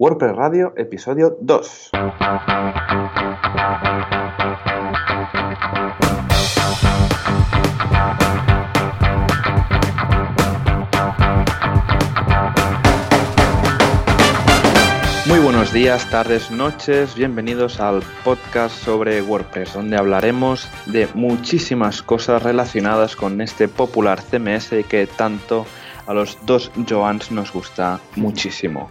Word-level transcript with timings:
WordPress 0.00 0.36
Radio, 0.36 0.74
episodio 0.76 1.36
2. 1.40 1.90
Muy 15.26 15.40
buenos 15.40 15.72
días, 15.72 16.08
tardes, 16.10 16.52
noches, 16.52 17.16
bienvenidos 17.16 17.80
al 17.80 18.04
podcast 18.22 18.76
sobre 18.76 19.20
WordPress, 19.20 19.74
donde 19.74 19.96
hablaremos 19.96 20.68
de 20.86 21.08
muchísimas 21.14 22.02
cosas 22.02 22.44
relacionadas 22.44 23.16
con 23.16 23.40
este 23.40 23.66
popular 23.66 24.22
CMS 24.22 24.70
que 24.88 25.08
tanto 25.08 25.66
a 26.06 26.14
los 26.14 26.38
dos 26.46 26.70
Joans 26.88 27.32
nos 27.32 27.52
gusta 27.52 27.98
muchísimo. 28.14 28.90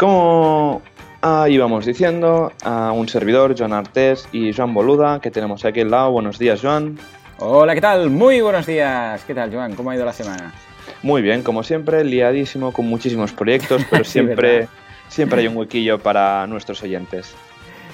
Como 0.00 0.80
ah, 1.20 1.46
íbamos 1.50 1.84
diciendo, 1.84 2.52
a 2.64 2.90
un 2.90 3.06
servidor, 3.06 3.54
Joan 3.54 3.74
Artés 3.74 4.26
y 4.32 4.50
Joan 4.54 4.72
Boluda, 4.72 5.20
que 5.20 5.30
tenemos 5.30 5.62
aquí 5.66 5.80
al 5.80 5.90
lado. 5.90 6.12
Buenos 6.12 6.38
días, 6.38 6.62
Joan. 6.62 6.98
Hola, 7.36 7.74
¿qué 7.74 7.82
tal? 7.82 8.08
Muy 8.08 8.40
buenos 8.40 8.64
días. 8.64 9.22
¿Qué 9.26 9.34
tal, 9.34 9.52
Joan? 9.52 9.74
¿Cómo 9.74 9.90
ha 9.90 9.96
ido 9.96 10.06
la 10.06 10.14
semana? 10.14 10.54
Muy 11.02 11.20
bien, 11.20 11.42
como 11.42 11.62
siempre, 11.62 12.02
liadísimo 12.02 12.72
con 12.72 12.86
muchísimos 12.86 13.34
proyectos, 13.34 13.82
pero 13.90 14.02
siempre, 14.04 14.68
siempre 15.08 15.42
hay 15.42 15.48
un 15.48 15.56
huequillo 15.58 15.98
para 15.98 16.46
nuestros 16.46 16.82
oyentes. 16.82 17.34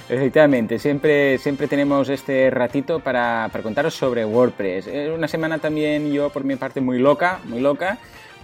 Efectivamente, 0.07 0.79
siempre, 0.79 1.37
siempre 1.39 1.67
tenemos 1.67 2.07
este 2.07 2.49
ratito 2.49 3.01
para, 3.01 3.49
para 3.51 3.61
contaros 3.61 3.93
sobre 3.93 4.23
WordPress. 4.23 4.87
Es 4.87 5.09
una 5.09 5.27
semana 5.27 5.57
también 5.57 6.09
yo 6.13 6.29
por 6.29 6.45
mi 6.45 6.55
parte 6.55 6.79
muy 6.79 6.99
loca, 6.99 7.41
muy 7.43 7.59
loca 7.59 7.97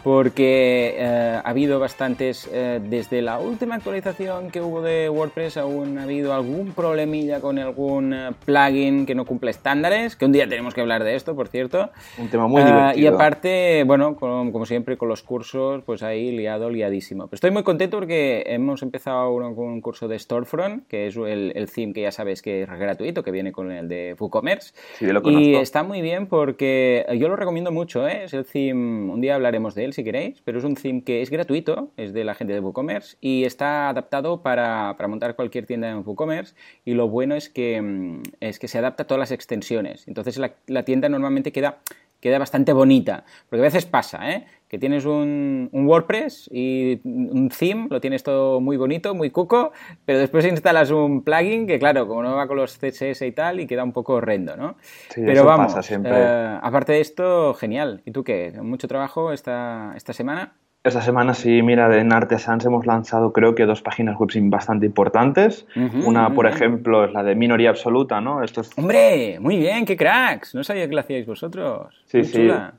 porque 0.03 0.95
eh, 0.98 1.39
ha 1.43 1.49
habido 1.49 1.80
bastantes, 1.80 2.49
eh, 2.52 2.81
desde 2.84 3.21
la 3.21 3.39
última 3.39 3.75
actualización 3.75 4.52
que 4.52 4.59
hubo 4.59 4.81
de 4.81 5.09
WordPress, 5.09 5.57
aún 5.57 5.98
ha 5.98 6.03
habido 6.03 6.34
algún 6.34 6.73
problemilla 6.73 7.39
con 7.39 7.57
algún 7.57 8.14
eh, 8.14 8.31
plugin 8.45 9.05
que 9.05 9.16
no 9.16 9.25
cumple 9.25 9.52
estándares, 9.52 10.17
que 10.17 10.25
un 10.25 10.33
día 10.33 10.47
tenemos 10.47 10.73
que 10.73 10.81
hablar 10.81 11.05
de 11.05 11.16
esto, 11.16 11.36
por 11.36 11.47
cierto. 11.47 11.89
Un 12.17 12.27
tema 12.27 12.47
muy 12.47 12.64
divertido. 12.64 13.02
Y 13.02 13.08
aparte, 13.08 13.83
bueno, 13.86 14.17
como 14.17 14.66
siempre 14.66 14.97
con 14.97 15.08
los 15.08 15.23
cursos, 15.23 15.83
pues 15.86 16.03
ahí 16.03 16.31
liado, 16.36 16.70
liadísimo. 16.70 17.27
Pero 17.27 17.36
estoy 17.36 17.52
muy 17.52 17.64
contento 17.64 17.97
porque 17.97 18.44
hemos 18.47 18.83
empezado 18.83 19.31
uno 19.31 19.55
con 19.55 19.66
un 19.66 19.80
curso 19.80 20.09
de 20.09 20.20
Storefront, 20.20 20.86
que 20.88 21.08
es 21.08 21.16
el, 21.16 21.53
el 21.55 21.72
theme 21.72 21.94
que 21.94 22.02
ya 22.02 22.11
sabes 22.11 22.42
que 22.42 22.64
es 22.64 22.70
gratuito, 22.70 23.23
que 23.23 23.31
viene 23.31 23.53
con 23.53 23.72
el 23.72 23.88
de 23.88 24.16
WooCommerce. 24.20 24.73
Sí, 24.97 25.05
lo 25.05 25.22
y 25.31 25.55
está 25.55 25.83
muy 25.83 26.02
bien 26.02 26.27
porque 26.27 27.05
yo 27.17 27.30
lo 27.30 27.38
recomiendo 27.38 27.72
mucho, 27.72 28.05
¿eh? 28.08 28.25
es 28.25 28.33
el 28.33 28.45
theme, 28.45 29.11
un 29.11 29.22
día 29.22 29.36
hablaremos 29.36 29.75
de 29.75 29.86
él 29.86 29.92
si 29.94 30.03
queréis, 30.03 30.41
pero 30.44 30.59
es 30.59 30.66
un 30.66 30.75
theme 30.75 31.03
que 31.03 31.22
es 31.22 31.30
gratuito, 31.30 31.91
es 31.97 32.13
de 32.13 32.23
la 32.23 32.36
gente 32.36 32.53
de 32.53 32.59
WooCommerce 32.59 33.17
y 33.22 33.45
está 33.45 33.89
adaptado 33.89 34.41
para, 34.41 34.95
para 34.97 35.08
montar 35.08 35.36
cualquier 35.36 35.66
tienda 35.66 35.89
en 35.89 36.03
WooCommerce 36.05 36.55
y 36.86 36.94
lo 36.94 37.08
bueno 37.08 37.36
es 37.36 37.49
que, 37.49 37.81
mm, 37.81 38.23
es 38.39 38.59
que 38.59 38.67
se 38.67 38.77
adapta 38.77 39.03
a 39.03 39.08
todas 39.08 39.19
las 39.19 39.31
extensiones. 39.31 40.08
Entonces 40.08 40.38
la, 40.38 40.53
la 40.67 40.83
tienda 40.83 41.09
normalmente 41.09 41.52
queda 41.52 41.80
queda 42.23 42.39
bastante 42.39 42.71
bonita. 42.71 43.25
Porque 43.49 43.59
a 43.59 43.63
veces 43.63 43.85
pasa, 43.85 44.31
¿eh? 44.31 44.45
Que 44.69 44.79
tienes 44.79 45.03
un, 45.03 45.69
un, 45.73 45.85
WordPress 45.85 46.49
y 46.52 47.02
un 47.03 47.49
theme, 47.49 47.88
lo 47.89 47.99
tienes 47.99 48.23
todo 48.23 48.61
muy 48.61 48.77
bonito, 48.77 49.13
muy 49.13 49.30
cuco, 49.30 49.73
pero 50.05 50.19
después 50.19 50.45
instalas 50.45 50.89
un 50.89 51.21
plugin 51.23 51.67
que, 51.67 51.77
claro, 51.77 52.07
como 52.07 52.23
no 52.23 52.33
va 52.35 52.47
con 52.47 52.55
los 52.57 52.80
CSS 52.80 53.21
y 53.23 53.33
tal, 53.33 53.59
y 53.59 53.67
queda 53.67 53.83
un 53.83 53.91
poco 53.91 54.13
horrendo, 54.13 54.55
¿no? 54.55 54.77
Sí, 55.09 55.21
pero 55.21 55.33
eso 55.33 55.45
vamos, 55.45 55.73
pasa 55.73 55.83
siempre. 55.83 56.11
eh, 56.15 56.59
aparte 56.61 56.93
de 56.93 57.02
esto, 57.02 57.53
genial. 57.53 58.02
¿Y 58.05 58.11
tú 58.11 58.23
qué? 58.23 58.53
¿Mucho 58.63 58.87
trabajo 58.87 59.33
esta, 59.33 59.93
esta 59.95 60.13
semana? 60.13 60.53
Esta 60.84 61.02
semana 61.02 61.34
sí, 61.34 61.62
mira, 61.62 61.98
en 61.98 62.12
Artesans 62.12 62.66
hemos 62.66 62.86
lanzado 62.86 63.31
creo 63.31 63.56
que 63.56 63.66
dos 63.66 63.81
páginas 63.81 64.17
web 64.20 64.30
bastante 64.50 64.86
importantes. 64.86 65.66
Uh 65.78 65.80
-huh, 65.80 66.06
Una, 66.08 66.34
por 66.34 66.45
ejemplo, 66.45 67.06
es 67.06 67.14
la 67.14 67.23
de 67.23 67.36
minoría 67.36 67.70
absoluta, 67.70 68.20
¿no? 68.20 68.44
Esto 68.44 68.62
es... 68.62 68.78
¡Hombre! 68.78 69.39
Muy 69.39 69.58
bien, 69.58 69.86
qué 69.86 69.95
cracks. 69.95 70.54
No 70.54 70.61
sabía 70.64 70.86
que 70.89 70.94
lo 70.94 71.00
hacíais 71.00 71.26
vosotros. 71.26 72.04
Sí, 72.05 72.17
Muy 72.17 72.26
sí. 72.26 72.33
chula. 72.33 72.73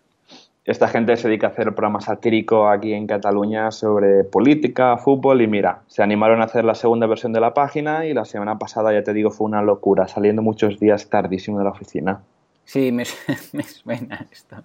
Esta 0.66 0.88
gente 0.88 1.16
se 1.16 1.28
dedica 1.28 1.46
a 1.48 1.50
hacer 1.50 1.74
programa 1.74 2.00
satírico 2.00 2.68
aquí 2.68 2.92
en 2.94 3.06
Cataluña 3.06 3.70
sobre 3.70 4.24
política, 4.24 4.96
fútbol 4.96 5.42
y 5.42 5.46
mira, 5.46 5.80
se 5.86 6.02
animaron 6.02 6.40
a 6.40 6.44
hacer 6.44 6.64
la 6.64 6.74
segunda 6.74 7.06
versión 7.06 7.32
de 7.34 7.40
la 7.40 7.52
página 7.52 8.06
y 8.06 8.14
la 8.14 8.24
semana 8.24 8.58
pasada, 8.58 8.90
ya 8.92 9.02
te 9.02 9.12
digo, 9.12 9.30
fue 9.30 9.46
una 9.46 9.60
locura, 9.62 10.08
saliendo 10.08 10.40
muchos 10.40 10.80
días 10.80 11.08
tardísimo 11.10 11.58
de 11.58 11.64
la 11.64 11.70
oficina. 11.70 12.20
Sí, 12.64 12.92
me, 12.92 13.04
suena 13.04 14.26
esto. 14.30 14.56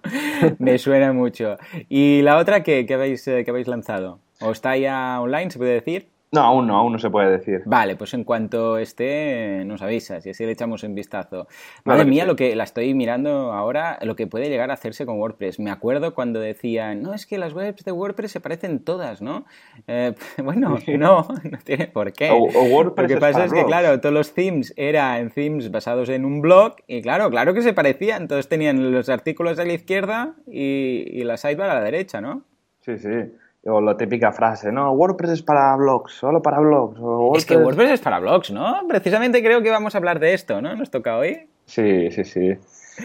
me 0.58 0.78
suena 0.78 1.12
mucho. 1.12 1.56
¿Y 1.88 2.22
la 2.22 2.38
otra 2.38 2.62
qué, 2.62 2.86
qué, 2.86 2.94
habéis, 2.94 3.24
qué 3.24 3.44
habéis 3.46 3.68
lanzado? 3.68 4.20
¿O 4.40 4.52
está 4.52 4.76
ya 4.76 5.20
online, 5.20 5.50
se 5.50 5.58
puede 5.58 5.74
decir? 5.74 6.08
No, 6.32 6.42
aún 6.42 6.68
no, 6.68 6.76
aún 6.76 6.92
no 6.92 6.98
se 7.00 7.10
puede 7.10 7.28
decir. 7.28 7.62
Vale, 7.66 7.96
pues 7.96 8.14
en 8.14 8.22
cuanto 8.22 8.78
esté, 8.78 9.64
nos 9.64 9.82
avisas 9.82 10.24
y 10.26 10.30
así 10.30 10.46
le 10.46 10.52
echamos 10.52 10.84
un 10.84 10.94
vistazo. 10.94 11.48
Vale, 11.84 11.98
Madre 11.98 12.04
mía, 12.04 12.22
sí. 12.22 12.28
lo 12.28 12.36
que 12.36 12.54
la 12.54 12.62
estoy 12.62 12.94
mirando 12.94 13.52
ahora, 13.52 13.98
lo 14.02 14.14
que 14.14 14.28
puede 14.28 14.48
llegar 14.48 14.70
a 14.70 14.74
hacerse 14.74 15.04
con 15.06 15.18
WordPress. 15.18 15.58
Me 15.58 15.72
acuerdo 15.72 16.14
cuando 16.14 16.38
decían, 16.38 17.02
no, 17.02 17.14
es 17.14 17.26
que 17.26 17.36
las 17.36 17.52
webs 17.52 17.84
de 17.84 17.90
WordPress 17.90 18.30
se 18.30 18.40
parecen 18.40 18.84
todas, 18.84 19.22
¿no? 19.22 19.44
Eh, 19.88 20.14
bueno, 20.44 20.78
no, 20.96 21.26
no 21.42 21.58
tiene 21.64 21.88
por 21.88 22.12
qué. 22.12 22.30
O, 22.30 22.44
o 22.44 22.62
WordPress 22.62 23.10
lo 23.10 23.14
que 23.16 23.20
pasa 23.20 23.44
es, 23.46 23.52
es 23.52 23.58
que, 23.58 23.64
claro, 23.64 24.00
todos 24.00 24.14
los 24.14 24.32
themes 24.32 24.72
eran 24.76 25.30
themes 25.30 25.72
basados 25.72 26.08
en 26.10 26.24
un 26.24 26.40
blog 26.40 26.76
y, 26.86 27.02
claro, 27.02 27.28
claro 27.30 27.54
que 27.54 27.62
se 27.62 27.72
parecían. 27.72 28.28
Todos 28.28 28.48
tenían 28.48 28.92
los 28.92 29.08
artículos 29.08 29.58
a 29.58 29.64
la 29.64 29.72
izquierda 29.72 30.34
y, 30.46 31.06
y 31.10 31.24
la 31.24 31.36
sidebar 31.36 31.70
a 31.70 31.74
la 31.74 31.80
derecha, 31.80 32.20
¿no? 32.20 32.44
Sí, 32.82 32.98
sí. 32.98 33.32
O 33.64 33.80
la 33.80 33.96
típica 33.96 34.32
frase, 34.32 34.72
¿no? 34.72 34.90
WordPress 34.92 35.32
es 35.32 35.42
para 35.42 35.76
blogs, 35.76 36.14
solo 36.14 36.40
para 36.40 36.60
blogs. 36.60 36.98
WordPress... 36.98 37.42
Es 37.42 37.46
que 37.46 37.56
WordPress 37.56 37.90
es 37.90 38.00
para 38.00 38.18
blogs, 38.18 38.50
¿no? 38.50 38.86
Precisamente 38.88 39.42
creo 39.42 39.62
que 39.62 39.70
vamos 39.70 39.94
a 39.94 39.98
hablar 39.98 40.18
de 40.18 40.32
esto, 40.32 40.62
¿no? 40.62 40.74
¿Nos 40.76 40.90
toca 40.90 41.18
hoy? 41.18 41.46
Sí, 41.66 42.10
sí, 42.10 42.24
sí. 42.24 42.56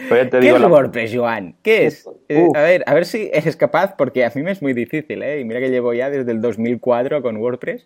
¿Qué 0.08 0.40
digo, 0.40 0.56
es 0.56 0.62
la... 0.62 0.68
WordPress, 0.68 1.14
Joan? 1.14 1.54
¿Qué 1.62 1.86
es? 1.86 2.08
Eh, 2.28 2.48
a 2.54 2.60
ver, 2.60 2.84
a 2.86 2.94
ver 2.94 3.04
si 3.06 3.30
eres 3.32 3.56
capaz, 3.56 3.94
porque 3.96 4.24
a 4.24 4.32
mí 4.34 4.42
me 4.42 4.50
es 4.50 4.62
muy 4.62 4.72
difícil, 4.72 5.22
¿eh? 5.22 5.40
Y 5.40 5.44
mira 5.44 5.60
que 5.60 5.70
llevo 5.70 5.92
ya 5.94 6.10
desde 6.10 6.32
el 6.32 6.40
2004 6.40 7.22
con 7.22 7.36
WordPress. 7.36 7.84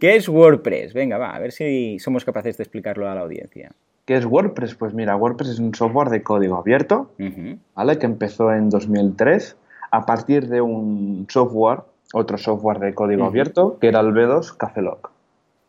¿Qué 0.00 0.16
es 0.16 0.28
WordPress? 0.28 0.92
Venga, 0.94 1.18
va, 1.18 1.30
a 1.30 1.38
ver 1.38 1.52
si 1.52 1.98
somos 1.98 2.24
capaces 2.24 2.56
de 2.56 2.64
explicarlo 2.64 3.08
a 3.08 3.14
la 3.14 3.22
audiencia. 3.22 3.72
¿Qué 4.04 4.16
es 4.16 4.26
WordPress? 4.26 4.74
Pues 4.74 4.94
mira, 4.94 5.16
WordPress 5.16 5.50
es 5.50 5.58
un 5.58 5.74
software 5.74 6.08
de 6.08 6.22
código 6.22 6.56
abierto, 6.56 7.12
uh 7.18 7.22
-huh. 7.22 7.58
¿vale? 7.74 7.98
Que 7.98 8.06
empezó 8.06 8.52
en 8.52 8.68
2003 8.68 9.56
a 9.90 10.06
partir 10.06 10.48
de 10.48 10.60
un 10.60 11.26
software 11.28 11.80
otro 12.12 12.38
software 12.38 12.78
de 12.78 12.94
código 12.94 13.22
uh 13.22 13.26
-huh. 13.26 13.28
abierto, 13.28 13.78
que 13.80 13.88
era 13.88 14.00
el 14.00 14.08
B2 14.08 14.56
Cafelog. 14.56 15.10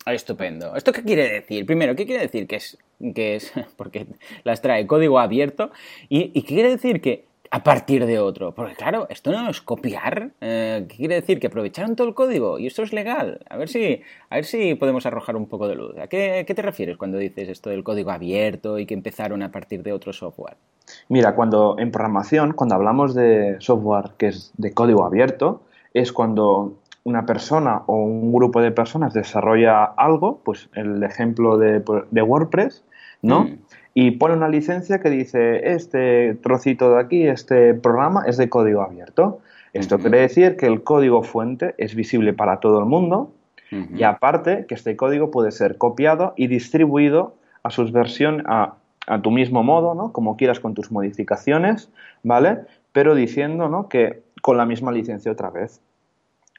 Ah, 0.06 0.13
estupendo. 0.13 0.75
¿Esto 0.75 0.91
qué 0.91 1.03
quiere 1.03 1.29
decir? 1.29 1.66
Primero, 1.66 1.96
¿qué 1.96 2.06
quiere 2.06 2.24
decir 2.24 2.47
que 2.47 2.56
es, 2.56 2.78
que 3.13 3.35
es 3.35 3.53
porque 3.78 4.07
las 4.44 4.62
trae 4.62 4.88
código 4.88 5.19
abierto? 5.19 5.72
¿Y, 6.09 6.31
y 6.34 6.41
qué 6.41 6.56
quiere 6.56 6.69
decir 6.69 7.01
que 7.01 7.25
a 7.51 7.63
partir 7.63 8.06
de 8.06 8.18
otro? 8.18 8.53
Porque 8.53 8.74
claro, 8.74 9.06
esto 9.09 9.31
no 9.31 9.50
es 9.50 9.62
copiar. 9.62 10.31
Eh, 10.41 10.85
¿Qué 10.90 10.96
quiere 10.96 11.16
decir? 11.16 11.40
Que 11.40 11.47
aprovecharon 11.47 11.96
todo 11.96 12.07
el 12.07 12.16
código 12.16 12.57
y 12.57 12.66
esto 12.66 12.81
es 12.81 12.94
legal. 12.94 13.41
A 13.47 13.57
ver 13.57 13.69
si, 13.69 14.01
a 14.30 14.35
ver 14.35 14.46
si 14.46 14.74
podemos 14.74 15.06
arrojar 15.06 15.35
un 15.35 15.47
poco 15.47 15.68
de 15.68 15.75
luz. 15.75 15.96
¿A 16.00 16.07
qué, 16.07 16.46
qué 16.47 16.56
te 16.56 16.63
refieres 16.63 16.97
cuando 16.97 17.19
dices 17.19 17.50
esto 17.50 17.69
del 17.69 17.84
código 17.84 18.09
abierto 18.09 18.80
y 18.80 18.88
que 18.88 18.96
empezaron 18.96 19.44
a 19.44 19.51
partir 19.51 19.84
de 19.84 19.94
otro 19.94 20.13
software? 20.13 20.56
Mira, 21.09 21.35
cuando 21.35 21.75
en 21.78 21.91
programación, 21.91 22.53
cuando 22.53 22.74
hablamos 22.74 23.13
de 23.13 23.57
software 23.59 24.12
que 24.18 24.28
es 24.28 24.51
de 24.57 24.74
código 24.74 25.06
abierto, 25.06 25.62
es 25.94 26.12
cuando 26.12 26.78
una 27.03 27.25
persona 27.25 27.81
o 27.88 27.96
un 27.96 28.31
grupo 28.31 28.62
de 28.62 28.72
personas 28.72 29.13
desarrolla 29.13 29.84
algo, 29.84 30.40
pues 30.44 30.69
el 30.75 31.03
ejemplo 31.03 31.57
de, 31.57 31.84
de 32.12 32.22
WordPress, 32.22 32.84
¿no? 33.22 33.46
Mm. 33.46 33.57
Y 33.94 34.12
pone 34.12 34.35
una 34.35 34.47
licencia 34.47 35.00
que 35.00 35.09
dice, 35.09 35.74
este 35.74 36.35
trocito 36.35 36.94
de 36.94 37.01
aquí, 37.01 37.28
este 37.28 37.74
programa 37.74 38.24
es 38.25 38.38
de 38.38 38.47
código 38.47 38.81
abierto. 38.81 39.40
Esto 39.74 40.00
quiere 40.00 40.19
decir 40.22 40.56
que 40.56 40.66
el 40.66 40.84
código 40.84 41.24
fuente 41.24 41.75
es 41.78 41.96
visible 41.96 42.34
para 42.34 42.59
todo 42.59 42.80
el 42.80 42.85
mundo 42.85 43.31
y 43.72 44.03
aparte 44.03 44.66
que 44.68 44.75
este 44.75 44.97
código 44.97 45.31
puede 45.31 45.51
ser 45.51 45.77
copiado 45.77 46.33
y 46.36 46.48
distribuido 46.48 47.36
a 47.63 47.69
sus 47.69 47.94
versiones, 47.94 48.45
a, 48.50 48.75
a, 49.07 49.21
tu 49.21 49.31
mismo 49.31 49.63
modo, 49.63 49.95
¿no? 49.95 50.12
Como 50.12 50.36
quieras 50.36 50.60
con 50.60 50.74
tus 50.74 50.92
modificaciones, 50.92 51.89
¿vale? 52.21 52.60
Pero 52.92 53.16
diciendo, 53.16 53.69
¿no? 53.69 53.88
Que 53.88 54.24
con 54.42 54.58
la 54.58 54.66
misma 54.66 54.92
licencia 54.92 55.32
otra 55.32 55.50
vez. 55.50 55.82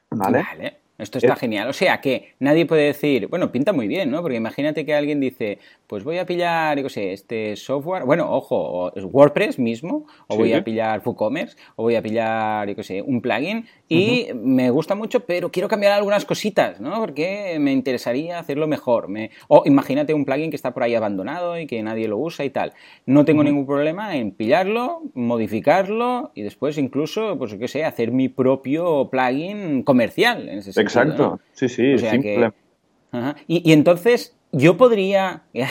¿Vale? 0.09 0.43
Vale. 0.43 0.82
Esto 1.03 1.19
está 1.19 1.33
es... 1.33 1.39
genial. 1.39 1.69
O 1.69 1.73
sea 1.73 2.01
que 2.01 2.33
nadie 2.39 2.65
puede 2.65 2.85
decir, 2.85 3.27
bueno, 3.27 3.51
pinta 3.51 3.73
muy 3.73 3.87
bien, 3.87 4.09
¿no? 4.09 4.21
Porque 4.21 4.37
imagínate 4.37 4.85
que 4.85 4.93
alguien 4.95 5.19
dice, 5.19 5.59
pues 5.87 6.03
voy 6.03 6.17
a 6.17 6.25
pillar, 6.25 6.77
yo 6.77 6.83
qué 6.83 6.89
sé, 6.89 7.13
este 7.13 7.55
software, 7.55 8.03
bueno, 8.05 8.31
ojo, 8.31 8.91
es 8.95 9.03
WordPress 9.03 9.59
mismo, 9.59 10.07
o 10.27 10.33
sí. 10.33 10.39
voy 10.39 10.53
a 10.53 10.63
pillar 10.63 11.01
WooCommerce, 11.05 11.55
o 11.75 11.83
voy 11.83 11.95
a 11.95 12.01
pillar, 12.01 12.67
yo 12.67 12.75
qué 12.75 12.83
sé, 12.83 13.01
un 13.01 13.21
plugin, 13.21 13.65
y 13.87 14.31
uh 14.31 14.33
-huh. 14.33 14.41
me 14.41 14.69
gusta 14.71 14.95
mucho, 14.95 15.19
pero 15.21 15.51
quiero 15.51 15.67
cambiar 15.67 15.93
algunas 15.93 16.25
cositas, 16.25 16.81
¿no? 16.81 16.99
Porque 16.99 17.57
me 17.59 17.71
interesaría 17.71 18.39
hacerlo 18.39 18.65
mejor. 18.67 19.07
Me... 19.07 19.29
O 19.47 19.63
imagínate 19.65 20.13
un 20.13 20.25
plugin 20.25 20.49
que 20.49 20.55
está 20.55 20.73
por 20.73 20.83
ahí 20.83 20.95
abandonado 20.95 21.59
y 21.59 21.67
que 21.67 21.83
nadie 21.83 22.07
lo 22.07 22.17
usa 22.17 22.45
y 22.45 22.49
tal. 22.49 22.73
No 23.05 23.23
tengo 23.25 23.41
uh 23.41 23.43
-huh. 23.43 23.47
ningún 23.49 23.65
problema 23.67 24.15
en 24.15 24.31
pillarlo, 24.31 25.01
modificarlo 25.13 26.31
y 26.33 26.41
después 26.41 26.77
incluso, 26.77 27.37
pues 27.37 27.53
qué 27.55 27.67
sé, 27.67 27.83
hacer 27.83 28.11
mi 28.11 28.29
propio 28.29 29.09
plugin 29.11 29.83
comercial 29.83 30.49
en 30.49 30.59
ese 30.59 30.73
sentido. 30.73 30.83
Exacto, 31.01 31.23
¿no? 31.23 31.39
sí, 31.53 31.69
sí, 31.69 31.93
o 31.93 31.97
sea 31.97 32.11
simple. 32.11 32.51
Que, 33.11 33.35
Y, 33.47 33.71
entonces 33.73 34.35
yo 34.53 34.77
podría, 34.77 35.41
ya, 35.53 35.67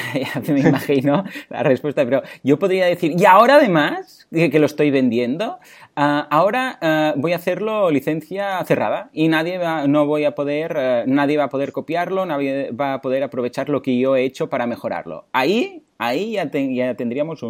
me 0.49 0.61
imagino 0.61 1.25
la 1.49 1.63
respuesta, 1.63 2.05
pero 2.05 2.23
yo 2.43 2.59
podría 2.59 2.87
decir, 2.87 3.15
y 3.17 3.25
ahora 3.25 3.57
además 3.57 4.27
que, 4.31 4.59
lo 4.59 4.67
estoy 4.67 4.91
vendiendo, 4.91 5.59
ah, 5.95 6.27
ahora 6.31 6.79
ah, 6.83 7.15
voy 7.17 7.33
a 7.33 7.37
hacerlo 7.37 7.91
licencia 7.91 8.63
cerrada 8.65 9.09
y 9.13 9.29
nadie 9.29 9.59
va, 9.59 9.87
no 9.87 10.07
voy 10.07 10.25
a 10.25 10.35
poder, 10.35 10.77
eh, 10.77 11.05
nadie 11.07 11.37
va 11.37 11.45
a 11.45 11.49
poder 11.49 11.73
copiarlo, 11.73 12.27
nadie 12.27 12.73
va 12.73 12.95
a 12.95 13.01
poder 13.01 13.23
aprovechar 13.23 13.69
lo 13.69 13.83
que 13.83 13.99
yo 13.99 14.17
he 14.17 14.25
hecho 14.25 14.49
para 14.49 14.67
mejorarlo. 14.67 15.27
Ahí, 15.33 15.85
ahí 15.99 16.33
ya, 16.33 16.51
ya 16.51 16.95
tendríamos 16.95 17.45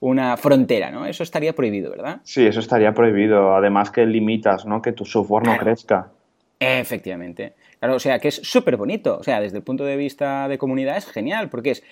una 0.00 0.36
frontera, 0.36 0.90
¿no? 0.90 1.06
Eso 1.06 1.22
estaría 1.22 1.54
prohibido, 1.54 1.90
¿verdad? 1.90 2.20
Sí, 2.24 2.44
eso 2.44 2.58
estaría 2.58 2.92
prohibido. 2.92 3.54
Además 3.54 3.92
que 3.92 4.04
limitas, 4.04 4.66
¿no? 4.66 4.82
Que 4.82 4.92
tu 4.92 5.04
software 5.04 5.46
no 5.46 5.56
crezca. 5.56 6.10
Efectivamente. 6.58 7.54
Claro, 7.78 7.96
o 7.96 8.00
sea, 8.00 8.18
que 8.18 8.28
es 8.28 8.36
súper 8.36 8.76
bonito. 8.76 9.18
O 9.18 9.22
sea, 9.22 9.40
desde 9.40 9.58
el 9.58 9.62
punto 9.62 9.84
de 9.84 9.96
vista 9.96 10.48
de 10.48 10.58
comunidad 10.58 10.96
es 10.96 11.06
genial, 11.06 11.50
porque 11.50 11.70
es 11.72 11.82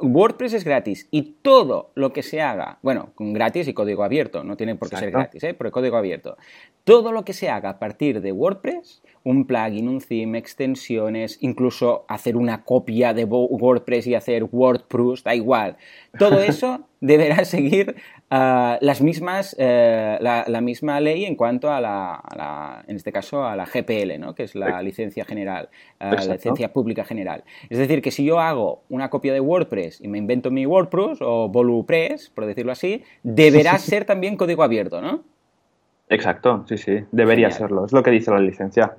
WordPress 0.00 0.54
es 0.54 0.64
gratis 0.64 1.08
y 1.10 1.34
todo 1.42 1.90
lo 1.94 2.12
que 2.12 2.22
se 2.22 2.40
haga, 2.40 2.78
bueno, 2.82 3.10
con 3.14 3.32
gratis 3.32 3.66
y 3.68 3.74
código 3.74 4.04
abierto, 4.04 4.44
no 4.44 4.56
tiene 4.56 4.76
por 4.76 4.88
qué 4.88 4.96
ser 4.96 5.10
gratis, 5.10 5.42
¿eh? 5.42 5.54
pero 5.54 5.70
código 5.70 5.96
abierto. 5.96 6.36
Todo 6.84 7.12
lo 7.12 7.24
que 7.24 7.32
se 7.32 7.48
haga 7.48 7.70
a 7.70 7.78
partir 7.78 8.20
de 8.20 8.32
WordPress, 8.32 9.02
un 9.24 9.46
plugin, 9.46 9.88
un 9.88 10.00
theme, 10.00 10.38
extensiones, 10.38 11.38
incluso 11.40 12.04
hacer 12.08 12.36
una 12.36 12.64
copia 12.64 13.12
de 13.12 13.24
WordPress 13.24 14.06
y 14.06 14.14
hacer 14.14 14.44
WordPress, 14.44 15.24
da 15.24 15.34
igual. 15.34 15.76
Todo 16.18 16.40
eso 16.42 16.86
deberá 17.00 17.44
seguir 17.44 17.96
ah, 18.30 18.78
las 18.80 19.00
mismas, 19.00 19.54
eh, 19.58 20.18
la, 20.20 20.60
misma 20.60 21.00
ley 21.00 21.24
en 21.24 21.36
cuanto 21.36 21.70
a 21.70 21.80
la, 21.80 22.84
en 22.86 22.96
este 22.96 23.12
caso, 23.12 23.44
a 23.44 23.56
la 23.56 23.66
GPL, 23.66 24.18
¿no? 24.18 24.34
que 24.34 24.44
es 24.44 24.54
la 24.54 24.80
licencia 24.82 25.24
general, 25.24 25.68
ah, 25.98 26.14
la 26.14 26.34
licencia 26.34 26.72
pública 26.72 27.04
general. 27.04 27.44
Es 27.68 27.78
decir, 27.78 28.02
que 28.02 28.10
si 28.10 28.24
yo 28.24 28.40
hago 28.40 28.82
una 28.88 29.10
copia 29.10 29.32
de 29.32 29.40
WordPress 29.40 30.00
y 30.00 30.08
me 30.08 30.18
invento 30.18 30.50
mi 30.50 30.66
WordPress 30.66 31.18
o 31.20 31.48
VoluPress, 31.48 32.30
por 32.30 32.46
decirlo 32.46 32.72
así, 32.72 33.02
deberá 33.22 33.78
ser 33.78 34.04
también 34.04 34.36
código 34.36 34.62
abierto, 34.62 35.00
¿no? 35.00 35.22
Exacto, 36.08 36.64
sí, 36.68 36.76
sí, 36.76 37.04
debería 37.12 37.50
serlo, 37.52 37.86
es 37.86 37.92
lo 37.92 38.02
que 38.02 38.10
dice 38.10 38.32
la 38.32 38.40
licencia. 38.40 38.96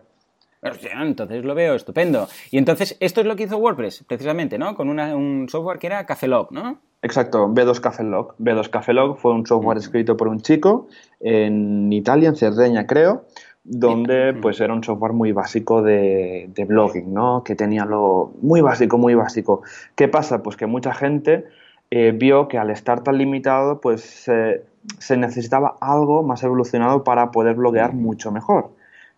Entonces 0.62 1.44
lo 1.44 1.56
veo 1.56 1.75
estupendo. 1.75 2.28
Y 2.52 2.58
entonces, 2.58 2.96
esto 3.00 3.22
es 3.22 3.28
lo 3.28 3.36
que 3.36 3.44
hizo 3.44 3.58
WordPress, 3.58 4.04
precisamente, 4.08 4.58
¿no? 4.58 4.75
Con 4.75 4.90
un 4.90 5.50
software 5.50 5.80
que 5.80 5.88
era 5.88 6.06
Cafelog, 6.06 6.52
¿no? 6.52 6.80
Exacto, 7.02 7.48
B2 7.48 7.80
Cafelog. 7.80 8.36
B2 8.38 8.69
Cafelog 8.69 9.18
fue 9.18 9.34
un 9.34 9.46
software 9.46 9.80
escrito 9.80 10.16
por 10.16 10.28
un 10.28 10.42
chico 10.42 10.88
en 11.19 11.92
Italia, 11.92 12.30
en 12.30 12.36
Cerdeña, 12.36 12.86
creo, 12.86 13.25
donde 13.63 14.36
pues 14.40 14.62
era 14.62 14.74
un 14.74 14.84
software 14.84 15.13
muy 15.13 15.31
básico 15.31 15.81
de, 15.81 16.52
blogging, 16.68 17.12
¿no? 17.12 17.44
Que 17.44 17.56
tenía 17.56 17.86
lo 17.86 18.34
muy 18.42 18.62
básico, 18.62 19.00
muy 19.00 19.16
básico. 19.16 19.63
¿Qué 19.96 20.08
pasa? 20.08 20.44
Pues 20.44 20.58
que 20.58 20.68
mucha 20.68 20.94
gente 20.94 21.46
eh, 21.90 22.12
vio 22.16 22.48
que 22.48 22.60
al 22.60 22.69
estar 22.69 23.04
tan 23.04 23.18
limitado, 23.18 23.81
pues 23.81 24.30
se 25.00 25.18
necesitaba 25.18 25.78
algo 25.81 26.22
más 26.22 26.44
evolucionado 26.44 27.04
para 27.04 27.31
poder 27.31 27.56
bloguear 27.56 27.94
mucho 27.96 28.31
mejor. 28.31 28.69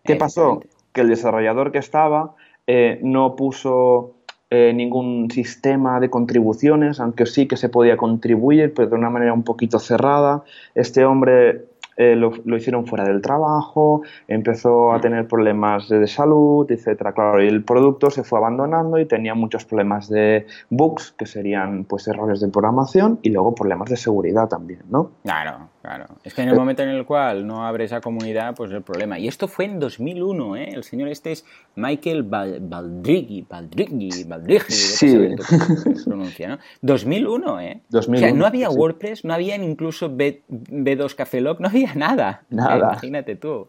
¿Qué 0.04 0.16
pasó? 0.16 0.60
Que 0.94 1.02
el 1.02 1.08
desarrollador 1.08 1.72
que 1.72 1.78
estaba 1.78 2.34
eh, 2.66 2.98
no 3.02 3.36
puso 3.36 4.14
eh, 4.48 4.72
ningún 4.72 5.30
sistema 5.30 6.00
de 6.00 6.08
contribuciones, 6.08 7.00
aunque 7.00 7.26
sí 7.26 7.46
que 7.46 7.56
se 7.56 7.68
podía 7.68 7.96
contribuir, 7.96 8.72
pero 8.72 8.88
de 8.88 8.94
una 8.94 9.10
manera 9.10 9.32
un 9.34 9.42
poquito 9.42 9.78
cerrada. 9.78 10.44
Este 10.74 11.04
hombre 11.04 11.66
eh, 11.96 12.16
lo, 12.16 12.56
hicieron 12.56 12.86
fuera 12.86 13.04
del 13.04 13.20
trabajo, 13.20 14.02
empezó 14.28 14.92
a 14.92 14.98
mm. 14.98 15.00
tener 15.00 15.28
problemas 15.28 15.88
de, 15.88 16.06
salud, 16.06 16.70
etcétera. 16.70 17.12
Claro, 17.12 17.42
y 17.42 17.48
el 17.48 17.64
producto 17.64 18.10
se 18.10 18.22
fue 18.22 18.38
abandonando 18.38 18.98
y 18.98 19.06
tenía 19.06 19.34
muchos 19.34 19.64
problemas 19.64 20.08
de 20.08 20.46
bugs, 20.70 21.12
que 21.18 21.26
serían 21.26 21.84
pues 21.84 22.06
errores 22.06 22.40
de 22.40 22.48
programación, 22.48 23.18
y 23.22 23.30
luego 23.30 23.54
problemas 23.54 23.90
de 23.90 23.96
seguridad 23.96 24.48
también, 24.48 24.82
¿no? 24.88 25.10
Claro, 25.24 25.68
claro. 25.84 26.06
Es 26.24 26.32
que 26.32 26.40
en 26.40 26.48
el 26.48 26.54
momento 26.54 26.82
en 26.82 26.88
el 26.88 27.04
cual 27.04 27.46
no 27.46 27.66
abre 27.66 27.84
esa 27.84 28.00
comunidad, 28.00 28.54
pues 28.54 28.70
el 28.70 28.82
problema. 28.82 29.18
Y 29.18 29.28
esto 29.28 29.48
fue 29.48 29.66
en 29.66 29.78
2001, 29.78 30.56
¿eh? 30.56 30.68
El 30.72 30.82
señor 30.82 31.08
este 31.08 31.32
es 31.32 31.44
Michael 31.76 32.22
Baldrigi, 32.22 33.46
Baldrigi, 33.48 34.24
Baldrigi, 34.24 34.72
sí. 34.72 35.10
se 35.10 36.04
pronuncia, 36.06 36.48
¿no? 36.48 36.58
2001, 36.80 37.60
¿eh? 37.60 37.80
2001, 37.90 38.26
o 38.26 38.30
sea, 38.30 38.38
no 38.38 38.46
había 38.46 38.70
WordPress, 38.70 39.24
no 39.26 39.34
había 39.34 39.56
incluso 39.56 40.08
B, 40.08 40.42
B2 40.48 41.14
Cafelog, 41.14 41.60
no 41.60 41.68
había 41.68 41.94
nada. 41.94 42.44
Nada. 42.48 42.76
imagínate 42.92 43.36
tú. 43.36 43.68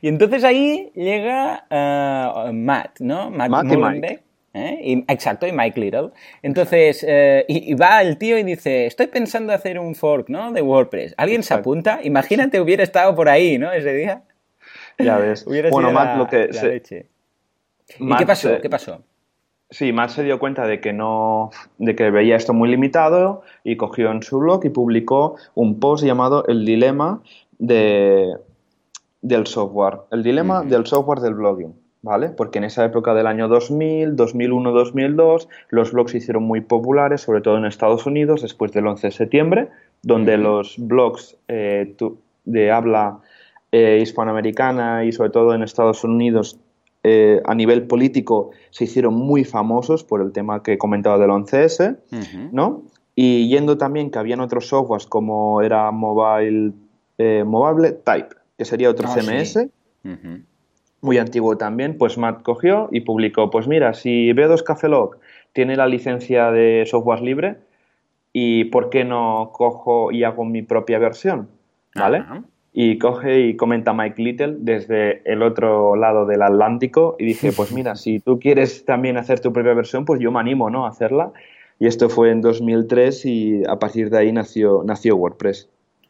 Y 0.00 0.08
entonces 0.08 0.44
ahí 0.44 0.90
llega 0.94 1.66
uh, 1.70 2.52
Matt, 2.52 3.00
¿no? 3.00 3.30
Matt, 3.30 3.50
Matt 3.50 4.22
¿eh? 4.54 5.04
exacto, 5.08 5.46
y 5.46 5.52
Mike 5.52 5.80
Little. 5.80 6.10
Entonces, 6.42 7.04
eh, 7.06 7.44
y, 7.48 7.74
va 7.74 8.02
el 8.02 8.18
tío 8.18 8.38
y 8.38 8.42
dice, 8.42 8.86
estoy 8.86 9.06
pensando 9.08 9.52
hacer 9.52 9.78
un 9.78 9.94
fork, 9.94 10.28
¿no? 10.28 10.52
De 10.52 10.62
WordPress. 10.62 11.14
¿Alguien 11.16 11.42
se 11.42 11.54
apunta? 11.54 12.00
Imagínate 12.02 12.60
hubiera 12.60 12.82
estado 12.82 13.14
por 13.14 13.28
ahí, 13.28 13.58
¿no? 13.58 13.72
Ese 13.72 13.92
día. 13.94 14.22
Ya 14.98 15.18
ves. 15.18 15.44
bueno, 15.70 15.92
Matt, 15.92 16.18
lo 16.18 16.26
que... 16.26 16.50
¿Y 17.98 18.16
qué 18.16 18.26
pasó? 18.26 18.60
¿Qué 18.60 18.70
pasó? 18.70 19.02
Sí, 19.72 19.90
Matt 19.90 20.10
se 20.10 20.22
dio 20.22 20.38
cuenta 20.38 20.66
de 20.66 20.80
que 20.82 20.92
no, 20.92 21.50
de 21.78 21.96
que 21.96 22.10
veía 22.10 22.36
esto 22.36 22.52
muy 22.52 22.68
limitado 22.68 23.42
y 23.64 23.76
cogió 23.78 24.10
en 24.10 24.22
su 24.22 24.38
blog 24.38 24.66
y 24.66 24.68
publicó 24.68 25.36
un 25.54 25.80
post 25.80 26.04
llamado 26.04 26.44
El 26.46 26.66
dilema 26.66 27.22
de, 27.58 28.36
del 29.22 29.46
software. 29.46 30.00
El 30.10 30.22
dilema 30.22 30.62
del 30.62 30.84
software 30.84 31.20
del 31.20 31.34
blogging, 31.34 31.74
¿vale? 32.02 32.30
Porque 32.30 32.58
en 32.58 32.64
esa 32.64 32.84
época 32.84 33.14
del 33.14 33.26
año 33.26 33.48
2000, 33.48 34.16
2001, 34.16 34.72
2002, 34.72 35.48
los 35.70 35.92
blogs 35.92 36.10
se 36.10 36.18
hicieron 36.18 36.42
muy 36.42 36.60
populares, 36.60 37.22
sobre 37.22 37.40
todo 37.40 37.56
en 37.56 37.64
Estados 37.64 38.06
Unidos, 38.06 38.42
después 38.42 38.72
del 38.72 38.86
11 38.88 39.06
de 39.06 39.10
septiembre, 39.12 39.68
donde 40.02 40.36
los 40.36 40.76
blogs 40.78 41.36
eh, 41.48 41.94
de 42.44 42.70
habla 42.72 43.20
eh, 43.70 44.00
hispanoamericana 44.02 45.04
y 45.04 45.12
sobre 45.12 45.30
todo 45.30 45.54
en 45.54 45.62
Estados 45.62 46.02
Unidos 46.02 46.58
eh, 47.04 47.40
a 47.44 47.54
nivel 47.54 47.86
político 47.86 48.50
se 48.70 48.84
hicieron 48.84 49.14
muy 49.14 49.44
famosos 49.44 50.04
por 50.04 50.20
el 50.20 50.32
tema 50.32 50.62
que 50.62 50.74
he 50.74 50.78
comentado 50.78 51.18
del 51.18 51.30
11S, 51.30 51.98
¿no? 52.52 52.82
Y 53.14 53.48
yendo 53.48 53.78
también 53.78 54.10
que 54.10 54.18
habían 54.18 54.40
otros 54.40 54.68
softwares 54.68 55.06
como 55.06 55.62
era 55.62 55.90
Mobile, 55.90 56.72
Mobile 57.44 57.92
Type, 57.92 58.34
que 58.56 58.64
sería 58.64 58.88
otro 58.88 59.08
ah, 59.08 59.14
CMS, 59.14 59.68
muy 61.02 61.18
antiguo 61.18 61.58
también, 61.58 61.98
pues 61.98 62.16
Matt 62.16 62.42
cogió 62.42 62.88
y 62.90 63.02
publicó, 63.02 63.50
pues 63.50 63.68
mira, 63.68 63.92
si 63.92 64.32
B2 64.32 64.62
Cafelog 64.62 65.18
tiene 65.52 65.76
la 65.76 65.86
licencia 65.86 66.50
de 66.50 66.84
software 66.86 67.20
libre, 67.20 67.56
¿y 68.32 68.64
por 68.64 68.88
qué 68.88 69.04
no 69.04 69.50
cojo 69.52 70.10
y 70.10 70.24
hago 70.24 70.44
mi 70.44 70.62
propia 70.62 70.98
versión? 70.98 71.48
¿Vale? 71.94 72.24
y 72.72 72.98
coge 72.98 73.40
y 73.40 73.56
comenta 73.56 73.92
Mike 73.92 74.22
Little 74.22 74.56
desde 74.60 75.20
el 75.30 75.42
otro 75.42 75.94
lado 75.94 76.24
del 76.24 76.42
Atlántico 76.42 77.16
y 77.18 77.26
dice, 77.26 77.52
pues 77.52 77.72
mira, 77.74 77.96
si 77.96 78.18
tú 78.20 78.38
quieres 78.40 78.84
también 78.84 79.16
hacer 79.16 79.40
tu 79.40 79.52
propia 79.52 79.74
versión, 79.74 80.04
pues 80.04 80.20
yo 80.20 80.32
me 80.32 80.40
animo, 80.40 80.70
¿no? 80.70 80.86
A 80.86 80.88
hacerla. 80.88 81.32
Y 81.78 81.86
esto 81.86 82.08
fue 82.08 82.30
en 82.30 82.40
2003 82.40 83.26
y 83.26 83.62
a 83.64 83.78
partir 83.78 84.08
de 84.08 84.18
ahí 84.18 84.32
nació, 84.32 84.82
nació 84.84 85.16
WordPress. 85.16 85.68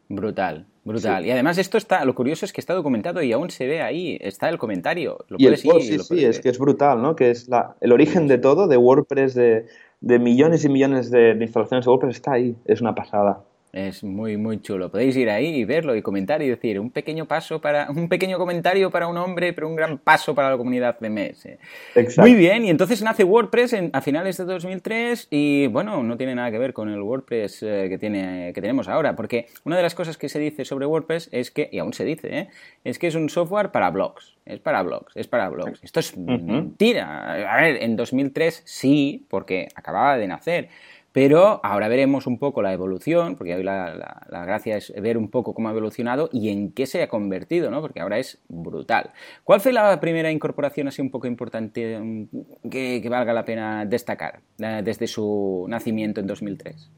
Brutal, 0.08 0.66
brutal. 0.84 1.24
Y 1.24 1.30
además 1.30 1.58
esto 1.58 1.78
está, 1.78 2.04
lo 2.04 2.14
curioso 2.14 2.44
es 2.44 2.52
que 2.52 2.60
está 2.60 2.74
documentado 2.74 3.22
y 3.22 3.32
aún 3.32 3.50
se 3.50 3.66
ve 3.66 3.82
ahí, 3.82 4.18
está 4.20 4.48
el 4.48 4.58
comentario. 4.58 5.18
Lo 5.28 5.36
y 5.38 5.46
el 5.46 5.56
sí, 5.56 5.70
sí, 5.98 6.24
es 6.24 6.40
que 6.40 6.48
es 6.48 6.58
brutal, 6.58 7.02
¿no? 7.02 7.16
Que 7.16 7.30
es 7.30 7.48
la, 7.48 7.76
el 7.80 7.92
origen 7.92 8.28
de 8.28 8.38
todo, 8.38 8.68
de 8.68 8.76
WordPress, 8.76 9.34
de, 9.34 9.66
de 10.00 10.18
millones 10.18 10.64
y 10.64 10.68
millones 10.68 11.10
de, 11.10 11.34
de 11.34 11.44
instalaciones 11.44 11.84
de 11.84 11.90
WordPress, 11.90 12.16
está 12.16 12.32
ahí, 12.32 12.56
es 12.64 12.80
una 12.80 12.94
pasada. 12.94 13.42
Es 13.72 14.04
muy, 14.04 14.36
muy 14.36 14.60
chulo. 14.60 14.90
Podéis 14.90 15.16
ir 15.16 15.30
ahí 15.30 15.46
y 15.46 15.64
verlo 15.64 15.96
y 15.96 16.02
comentar 16.02 16.42
y 16.42 16.48
decir 16.48 16.78
un 16.78 16.90
pequeño 16.90 17.24
paso 17.24 17.62
para, 17.62 17.90
un 17.96 18.06
pequeño 18.06 18.36
comentario 18.36 18.90
para 18.90 19.06
un 19.06 19.16
hombre, 19.16 19.54
pero 19.54 19.66
un 19.66 19.76
gran 19.76 19.96
paso 19.96 20.34
para 20.34 20.50
la 20.50 20.58
comunidad 20.58 20.98
de 21.00 21.08
MES. 21.08 21.46
Exacto. 21.94 22.20
Muy 22.20 22.34
bien, 22.34 22.66
y 22.66 22.70
entonces 22.70 23.00
nace 23.02 23.24
WordPress 23.24 23.74
a 23.94 24.00
finales 24.02 24.36
de 24.36 24.44
2003 24.44 25.28
y 25.30 25.68
bueno, 25.68 26.02
no 26.02 26.18
tiene 26.18 26.34
nada 26.34 26.50
que 26.50 26.58
ver 26.58 26.74
con 26.74 26.90
el 26.90 27.00
WordPress 27.00 27.62
eh, 27.62 27.86
que, 27.88 27.96
tiene, 27.96 28.52
que 28.54 28.60
tenemos 28.60 28.88
ahora, 28.88 29.16
porque 29.16 29.46
una 29.64 29.78
de 29.78 29.82
las 29.82 29.94
cosas 29.94 30.18
que 30.18 30.28
se 30.28 30.38
dice 30.38 30.66
sobre 30.66 30.84
WordPress 30.84 31.30
es 31.32 31.50
que, 31.50 31.70
y 31.72 31.78
aún 31.78 31.94
se 31.94 32.04
dice, 32.04 32.38
¿eh? 32.38 32.48
es 32.84 32.98
que 32.98 33.06
es 33.06 33.14
un 33.14 33.30
software 33.30 33.70
para 33.70 33.90
blogs. 33.90 34.36
Es 34.44 34.58
para 34.58 34.82
blogs, 34.82 35.16
es 35.16 35.28
para 35.28 35.48
blogs. 35.48 35.82
Esto 35.84 36.00
es 36.00 36.18
mentira. 36.18 37.32
A 37.48 37.60
ver, 37.62 37.80
en 37.80 37.94
2003 37.94 38.62
sí, 38.64 39.24
porque 39.30 39.68
acababa 39.76 40.18
de 40.18 40.26
nacer. 40.26 40.68
Pero 41.12 41.60
ahora 41.62 41.88
veremos 41.88 42.26
un 42.26 42.38
poco 42.38 42.62
la 42.62 42.72
evolución, 42.72 43.36
porque 43.36 43.54
hoy 43.54 43.62
la, 43.62 44.26
gracia 44.30 44.78
es 44.78 44.92
ver 45.00 45.18
un 45.18 45.30
poco 45.30 45.52
cómo 45.54 45.68
ha 45.68 45.72
evolucionado 45.72 46.30
y 46.32 46.48
en 46.48 46.72
qué 46.72 46.86
se 46.86 47.02
ha 47.02 47.08
convertido, 47.08 47.70
¿no? 47.70 47.80
Porque 47.80 48.00
ahora 48.00 48.18
es 48.18 48.38
brutal. 48.48 49.10
¿Cuál 49.44 49.60
fue 49.60 49.72
la 49.72 50.00
primera 50.00 50.30
incorporación 50.30 50.88
así 50.88 51.02
un 51.02 51.10
poco 51.10 51.26
importante 51.26 51.98
mm, 51.98 52.68
que, 52.70 53.06
valga 53.10 53.34
la 53.34 53.44
pena 53.44 53.84
destacar 53.84 54.40
eh, 54.58 54.80
desde 54.82 55.06
su 55.06 55.66
nacimiento 55.68 56.20
en 56.20 56.26
2003? 56.26 56.90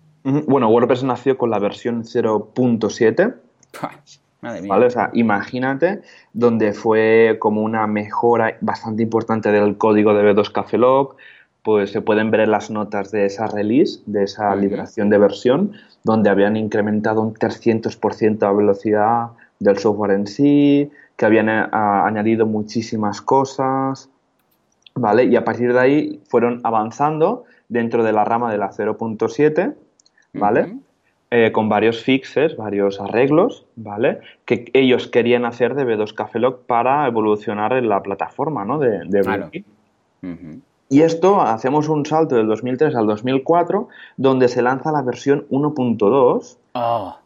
Bueno, 0.46 0.68
WordPress 0.68 1.02
nació 1.02 1.36
con 1.36 1.50
la 1.50 1.58
versión 1.58 2.04
0.7. 2.04 3.34
¿Vale? 4.68 4.86
O 4.86 4.90
sea, 4.90 5.10
imagínate 5.14 6.02
donde 6.32 6.72
fue 6.74 7.38
como 7.40 7.62
una 7.62 7.86
mejora 7.86 8.58
bastante 8.60 9.02
importante 9.02 9.50
del 9.50 9.78
código 9.78 10.14
de 10.14 10.34
B2 10.34 10.52
Cafelog, 10.52 11.16
pues 11.64 11.92
se 11.92 12.02
pueden 12.02 12.30
ver 12.30 12.46
las 12.46 12.70
notas 12.70 13.10
de 13.10 13.24
esa 13.24 13.46
release, 13.46 14.00
de 14.04 14.24
esa 14.24 14.54
liberación 14.54 15.08
de 15.08 15.16
versión, 15.16 15.72
donde 16.04 16.28
habían 16.28 16.58
incrementado 16.58 17.22
un 17.22 17.32
300% 17.32 18.40
la 18.42 18.52
velocidad 18.52 19.28
del 19.58 19.78
software 19.78 20.10
en 20.10 20.26
sí, 20.26 20.90
que 21.16 21.24
habían 21.24 21.48
eh, 21.48 21.66
añadido 21.72 22.44
muchísimas 22.44 23.22
cosas, 23.22 24.10
¿vale? 24.94 25.24
Y 25.24 25.36
a 25.36 25.44
partir 25.44 25.72
de 25.72 25.80
ahí 25.80 26.20
fueron 26.28 26.60
avanzando 26.64 27.44
dentro 27.70 28.04
de 28.04 28.12
la 28.12 28.26
rama 28.26 28.52
de 28.52 28.58
la 28.58 28.70
0.7, 28.70 29.74
¿vale? 30.34 30.76
Eh, 31.30 31.50
con 31.50 31.70
varios 31.70 32.02
fixes, 32.02 32.58
varios 32.58 33.00
arreglos, 33.00 33.64
¿vale? 33.74 34.20
Que 34.44 34.66
ellos 34.74 35.08
querían 35.08 35.46
hacer 35.46 35.74
de 35.74 35.86
B2 35.86 36.12
Cafelog 36.12 36.66
para 36.66 37.06
evolucionar 37.06 37.72
en 37.72 37.88
la 37.88 38.02
plataforma, 38.02 38.66
¿no? 38.66 38.78
De, 38.78 39.00
de 39.06 39.22
Y 40.94 41.02
esto, 41.02 41.40
hacemos 41.40 41.88
un 41.88 42.06
salto 42.06 42.36
del 42.36 42.46
2003 42.46 42.94
al 42.94 43.08
2004, 43.08 43.88
donde 44.16 44.46
se 44.46 44.62
lanza 44.62 44.92
la 44.92 45.02
versión 45.02 45.44
1.2. 45.50 46.56
Oh, 46.74 47.16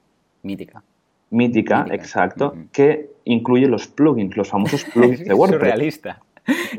mítica. 0.42 0.82
Mítica, 1.28 1.86
exacto, 1.90 2.54
que 2.72 3.10
incluye 3.26 3.66
los 3.66 3.86
plugins, 3.86 4.34
los 4.38 4.48
famosos 4.48 4.84
plugins 4.86 5.22
de 5.22 5.34
WordPress. 5.34 5.60
Surrealista. 5.60 6.22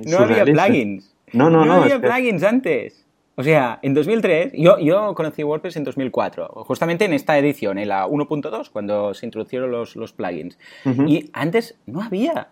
No 0.04 0.18
había 0.18 0.44
plugins. 0.46 1.14
No, 1.32 1.52
no, 1.52 1.60
no. 1.60 1.66
No 1.66 1.74
había 1.84 2.02
plugins 2.02 2.42
antes. 2.42 3.06
O 3.36 3.44
sea, 3.44 3.78
en 3.84 3.94
2003, 3.94 4.54
yo, 4.58 4.80
yo 4.80 5.14
conocí 5.14 5.44
WordPress 5.44 5.78
en 5.78 5.84
2004, 5.84 6.48
justamente 6.66 7.06
en 7.06 7.14
esta 7.14 7.38
edición, 7.38 7.78
en 7.78 7.90
la 7.90 8.08
1.2, 8.08 8.72
cuando 8.72 9.14
se 9.14 9.28
introdujeron 9.28 9.70
los, 9.70 9.96
los 9.96 10.12
plugins. 10.12 10.58
Y 11.06 11.30
antes 11.34 11.78
no 11.86 12.02
había. 12.02 12.48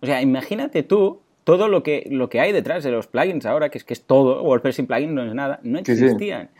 O 0.00 0.06
sea, 0.06 0.22
imagínate 0.22 0.82
tú 0.82 1.20
todo 1.44 1.68
lo 1.68 1.82
que, 1.82 2.06
lo 2.10 2.28
que 2.28 2.40
hay 2.40 2.52
detrás 2.52 2.84
de 2.84 2.90
los 2.90 3.06
plugins 3.06 3.46
ahora, 3.46 3.68
que 3.70 3.78
es 3.78 3.84
que 3.84 3.94
es 3.94 4.04
todo, 4.04 4.42
WordPress 4.42 4.76
sin 4.76 4.86
plugins 4.86 5.12
no 5.12 5.24
es 5.24 5.34
nada, 5.34 5.60
no 5.62 5.78
existían. 5.78 6.50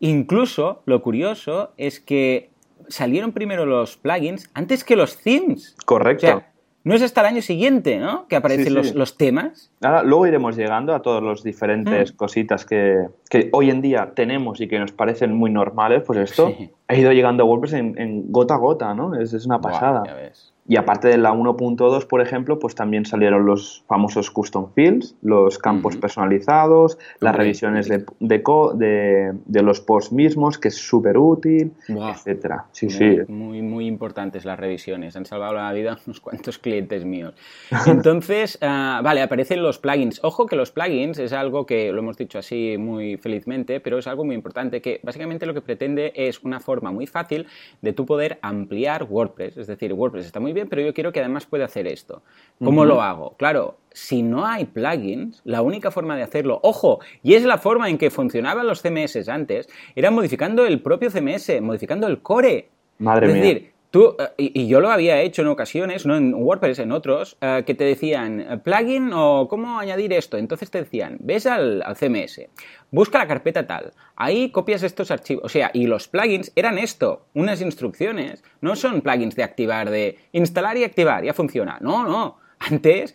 Incluso, 0.00 0.82
lo 0.86 1.02
curioso 1.02 1.72
es 1.76 2.00
que 2.00 2.50
salieron 2.88 3.32
primero 3.32 3.66
los 3.66 3.96
plugins 3.96 4.50
antes 4.54 4.84
que 4.84 4.96
los 4.96 5.18
themes. 5.18 5.76
Correcto. 5.84 6.42
No 6.82 6.94
es 6.94 7.02
hasta 7.02 7.20
el 7.20 7.26
año 7.26 7.42
siguiente, 7.42 7.98
¿no? 7.98 8.26
Que 8.26 8.36
aparecen 8.36 8.72
Los, 8.74 9.16
temas. 9.18 9.70
Ahora, 9.82 10.02
luego 10.02 10.26
iremos 10.26 10.56
llegando 10.56 10.94
a 10.94 11.02
todas 11.02 11.22
las 11.22 11.42
diferentes 11.42 12.14
mm. 12.14 12.16
cositas 12.16 12.64
que, 12.64 13.06
hoy 13.52 13.68
en 13.68 13.82
día 13.82 14.12
tenemos 14.14 14.62
y 14.62 14.68
que 14.68 14.78
nos 14.78 14.92
parecen 14.92 15.34
muy 15.34 15.50
normales. 15.50 16.02
Pues 16.06 16.18
esto 16.18 16.54
ha 16.88 16.94
ido 16.94 17.12
llegando 17.12 17.42
a 17.42 17.46
WordPress 17.46 17.74
en, 17.74 18.32
gota 18.32 18.54
a 18.54 18.56
gota, 18.56 18.94
¿no? 18.94 19.14
Es, 19.14 19.44
una 19.44 19.60
pasada. 19.60 20.02
Y 20.68 20.76
aparte 20.76 21.08
de 21.08 21.18
la 21.18 21.32
1.2, 21.32 22.06
por 22.06 22.20
ejemplo, 22.20 22.58
pues 22.58 22.74
también 22.74 23.04
salieron 23.04 23.44
los 23.44 23.82
famosos 23.88 24.30
custom 24.30 24.70
fields, 24.74 25.16
los 25.20 25.58
campos 25.58 25.96
personalizados, 25.96 26.98
las 27.18 27.34
revisiones 27.34 27.88
de, 27.88 28.04
de, 28.20 29.32
de, 29.46 29.62
los 29.62 29.80
posts 29.80 30.12
mismos, 30.12 30.58
que 30.58 30.68
es 30.68 30.76
súper 30.76 31.18
útil, 31.18 31.72
etcétera. 31.88 32.66
Sí, 32.72 32.86
muy, 32.86 32.94
sí. 32.94 33.18
Muy, 33.28 33.62
muy 33.62 33.86
importantes 33.86 34.44
las 34.44 34.58
revisiones. 34.58 35.16
Han 35.16 35.26
salvado 35.26 35.54
la 35.54 35.72
vida 35.72 35.94
a 35.94 35.98
unos 36.06 36.20
cuantos 36.20 36.58
clientes 36.58 37.04
míos. 37.04 37.34
Entonces, 37.86 38.58
ah, 38.60 39.00
vale, 39.02 39.22
aparecen 39.22 39.62
los 39.62 39.78
plugins. 39.78 40.20
Ojo 40.22 40.46
que 40.46 40.56
los 40.56 40.70
plugins 40.70 41.18
es 41.18 41.32
algo 41.32 41.66
que 41.66 41.90
lo 41.92 41.98
hemos 41.98 42.16
dicho 42.16 42.38
así 42.38 42.76
muy 42.78 43.16
felizmente, 43.16 43.80
pero 43.80 43.98
es 43.98 44.06
algo 44.06 44.24
muy 44.24 44.34
importante 44.34 44.80
que 44.80 45.00
básicamente 45.02 45.46
lo 45.46 45.54
que 45.54 45.62
pretende 45.62 46.12
es 46.14 46.42
una 46.44 46.60
forma 46.60 46.92
muy 46.92 47.06
fácil 47.06 47.46
de 47.82 47.92
tú 47.92 48.06
poder 48.06 48.38
ampliar 48.42 49.04
WordPress. 49.04 49.56
Es 49.56 49.66
decir, 49.66 49.92
WordPress 49.92 50.26
está 50.26 50.40
muy 50.40 50.49
bien 50.52 50.68
pero 50.68 50.82
yo 50.82 50.94
quiero 50.94 51.12
que 51.12 51.20
además 51.20 51.46
pueda 51.46 51.64
hacer 51.64 51.86
esto. 51.86 52.22
¿Cómo 52.62 52.84
lo 52.84 53.02
hago? 53.02 53.36
Claro, 53.36 53.78
si 53.92 54.22
no 54.22 54.46
hay 54.46 54.66
plugins, 54.66 55.40
la 55.44 55.62
única 55.62 55.90
forma 55.90 56.16
de 56.16 56.22
hacerlo, 56.22 56.60
ojo, 56.62 57.00
y 57.22 57.34
es 57.34 57.44
la 57.44 57.58
forma 57.58 57.88
en 57.88 57.98
que 57.98 58.10
funcionaban 58.10 58.66
los 58.66 58.82
CMS 58.82 59.28
antes, 59.28 59.68
era 59.94 60.10
modificando 60.10 60.66
el 60.66 60.80
propio 60.80 61.10
CMS, 61.10 61.60
modificando 61.60 62.06
el 62.06 62.20
core. 62.22 62.68
Madre 62.98 63.28
es 63.28 63.34
decir, 63.34 63.69
Tú, 63.90 64.14
eh, 64.18 64.52
y, 64.54 64.68
yo 64.68 64.80
lo 64.80 64.90
había 64.90 65.20
hecho 65.20 65.42
en 65.42 65.48
ocasiones, 65.48 66.06
no 66.06 66.16
en 66.16 66.32
WordPress, 66.32 66.78
en 66.78 66.92
otros, 66.92 67.36
eh, 67.40 67.64
que 67.66 67.74
te 67.74 67.82
decían 67.82 68.40
eh, 68.40 68.56
plugin 68.58 69.10
o 69.12 69.48
cómo 69.48 69.80
añadir 69.80 70.12
esto. 70.12 70.36
Entonces 70.36 70.70
te 70.70 70.78
decían, 70.78 71.16
ves 71.20 71.46
al, 71.46 71.82
CMS, 71.98 72.42
busca 72.92 73.18
la 73.18 73.26
carpeta 73.26 73.66
tal, 73.66 73.92
ahí 74.14 74.50
copias 74.50 74.84
estos 74.84 75.10
archivos. 75.10 75.44
O 75.44 75.48
sea, 75.48 75.72
y 75.74 75.88
los 75.88 76.06
plugins 76.06 76.52
eran 76.54 76.78
esto, 76.78 77.26
unas 77.34 77.60
instrucciones. 77.60 78.44
No 78.60 78.76
son 78.76 79.00
plugins 79.00 79.34
de 79.34 79.42
activar, 79.42 79.90
de 79.90 80.18
instalar 80.32 80.76
y 80.76 80.84
activar, 80.84 81.24
ya 81.24 81.34
funciona. 81.34 81.78
No, 81.80 82.04
no. 82.04 82.38
Antes, 82.60 83.14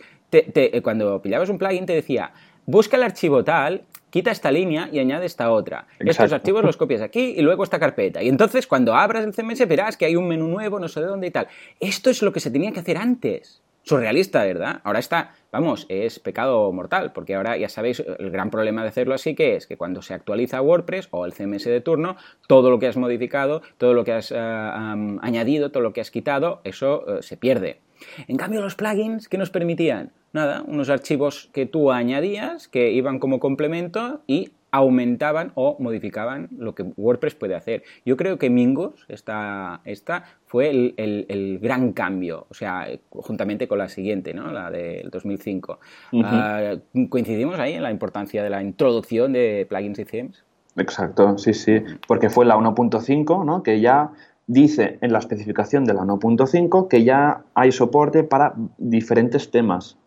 cuando 0.83 1.21
pillabas 1.21 1.49
un 1.49 1.57
plugin 1.57 1.85
te 1.85 1.93
decía, 1.93 2.33
busca 2.65 2.97
el 2.97 3.03
archivo 3.03 3.45
tal 3.45 3.83
quita 4.15 4.31
esta 4.31 4.49
línea 4.49 4.87
y 4.93 4.99
añade 4.99 5.25
esta 5.25 5.51
otra. 5.51 5.87
Estos 5.99 6.31
archivos 6.31 6.63
los 6.63 6.77
copias 6.77 7.01
aquí 7.01 7.33
y 7.35 7.41
luego 7.41 7.65
esta 7.65 7.79
carpeta. 7.79 8.23
Y 8.23 8.29
entonces 8.29 8.65
cuando 8.65 8.95
abras 8.95 9.25
el 9.25 9.33
CMS 9.33 9.67
verás 9.67 9.97
que 9.97 10.05
hay 10.05 10.15
un 10.15 10.29
menú 10.29 10.47
nuevo, 10.47 10.79
no 10.79 10.87
sé 10.87 11.01
de 11.01 11.07
dónde 11.07 11.27
y 11.27 11.31
tal. 11.31 11.49
Esto 11.81 12.09
es 12.09 12.21
lo 12.21 12.31
que 12.31 12.39
se 12.39 12.49
tenía 12.49 12.71
que 12.71 12.79
hacer 12.79 12.95
antes. 12.95 13.61
Surrealista, 13.83 14.45
¿verdad? 14.45 14.79
Ahora 14.85 14.99
está, 14.99 15.33
vamos, 15.51 15.85
es 15.89 16.19
pecado 16.19 16.71
mortal, 16.71 17.11
porque 17.11 17.35
ahora 17.35 17.57
ya 17.57 17.67
sabéis 17.67 17.99
el 17.99 18.31
gran 18.31 18.51
problema 18.51 18.83
de 18.83 18.87
hacerlo 18.87 19.15
así 19.15 19.35
que 19.35 19.57
es 19.57 19.67
que 19.67 19.75
cuando 19.75 20.01
se 20.01 20.13
actualiza 20.13 20.61
WordPress 20.61 21.09
o 21.11 21.25
el 21.25 21.33
CMS 21.33 21.65
de 21.65 21.81
turno, 21.81 22.15
todo 22.47 22.69
lo 22.69 22.79
que 22.79 22.87
has 22.87 22.95
modificado, 22.95 23.63
todo 23.77 23.93
lo 23.93 24.05
que 24.05 24.13
has 24.13 24.31
eh, 24.31 24.37
añadido, 24.37 25.71
todo 25.71 25.83
lo 25.83 25.91
que 25.91 25.99
has 25.99 26.09
quitado, 26.09 26.61
eso 26.63 27.17
eh, 27.17 27.21
se 27.21 27.35
pierde. 27.35 27.81
En 28.27 28.37
cambio, 28.37 28.61
los 28.61 28.75
plugins, 28.75 29.27
¿qué 29.27 29.37
nos 29.37 29.49
permitían? 29.49 30.11
Nada, 30.33 30.63
unos 30.67 30.89
archivos 30.89 31.49
que 31.53 31.65
tú 31.65 31.91
añadías, 31.91 32.67
que 32.67 32.91
iban 32.91 33.19
como 33.19 33.39
complemento 33.39 34.21
y 34.27 34.51
aumentaban 34.75 35.53
o 35.55 35.77
modificaban 35.79 36.49
lo 36.57 36.75
que 36.75 36.83
WordPress 36.97 37.35
puede 37.35 37.55
hacer. 37.55 37.83
Yo 38.05 38.17
creo 38.17 38.37
que 38.37 38.49
Mingos, 38.49 39.05
esta, 39.07 39.79
esta 39.85 40.25
fue 40.45 40.69
el, 40.97 41.59
gran 41.61 41.93
cambio, 41.93 42.47
o 42.49 42.53
sea, 42.53 42.87
juntamente 43.09 43.69
con 43.69 43.77
la 43.77 43.87
siguiente, 43.87 44.33
¿no? 44.33 44.51
la 44.51 44.69
del 44.69 45.09
2005. 45.09 45.79
Ah, 46.23 46.75
¿Coincidimos 47.07 47.57
ahí 47.57 47.73
en 47.73 47.83
la 47.83 47.91
importancia 47.91 48.43
de 48.43 48.49
la 48.49 48.61
introducción 48.61 49.31
de 49.31 49.65
plugins 49.69 49.99
y 49.99 50.05
themes? 50.05 50.43
Exacto, 50.75 51.37
sí, 51.37 51.53
sí, 51.53 51.81
porque 52.05 52.29
fue 52.29 52.45
la 52.45 52.57
1.5, 52.57 53.45
¿no? 53.45 53.63
que 53.63 53.79
ya 53.79 54.11
dice 54.47 54.97
en 55.01 55.11
la 55.11 55.19
especificación 55.19 55.85
de 55.85 55.93
la 55.93 56.01
1.5 56.01 56.87
que 56.87 57.03
ya 57.03 57.43
hay 57.53 57.71
soporte 57.71 58.23
para 58.23 58.53
diferentes 58.77 59.51
temas. 59.51 59.97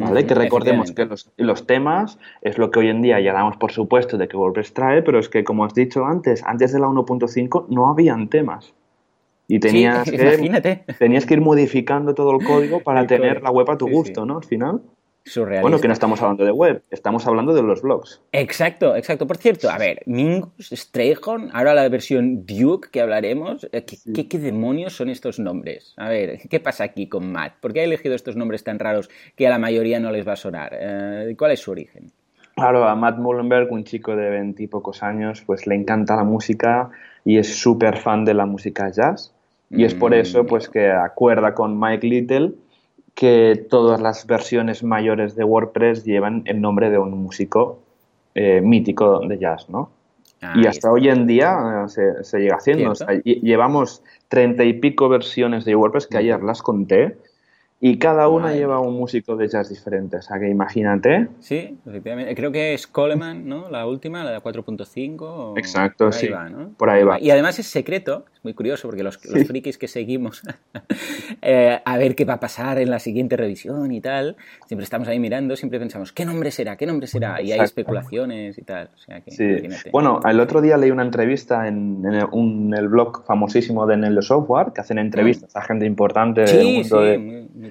¿Vale? 0.00 0.26
que 0.26 0.34
recordemos 0.34 0.92
que 0.92 1.08
los, 1.38 1.66
temas 1.66 2.20
es 2.40 2.56
lo 2.56 2.70
que 2.70 2.78
hoy 2.78 2.88
en 2.88 3.02
día 3.02 3.18
ya 3.18 3.32
damos 3.32 3.56
por 3.56 3.72
supuesto 3.72 4.16
de 4.16 4.28
que 4.28 4.36
WordPress 4.36 4.72
trae, 4.72 5.02
pero 5.02 5.18
es 5.18 5.28
que 5.28 5.42
como 5.42 5.64
has 5.64 5.74
dicho 5.74 6.04
antes, 6.04 6.44
antes 6.44 6.72
de 6.72 6.78
la 6.78 6.86
1.5 6.86 7.66
no 7.68 7.90
habían 7.90 8.28
temas. 8.28 8.74
Y 9.48 9.58
tenías, 9.58 10.08
que, 10.10 10.84
tenías 11.00 11.26
que 11.26 11.34
ir 11.34 11.40
modificando 11.40 12.14
todo 12.14 12.30
el 12.38 12.46
código 12.46 12.80
para 12.80 13.08
tener 13.08 13.42
la 13.42 13.50
web 13.50 13.68
a 13.70 13.76
tu 13.76 13.88
gusto, 13.88 14.24
¿no? 14.24 14.36
Al 14.36 14.44
final. 14.44 14.82
Bueno, 15.60 15.78
que 15.78 15.88
no 15.88 15.92
estamos 15.92 16.22
hablando 16.22 16.44
de 16.44 16.52
web, 16.52 16.82
estamos 16.90 17.26
hablando 17.26 17.52
de 17.52 17.62
los 17.62 17.82
blogs. 17.82 18.22
Exacto, 18.32 18.96
exacto. 18.96 19.26
Por 19.26 19.36
cierto, 19.36 19.70
a 19.70 19.78
ver, 19.78 20.02
Mingus, 20.06 20.70
Strayhorn, 20.72 21.50
ahora 21.52 21.74
la 21.74 21.88
versión 21.88 22.46
Duke 22.46 22.88
que 22.90 23.00
hablaremos, 23.00 23.68
eh, 23.72 23.84
¿qué, 23.84 24.38
demonios 24.38 24.94
son 24.94 25.10
estos 25.10 25.38
nombres? 25.38 25.94
A 25.96 26.08
ver, 26.08 26.38
¿qué 26.48 26.60
pasa 26.60 26.84
aquí 26.84 27.08
con 27.08 27.30
Matt? 27.30 27.54
¿Por 27.60 27.72
qué 27.72 27.80
ha 27.80 27.84
elegido 27.84 28.14
estos 28.14 28.36
nombres 28.36 28.64
tan 28.64 28.78
raros 28.78 29.10
que 29.36 29.46
a 29.46 29.50
la 29.50 29.58
mayoría 29.58 30.00
no 30.00 30.10
les 30.10 30.26
va 30.26 30.32
a 30.32 30.36
sonar? 30.36 30.76
Eh, 30.80 31.34
¿Cuál 31.36 31.52
es 31.52 31.60
su 31.60 31.72
origen? 31.72 32.10
Claro, 32.54 32.88
a 32.88 32.96
Matt 32.96 33.18
Mullenberg, 33.18 33.70
un 33.70 33.84
chico 33.84 34.16
de 34.16 34.30
veintipocos 34.30 35.02
años, 35.02 35.42
pues 35.46 35.66
le 35.66 35.74
encanta 35.74 36.16
la 36.16 36.24
música 36.24 36.90
y 37.24 37.38
es 37.38 37.54
súper 37.54 37.98
fan 37.98 38.24
de 38.24 38.34
la 38.34 38.46
música 38.46 38.90
jazz. 38.90 39.34
Y 39.70 39.84
es 39.84 39.94
por 39.94 40.12
mm, 40.12 40.14
eso 40.14 40.46
pues 40.46 40.68
que 40.68 40.90
acuerda 40.90 41.52
con 41.54 41.78
Mike 41.78 42.06
Little 42.06 42.52
que 43.14 43.66
todas 43.68 44.00
las 44.00 44.26
versiones 44.26 44.82
mayores 44.82 45.34
de 45.34 45.44
WordPress 45.44 46.04
llevan 46.04 46.42
el 46.46 46.60
nombre 46.60 46.90
de 46.90 46.98
un 46.98 47.10
músico 47.22 47.80
eh, 48.34 48.60
mítico 48.60 49.20
de 49.26 49.38
jazz, 49.38 49.68
¿no? 49.68 49.90
y 50.54 50.66
hasta 50.66 50.92
hoy 50.92 51.08
en 51.08 51.26
día 51.26 51.86
eh, 51.86 52.22
se, 52.22 52.38
llega 52.38 52.56
haciendo. 52.56 52.92
llevamos 53.24 54.04
treinta 54.28 54.64
y 54.64 54.72
pico 54.74 55.08
versiones 55.08 55.64
de 55.64 55.74
WordPress 55.74 56.06
que 56.06 56.18
ayer 56.18 56.42
las 56.42 56.62
conté 56.62 57.18
y 57.80 57.96
cada 57.98 58.28
una 58.28 58.52
lleva 58.52 58.80
un 58.80 58.94
músico 58.96 59.36
de 59.36 59.46
jazz 59.48 59.68
diferente. 59.68 60.16
O 60.16 60.22
sea 60.22 60.38
que 60.40 60.48
imagínate. 60.48 61.28
Sí, 61.38 61.76
efectivamente. 61.86 62.34
Creo 62.34 62.50
que 62.50 62.74
es 62.74 62.86
Coleman, 62.86 63.48
¿no? 63.48 63.70
La 63.70 63.86
última, 63.86 64.24
la 64.24 64.32
de 64.32 64.38
4.5. 64.40 65.56
Exacto, 65.58 66.06
por 66.06 66.14
ahí 66.14 66.20
sí. 66.20 66.28
Va, 66.28 66.48
¿no? 66.48 66.70
Por 66.76 66.90
ahí 66.90 67.04
va. 67.04 67.20
Y 67.20 67.30
además 67.30 67.58
es 67.60 67.66
secreto, 67.68 68.24
es 68.34 68.42
muy 68.42 68.52
curioso 68.54 68.88
porque 68.88 69.02
los, 69.04 69.24
los 69.26 69.46
frikis 69.46 69.78
que 69.78 69.86
seguimos 69.86 70.42
eh, 71.42 71.78
a 71.84 71.98
ver 71.98 72.14
qué 72.14 72.24
va 72.24 72.34
a 72.34 72.40
pasar 72.40 72.78
en 72.78 72.90
la 72.90 72.98
siguiente 72.98 73.36
revisión 73.36 73.92
y 73.92 74.00
tal, 74.00 74.36
siempre 74.66 74.84
estamos 74.84 75.08
ahí 75.08 75.18
mirando, 75.18 75.56
siempre 75.56 75.78
pensamos, 75.78 76.12
¿qué 76.12 76.24
nombre 76.24 76.50
será? 76.50 76.76
¿Qué 76.76 76.86
nombre 76.86 77.06
será? 77.06 77.40
Y 77.42 77.52
hay 77.52 77.60
especulaciones 77.60 78.58
y 78.58 78.62
tal. 78.62 78.90
O 78.94 78.98
sea 78.98 79.20
que, 79.20 79.30
Sí. 79.30 79.44
imagínate. 79.44 79.90
Bueno, 79.90 80.20
el 80.28 80.40
otro 80.40 80.60
día 80.60 80.76
leí 80.76 80.90
una 80.90 81.02
entrevista 81.04 81.68
en, 81.68 82.02
en 82.04 82.14
el, 82.14 82.26
un- 82.32 82.74
el 82.76 82.88
blog 82.88 83.24
famosísimo 83.24 83.86
de 83.86 83.96
Nello 83.96 84.22
Software, 84.22 84.72
que 84.74 84.80
hacen 84.80 84.98
entrevistas 84.98 85.54
a 85.54 85.62
gente 85.62 85.86
importante 85.86 86.40
del 86.42 86.56
Mm. 86.58 86.60
sí, 86.60 86.74
mundo 86.80 87.00
sí, 87.02 87.06
de, 87.06 87.18
muy, 87.18 87.48
muy 87.54 87.67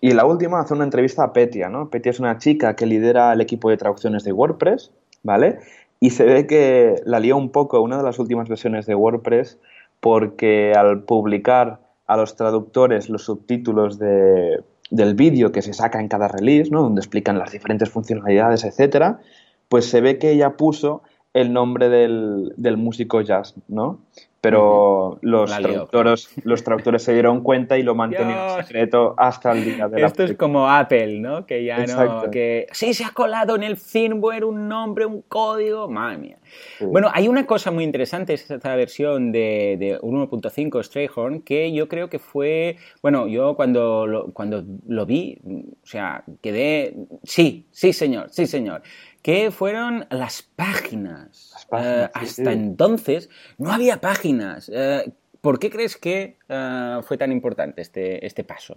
Y 0.00 0.12
la 0.12 0.24
última 0.26 0.60
hace 0.60 0.74
una 0.74 0.84
entrevista 0.84 1.22
a 1.22 1.32
Petia, 1.32 1.68
¿no? 1.68 1.88
Petia 1.88 2.10
es 2.10 2.18
una 2.20 2.38
chica 2.38 2.74
que 2.74 2.86
lidera 2.86 3.32
el 3.32 3.40
equipo 3.40 3.70
de 3.70 3.76
traducciones 3.76 4.24
de 4.24 4.32
WordPress, 4.32 4.90
¿vale? 5.22 5.58
Y 6.00 6.10
se 6.10 6.24
ve 6.24 6.46
que 6.48 6.96
la 7.04 7.20
lió 7.20 7.36
un 7.36 7.50
poco 7.50 7.80
una 7.80 7.96
de 7.98 8.02
las 8.02 8.18
últimas 8.18 8.48
versiones 8.48 8.86
de 8.86 8.94
WordPress 8.96 9.58
porque 10.00 10.72
al 10.76 11.04
publicar 11.04 11.78
a 12.08 12.16
los 12.16 12.34
traductores 12.34 13.08
los 13.08 13.24
subtítulos 13.24 13.98
de- 14.00 14.62
del 14.90 15.14
vídeo 15.14 15.52
que 15.52 15.62
se 15.62 15.72
saca 15.72 16.00
en 16.00 16.08
cada 16.08 16.26
release, 16.28 16.70
¿no? 16.70 16.82
Donde 16.82 17.00
explican 17.00 17.38
las 17.38 17.52
diferentes 17.52 17.88
funcionalidades, 17.88 18.64
etcétera, 18.64 19.20
pues 19.68 19.88
se 19.88 20.00
ve 20.00 20.18
que 20.18 20.32
ella 20.32 20.56
puso 20.56 21.02
el 21.32 21.52
nombre 21.52 21.88
del, 21.88 22.52
del 22.56 22.76
músico 22.76 23.20
jazz, 23.20 23.54
¿no? 23.68 24.00
Pero 24.42 25.20
los, 25.22 25.56
traductores, 25.56 26.28
los 26.42 26.64
traductores 26.64 27.04
se 27.04 27.12
dieron 27.12 27.42
cuenta 27.44 27.78
y 27.78 27.84
lo 27.84 27.94
mantenían 27.94 28.48
Dios. 28.48 28.66
secreto 28.66 29.14
hasta 29.16 29.52
el 29.52 29.64
día 29.64 29.86
de 29.86 30.00
la 30.00 30.08
Esto 30.08 30.24
es 30.24 30.34
como 30.36 30.68
Apple, 30.68 31.20
¿no? 31.20 31.46
Que 31.46 31.64
ya 31.64 31.86
no, 31.86 32.28
que 32.28 32.66
sí 32.72 32.92
se 32.92 33.04
ha 33.04 33.10
colado 33.10 33.54
en 33.54 33.62
el 33.62 33.76
firmware 33.76 34.44
un 34.44 34.66
nombre, 34.66 35.06
un 35.06 35.22
código, 35.22 35.88
madre 35.88 36.18
mía. 36.18 36.38
Sí. 36.78 36.84
Bueno, 36.84 37.08
hay 37.14 37.28
una 37.28 37.46
cosa 37.46 37.70
muy 37.70 37.84
interesante, 37.84 38.34
es 38.34 38.50
esta 38.50 38.74
versión 38.74 39.30
de, 39.30 39.76
de 39.78 40.00
1.5 40.00 40.82
Strayhorn, 40.82 41.42
que 41.42 41.72
yo 41.72 41.86
creo 41.86 42.10
que 42.10 42.18
fue, 42.18 42.78
bueno, 43.00 43.28
yo 43.28 43.54
cuando 43.54 44.08
lo, 44.08 44.32
cuando 44.32 44.64
lo 44.88 45.06
vi, 45.06 45.38
o 45.44 45.86
sea, 45.86 46.24
quedé, 46.40 46.96
sí, 47.22 47.68
sí 47.70 47.92
señor, 47.92 48.26
sí 48.30 48.48
señor, 48.48 48.82
que 49.22 49.52
fueron 49.52 50.04
las 50.10 50.42
páginas. 50.42 51.51
Páginas, 51.72 52.04
Eh, 52.04 52.10
sí, 52.14 52.20
hasta 52.24 52.52
sí. 52.52 52.58
entonces 52.58 53.30
no 53.58 53.72
había 53.72 54.00
páginas. 54.00 54.70
Eh, 54.72 55.12
¿Por 55.40 55.58
qué 55.58 55.70
crees 55.70 55.96
que 55.96 56.36
eh, 56.48 56.98
fue 57.02 57.16
tan 57.18 57.32
importante 57.32 57.82
este, 57.82 58.24
este 58.24 58.44
paso? 58.44 58.76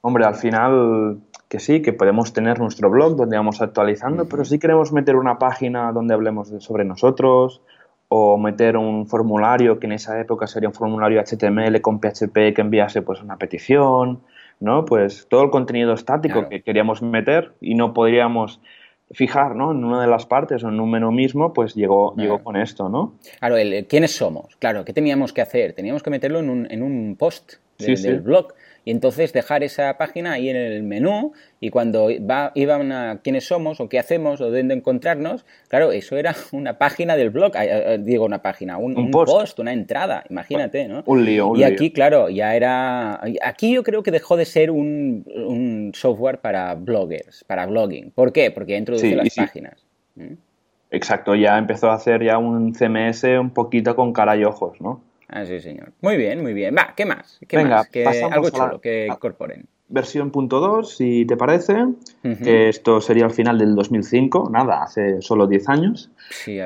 Hombre, 0.00 0.24
al 0.24 0.34
final 0.34 1.18
que 1.48 1.58
sí, 1.60 1.82
que 1.82 1.92
podemos 1.92 2.32
tener 2.32 2.58
nuestro 2.58 2.90
blog 2.90 3.16
donde 3.16 3.36
vamos 3.36 3.60
actualizando, 3.62 4.26
pero 4.28 4.44
si 4.44 4.58
queremos 4.58 4.92
meter 4.92 5.16
una 5.16 5.38
página 5.38 5.92
donde 5.92 6.14
hablemos 6.14 6.50
de- 6.50 6.60
sobre 6.60 6.84
nosotros 6.84 7.60
o 8.08 8.36
meter 8.38 8.76
un 8.76 9.06
formulario 9.06 9.78
que 9.78 9.86
en 9.86 9.92
esa 9.92 10.20
época 10.20 10.46
sería 10.46 10.68
un 10.68 10.74
formulario 10.74 11.20
HTML 11.20 11.80
con 11.80 12.00
PHP 12.00 12.52
que 12.54 12.60
enviase 12.60 13.02
pues 13.02 13.22
una 13.22 13.36
petición, 13.38 14.20
¿no? 14.60 14.84
Pues 14.84 15.26
todo 15.28 15.42
el 15.42 15.50
contenido 15.50 15.94
estático 15.94 16.34
Claro. 16.34 16.48
que 16.50 16.62
queríamos 16.62 17.00
meter 17.02 17.52
y 17.60 17.74
no 17.74 17.92
podríamos 17.94 18.60
fijar, 19.10 19.54
¿no? 19.54 19.70
En 19.72 19.84
una 19.84 20.00
de 20.00 20.06
las 20.06 20.26
partes 20.26 20.64
o 20.64 20.68
en 20.68 20.80
un 20.80 20.90
menú 20.90 21.12
mismo, 21.12 21.52
pues 21.52 21.74
llegó, 21.74 22.14
llegó 22.16 22.42
con 22.42 22.56
esto, 22.56 22.88
¿no? 22.88 23.14
Claro, 23.38 23.56
el, 23.56 23.86
quiénes 23.86 24.16
somos. 24.16 24.56
Claro, 24.58 24.84
¿qué 24.84 24.92
teníamos 24.92 25.32
que 25.32 25.42
hacer? 25.42 25.72
Teníamos 25.74 26.02
que 26.02 26.10
meterlo 26.10 26.40
en 26.40 26.50
un, 26.50 26.66
en 26.70 26.82
un 26.82 27.16
post 27.16 27.54
de- 27.78 27.84
Sí, 27.86 27.96
sí. 27.96 28.08
del 28.08 28.20
blog 28.20 28.54
y 28.84 28.90
entonces 28.90 29.32
dejar 29.32 29.62
esa 29.62 29.96
página 29.98 30.32
ahí 30.32 30.48
en 30.50 30.56
el 30.56 30.82
menú 30.82 31.32
y 31.60 31.70
cuando 31.70 32.08
va, 32.28 32.52
iban 32.54 32.92
a 32.92 33.20
quiénes 33.22 33.46
somos 33.46 33.80
o 33.80 33.88
qué 33.88 33.98
hacemos 33.98 34.40
o 34.40 34.50
dónde 34.50 34.74
encontrarnos, 34.74 35.46
claro, 35.68 35.92
eso 35.92 36.16
era 36.16 36.34
una 36.52 36.78
página 36.78 37.16
del 37.16 37.30
blog, 37.30 37.52
digo 38.00 38.24
una 38.24 38.42
página, 38.42 38.76
un, 38.76 38.92
Un 38.96 39.04
un 39.06 39.10
post. 39.10 39.32
post. 39.32 39.58
una 39.60 39.72
entrada, 39.72 40.24
imagínate, 40.30 40.86
¿no? 40.88 41.02
Un 41.06 41.24
lío, 41.24 41.48
un 41.48 41.56
y 41.56 41.58
lío. 41.60 41.68
aquí, 41.68 41.90
claro, 41.92 42.28
ya 42.28 42.54
era. 42.54 43.20
Aquí 43.42 43.72
yo 43.74 43.82
creo 43.82 44.02
que 44.02 44.10
dejó 44.10 44.36
de 44.36 44.44
ser 44.44 44.70
un, 44.70 45.24
un 45.34 45.92
software 45.94 46.38
para 46.40 46.74
bloggers, 46.74 47.44
para 47.44 47.66
blogging. 47.66 48.10
¿Por 48.10 48.32
qué? 48.32 48.50
Porque 48.50 48.72
ya 48.72 48.78
introduce 48.78 49.08
Sí, 49.08 49.14
las 49.14 49.32
sí. 49.32 49.40
páginas. 49.40 49.84
¿Mm? 50.16 50.34
Exacto, 50.90 51.34
ya 51.34 51.58
empezó 51.58 51.90
a 51.90 51.94
hacer 51.94 52.22
ya 52.22 52.38
un 52.38 52.72
CMS 52.74 53.24
un 53.40 53.50
poquito 53.50 53.96
con 53.96 54.12
cara 54.12 54.36
y 54.36 54.44
ojos, 54.44 54.80
¿no? 54.80 55.00
Ah, 55.28 55.44
sí, 55.46 55.60
señor. 55.60 55.92
Muy 56.00 56.16
bien, 56.16 56.42
muy 56.42 56.52
bien. 56.52 56.74
Va, 56.76 56.92
¿qué 56.96 57.04
más? 57.06 57.38
¿Qué 57.48 57.56
Venga, 57.56 57.76
más? 57.76 57.88
Que 57.88 58.06
algo 58.06 58.46
a 58.46 58.50
la- 58.50 58.50
chulo 58.50 58.80
que 58.80 59.04
a- 59.10 59.14
incorporen. 59.14 59.66
versión 59.88 60.30
punto 60.30 60.60
.2, 60.60 60.84
si 60.96 61.24
te 61.26 61.36
parece, 61.36 61.74
que 62.42 62.68
esto 62.68 63.00
sería 63.00 63.24
al 63.24 63.30
final 63.32 63.58
del 63.58 63.74
2005, 63.74 64.48
nada, 64.50 64.82
hace 64.82 65.20
solo 65.20 65.46
10 65.46 65.68
años. 65.68 66.10
Sí. 66.30 66.58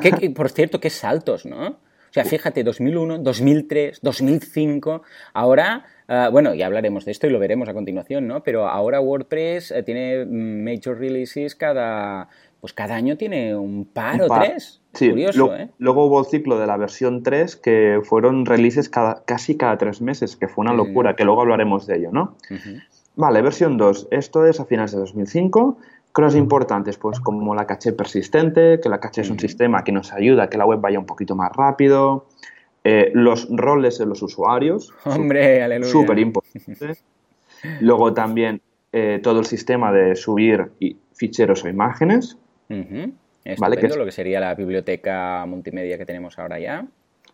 ¿Qué- 0.00 0.12
qué- 0.20 0.30
por 0.30 0.50
cierto, 0.50 0.78
qué 0.80 0.90
saltos, 0.90 1.46
¿no? 1.46 1.68
O 1.68 2.12
sea, 2.16 2.24
fíjate, 2.24 2.62
2001, 2.64 3.18
2003, 3.18 4.00
2005, 4.00 5.02
ahora, 5.34 5.84
ah, 6.08 6.30
bueno, 6.32 6.54
ya 6.54 6.64
hablaremos 6.66 7.04
de 7.04 7.12
esto 7.12 7.26
y 7.26 7.30
lo 7.30 7.38
veremos 7.38 7.68
a 7.68 7.74
continuación, 7.74 8.26
¿no? 8.26 8.42
Pero 8.42 8.66
ahora 8.68 9.00
WordPress 9.00 9.70
eh, 9.72 9.82
tiene 9.82 10.24
mm, 10.24 10.64
major 10.64 10.98
releases 10.98 11.54
cada, 11.54 12.28
pues 12.60 12.72
cada 12.72 12.94
año 12.94 13.16
tiene 13.18 13.54
un 13.54 13.84
par 13.84 14.14
Un 14.14 14.20
o 14.22 14.28
par. 14.28 14.46
tres. 14.46 14.80
Sí, 14.96 15.10
Curioso, 15.10 15.38
lo- 15.46 15.54
¿eh? 15.56 15.68
Luego 15.78 16.06
hubo 16.06 16.18
el 16.20 16.26
ciclo 16.26 16.58
de 16.58 16.66
la 16.66 16.76
versión 16.76 17.22
3, 17.22 17.56
que 17.56 18.00
fueron 18.02 18.46
releases 18.46 18.88
cada, 18.88 19.22
casi 19.24 19.56
cada 19.56 19.76
tres 19.78 20.00
meses, 20.00 20.36
que 20.36 20.48
fue 20.48 20.62
una 20.62 20.72
locura, 20.74 21.14
que 21.14 21.24
luego 21.24 21.42
hablaremos 21.42 21.86
de 21.86 21.96
ello, 21.98 22.10
¿no? 22.12 22.34
Vale, 23.14 23.42
versión 23.42 23.76
2, 23.76 24.08
esto 24.10 24.46
es 24.46 24.58
a 24.60 24.64
finales 24.64 24.92
de 24.92 24.98
2005. 24.98 25.78
Cosas 26.12 26.34
importantes, 26.36 26.96
pues 26.96 27.20
como 27.20 27.54
la 27.54 27.66
caché 27.66 27.92
persistente, 27.92 28.80
que 28.80 28.88
la 28.88 29.00
caché 29.00 29.20
es 29.20 29.28
un 29.30 29.38
sistema 29.38 29.84
que 29.84 29.92
nos 29.92 30.12
ayuda 30.14 30.44
a 30.44 30.50
que 30.50 30.56
la 30.56 30.64
web 30.64 30.80
vaya 30.80 30.98
un 30.98 31.04
poquito 31.06 31.34
más 31.36 31.52
rápido. 31.54 32.26
eh, 32.88 33.10
los 33.14 33.48
roles 33.50 33.98
de 33.98 34.06
los 34.06 34.22
usuarios, 34.22 34.94
Hombre, 35.04 35.60
aleluya. 35.62 35.90
súper 35.90 36.18
importante. 36.20 36.94
Luego 37.80 38.14
también 38.14 38.60
eh, 38.92 39.18
todo 39.22 39.40
el 39.40 39.44
sistema 39.46 39.90
de 39.92 40.14
subir 40.14 40.70
ficheros 41.12 41.64
o 41.64 41.68
imágenes. 41.68 42.38
Estupendo, 43.52 43.60
Vale, 43.60 43.76
que 43.78 43.86
es- 43.86 43.96
lo 43.96 44.04
que 44.04 44.12
sería 44.12 44.40
la 44.40 44.54
biblioteca 44.54 45.44
multimedia 45.46 45.96
que 45.98 46.06
tenemos 46.06 46.38
ahora 46.38 46.58
ya. 46.58 46.86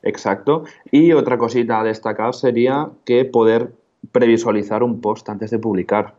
Exacto. 0.02 0.64
Y 0.90 1.12
otra 1.12 1.38
cosita 1.38 1.80
a 1.80 1.84
destacar 1.84 2.34
sería 2.34 2.88
que 3.04 3.24
poder 3.24 3.70
previsualizar 4.10 4.82
un 4.82 5.00
post 5.00 5.28
antes 5.28 5.50
de 5.50 5.58
publicar. 5.58 6.14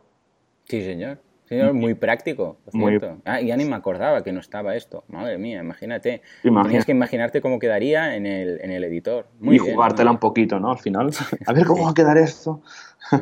Sí, 0.68 0.82
señor. 0.82 1.18
Señor, 1.46 1.74
muy 1.74 1.92
práctico, 1.92 2.56
por 2.64 2.74
Muy- 2.74 2.92
cierto. 2.92 3.18
Ah, 3.26 3.38
ya 3.42 3.54
ni 3.58 3.66
me 3.66 3.76
acordaba 3.76 4.24
que 4.24 4.32
no 4.32 4.40
estaba 4.40 4.74
esto. 4.76 5.04
Madre 5.08 5.36
mía, 5.36 5.60
imagínate. 5.60 6.22
Tenías 6.42 6.86
que 6.86 6.92
imaginarte 6.92 7.42
cómo 7.42 7.58
quedaría 7.58 8.16
en 8.16 8.24
el, 8.24 8.58
en 8.62 8.70
el 8.70 8.82
editor. 8.84 9.26
Muy 9.40 9.56
y 9.56 9.58
bien, 9.60 9.74
jugártela 9.74 10.10
un 10.10 10.18
poquito, 10.18 10.58
¿no? 10.58 10.70
Al 10.70 10.78
final. 10.78 11.10
A 11.46 11.52
ver 11.52 11.66
cómo 11.66 11.84
va 11.84 11.90
a 11.90 11.94
quedar 11.94 12.16
esto. 12.16 12.62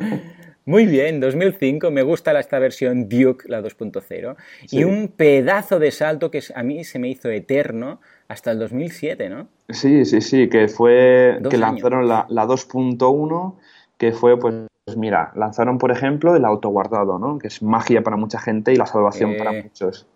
Muy 0.65 0.85
bien, 0.85 1.19
2005, 1.19 1.91
me 1.91 2.03
gusta 2.03 2.37
esta 2.39 2.57
versión 2.59 3.09
Duke, 3.09 3.49
la 3.49 3.61
2.0, 3.61 4.35
Sí. 4.65 4.77
y 4.79 4.83
un 4.85 5.09
pedazo 5.09 5.77
de 5.77 5.91
salto 5.91 6.31
que 6.31 6.41
a 6.55 6.63
mí 6.63 6.83
se 6.85 6.99
me 6.99 7.09
hizo 7.09 7.29
eterno 7.29 7.99
hasta 8.29 8.51
el 8.51 8.59
2007, 8.59 9.29
¿no? 9.29 9.49
Sí, 9.69 10.05
sí, 10.05 10.21
sí, 10.21 10.47
que 10.49 10.67
fue 10.69 11.37
Dos 11.41 11.49
que 11.51 11.57
años. 11.57 11.71
lanzaron 11.73 12.07
la, 12.07 12.25
la 12.29 12.45
2.1, 12.45 13.57
que 13.97 14.13
fue, 14.13 14.39
pues, 14.39 14.55
mira, 14.95 15.31
lanzaron, 15.35 15.77
por 15.77 15.91
ejemplo, 15.91 16.35
el 16.35 16.45
autoguardado, 16.45 17.19
¿no? 17.19 17.39
Que 17.39 17.47
es 17.47 17.61
magia 17.61 18.01
para 18.01 18.15
mucha 18.15 18.39
gente 18.39 18.71
y 18.71 18.75
la 18.77 18.85
salvación 18.85 19.31
Eh. 19.31 19.37
para 19.37 19.51
muchos. 19.51 20.07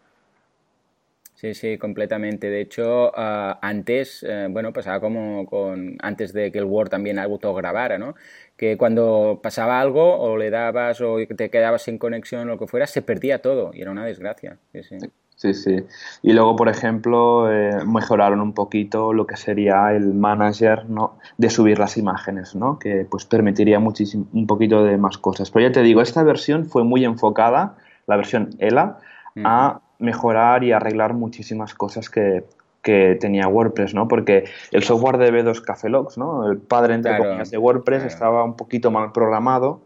Sí, 1.38 1.54
sí, 1.54 1.78
completamente. 1.78 2.50
De 2.50 2.62
hecho, 2.62 3.12
ah, 3.15 3.60
antes, 3.62 4.26
eh, 4.28 4.47
bueno, 4.50 4.73
pasaba 4.73 5.00
como 5.00 5.45
con 5.45 5.95
antes 6.02 6.34
de 6.34 6.52
que 6.52 6.58
el 6.58 6.65
Word 6.65 6.89
también 6.89 7.19
autograbara, 7.19 8.00
¿no? 8.00 8.15
Que 8.56 8.76
cuando 8.76 9.39
pasaba 9.43 9.80
algo 9.80 10.17
o 10.19 10.36
le 10.36 10.50
dabas 10.50 11.00
o 11.00 11.17
te 11.36 11.52
quedabas 11.52 11.84
sin 11.84 12.00
conexión 12.00 12.41
o 12.41 12.45
lo 12.54 12.58
que 12.58 12.65
fuera, 12.65 12.88
se 12.88 13.04
perdía 13.04 13.39
todo 13.39 13.69
y 13.71 13.84
era 13.84 13.91
una 13.91 14.04
desgracia. 14.04 14.58
Sí, 14.73 14.82
sí. 14.82 14.97
Sí, 15.36 15.54
sí. 15.54 15.84
Y 16.23 16.34
luego, 16.34 16.56
por 16.56 16.69
ejemplo, 16.69 17.52
eh, 17.52 17.86
mejoraron 17.86 18.41
un 18.41 18.54
poquito 18.54 19.13
lo 19.13 19.28
que 19.28 19.38
sería 19.38 19.93
el 19.93 20.15
manager, 20.15 20.89
¿no? 20.89 21.19
de 21.38 21.52
subir 21.52 21.78
las 21.78 21.97
imágenes, 21.97 22.56
¿no? 22.56 22.80
Que 22.80 23.06
pues 23.08 23.26
permitiría 23.26 23.80
muchísimo, 23.80 24.26
un 24.34 24.47
poquito 24.47 24.84
de 24.84 24.97
más 24.97 25.19
cosas. 25.19 25.52
Pero 25.52 25.67
ya 25.67 25.71
te 25.71 25.84
digo, 25.84 26.02
esta 26.02 26.23
versión 26.23 26.65
fue 26.65 26.84
muy 26.84 27.06
enfocada, 27.06 27.78
la 28.08 28.15
versión 28.15 28.50
ELA, 28.58 28.97
a 29.43 29.82
mejorar 30.00 30.64
y 30.64 30.72
arreglar 30.72 31.14
muchísimas 31.14 31.74
cosas 31.74 32.10
que, 32.10 32.44
que 32.82 33.18
tenía 33.20 33.48
WordPress, 33.48 33.94
¿no? 33.94 34.08
Porque 34.08 34.46
el 34.72 34.84
software 34.84 35.18
de 35.18 35.32
B2 35.32 35.62
Cafelogs, 35.62 36.18
¿no? 36.18 36.50
El 36.52 36.58
padre, 36.60 36.94
entre 36.96 37.12
Claro, 37.12 37.26
comillas, 37.26 37.52
de 37.52 37.58
WordPress 37.58 38.00
claro. 38.00 38.14
estaba 38.14 38.44
un 38.44 38.56
poquito 38.56 38.92
mal 38.92 39.12
programado 39.12 39.82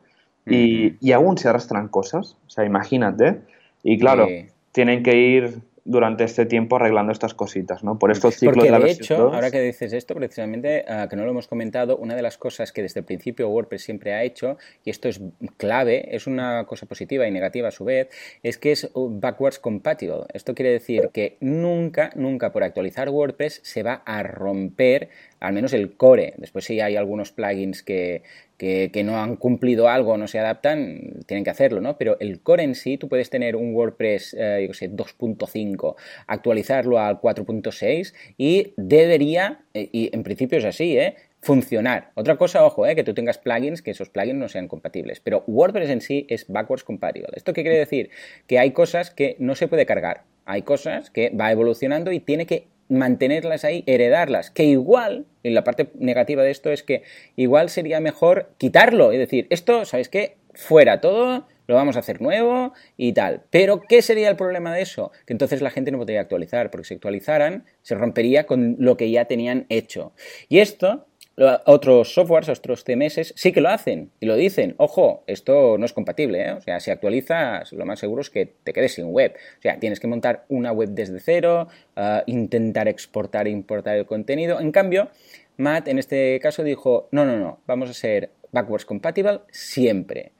y, 0.45 0.95
y 0.99 1.11
aún 1.11 1.37
se 1.37 1.47
arrastran 1.49 1.87
cosas, 1.87 2.35
o 2.47 2.49
sea, 2.49 2.65
imagínate. 2.65 3.41
Y 3.83 3.97
claro, 3.99 4.27
Sí. 4.27 4.47
tienen 4.71 5.03
que 5.03 5.15
ir 5.15 5.59
durante 5.83 6.23
este 6.23 6.45
tiempo 6.45 6.75
arreglando 6.75 7.11
estas 7.11 7.33
cositas, 7.33 7.83
¿no? 7.83 7.97
Por 7.97 8.11
esto 8.11 8.27
el 8.27 8.33
ciclo 8.33 8.63
de, 8.63 8.71
la 8.71 8.79
de 8.79 8.91
hecho, 8.91 9.33
ahora 9.33 9.49
que 9.49 9.59
dices 9.61 9.93
esto, 9.93 10.13
precisamente, 10.13 10.85
ah, 10.87 11.07
que 11.09 11.15
no 11.15 11.25
lo 11.25 11.31
hemos 11.31 11.47
comentado, 11.47 11.97
una 11.97 12.15
de 12.15 12.21
las 12.21 12.37
cosas 12.37 12.71
que 12.71 12.81
desde 12.81 12.99
el 12.99 13.05
principio 13.05 13.49
WordPress 13.49 13.83
siempre 13.83 14.13
ha 14.13 14.23
hecho, 14.23 14.57
y 14.83 14.89
esto 14.89 15.09
es 15.09 15.21
clave, 15.57 16.15
es 16.15 16.27
una 16.27 16.65
cosa 16.65 16.85
positiva 16.85 17.27
y 17.27 17.31
negativa 17.31 17.69
a 17.69 17.71
su 17.71 17.85
vez, 17.85 18.09
es 18.43 18.57
que 18.57 18.71
es 18.71 18.89
backwards 18.93 19.59
compatible. 19.59 20.01
Esto 20.33 20.53
quiere 20.53 20.71
decir 20.71 21.09
que 21.13 21.37
nunca, 21.39 22.11
nunca 22.15 22.51
por 22.51 22.63
actualizar 22.63 23.09
WordPress 23.09 23.61
se 23.63 23.83
va 23.83 24.03
a 24.05 24.23
romper 24.23 25.09
al 25.41 25.53
menos 25.53 25.73
el 25.73 25.97
core. 25.97 26.35
Después 26.37 26.63
si 26.63 26.79
hay 26.79 26.95
algunos 26.95 27.31
plugins 27.31 27.83
que, 27.83 28.23
que, 28.57 29.03
no 29.03 29.17
han 29.17 29.35
cumplido 29.35 29.89
algo, 29.89 30.15
no 30.17 30.27
se 30.27 30.39
adaptan, 30.39 31.23
tienen 31.25 31.43
que 31.43 31.49
hacerlo, 31.49 31.81
¿no? 31.81 31.97
Pero 31.97 32.17
el 32.19 32.41
core 32.41 32.63
en 32.63 32.75
sí, 32.75 32.97
tú 32.97 33.09
puedes 33.09 33.29
tener 33.29 33.55
un 33.55 33.73
WordPress, 33.73 34.35
eh, 34.39 34.65
yo 34.67 34.73
sé, 34.73 34.89
2.5, 34.89 35.95
actualizarlo 36.27 36.99
al 36.99 37.19
4.6 37.19 38.13
y 38.37 38.73
debería, 38.77 39.65
eh, 39.73 39.89
y 39.91 40.15
en 40.15 40.23
principio 40.23 40.59
es 40.59 40.65
así, 40.65 40.97
¿eh? 40.97 41.15
funcionar. 41.41 42.11
Otra 42.13 42.37
cosa, 42.37 42.63
ojo, 42.63 42.85
eh, 42.85 42.95
que 42.95 43.03
tú 43.03 43.15
tengas 43.15 43.39
plugins, 43.39 43.81
que 43.81 43.91
esos 43.91 44.09
plugins 44.09 44.37
no 44.37 44.47
sean 44.47 44.67
compatibles. 44.67 45.19
Pero 45.19 45.43
WordPress 45.47 45.89
en 45.89 46.01
sí 46.01 46.27
es 46.29 46.47
backwards 46.47 46.83
compatible. 46.83 47.29
¿Esto 47.33 47.53
qué 47.53 47.63
quiere 47.63 47.79
decir? 47.79 48.11
Que 48.47 48.59
hay 48.59 48.71
cosas 48.71 49.09
que 49.09 49.35
no 49.39 49.55
se 49.55 49.67
puede 49.67 49.87
cargar. 49.87 50.23
Hay 50.45 50.61
cosas 50.61 51.09
que 51.09 51.29
va 51.31 51.51
evolucionando 51.51 52.11
y 52.11 52.19
tiene 52.19 52.45
que 52.45 52.67
mantenerlas 52.91 53.63
ahí, 53.63 53.83
heredarlas, 53.87 54.51
que 54.51 54.65
igual, 54.65 55.25
y 55.43 55.49
la 55.51 55.63
parte 55.63 55.89
negativa 55.95 56.43
de 56.43 56.51
esto 56.51 56.71
es 56.71 56.83
que 56.83 57.03
igual 57.35 57.69
sería 57.69 57.99
mejor 57.99 58.51
quitarlo, 58.57 59.11
es 59.11 59.19
decir, 59.19 59.47
esto, 59.49 59.85
¿sabes 59.85 60.09
qué? 60.09 60.37
Fuera 60.53 60.99
todo, 61.01 61.47
lo 61.67 61.75
vamos 61.75 61.95
a 61.95 61.99
hacer 61.99 62.21
nuevo 62.21 62.73
y 62.97 63.13
tal. 63.13 63.43
Pero, 63.49 63.81
¿qué 63.81 64.01
sería 64.01 64.29
el 64.29 64.35
problema 64.35 64.73
de 64.73 64.81
eso? 64.81 65.11
Que 65.25 65.33
entonces 65.33 65.61
la 65.61 65.69
gente 65.69 65.91
no 65.91 65.97
podría 65.97 66.19
actualizar, 66.19 66.69
porque 66.69 66.87
si 66.87 66.95
actualizaran, 66.95 67.65
se 67.81 67.95
rompería 67.95 68.45
con 68.45 68.75
lo 68.77 68.97
que 68.97 69.09
ya 69.09 69.25
tenían 69.25 69.65
hecho. 69.69 70.11
Y 70.49 70.59
esto 70.59 71.07
otros 71.37 72.13
softwares, 72.13 72.49
otros 72.49 72.83
CMS 72.83 73.33
sí 73.35 73.51
que 73.51 73.61
lo 73.61 73.69
hacen 73.69 74.11
y 74.19 74.25
lo 74.25 74.35
dicen. 74.35 74.75
Ojo, 74.77 75.23
esto 75.27 75.77
no 75.77 75.85
es 75.85 75.93
compatible. 75.93 76.41
¿eh? 76.41 76.51
O 76.53 76.61
sea, 76.61 76.79
si 76.79 76.91
actualizas, 76.91 77.71
lo 77.73 77.85
más 77.85 77.99
seguro 77.99 78.21
es 78.21 78.29
que 78.29 78.45
te 78.45 78.73
quedes 78.73 78.93
sin 78.93 79.07
web. 79.07 79.33
O 79.57 79.61
sea, 79.61 79.79
tienes 79.79 79.99
que 79.99 80.07
montar 80.07 80.45
una 80.49 80.71
web 80.71 80.89
desde 80.89 81.19
cero, 81.19 81.67
ah, 81.95 82.23
intentar 82.25 82.87
exportar 82.87 83.47
e 83.47 83.51
importar 83.51 83.97
el 83.97 84.05
contenido. 84.05 84.59
En 84.59 84.71
cambio, 84.71 85.09
Matt 85.57 85.87
en 85.87 85.99
este 85.99 86.39
caso 86.41 86.63
dijo, 86.63 87.07
no, 87.11 87.25
no, 87.25 87.37
no, 87.37 87.59
vamos 87.65 87.89
a 87.89 87.93
ser 87.93 88.31
backwards 88.51 88.85
compatible 88.85 89.41
siempre. 89.51 90.31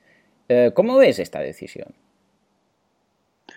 Eh, 0.50 0.72
¿Cómo 0.74 0.98
ves 0.98 1.20
esta 1.20 1.40
decisión? 1.40 1.94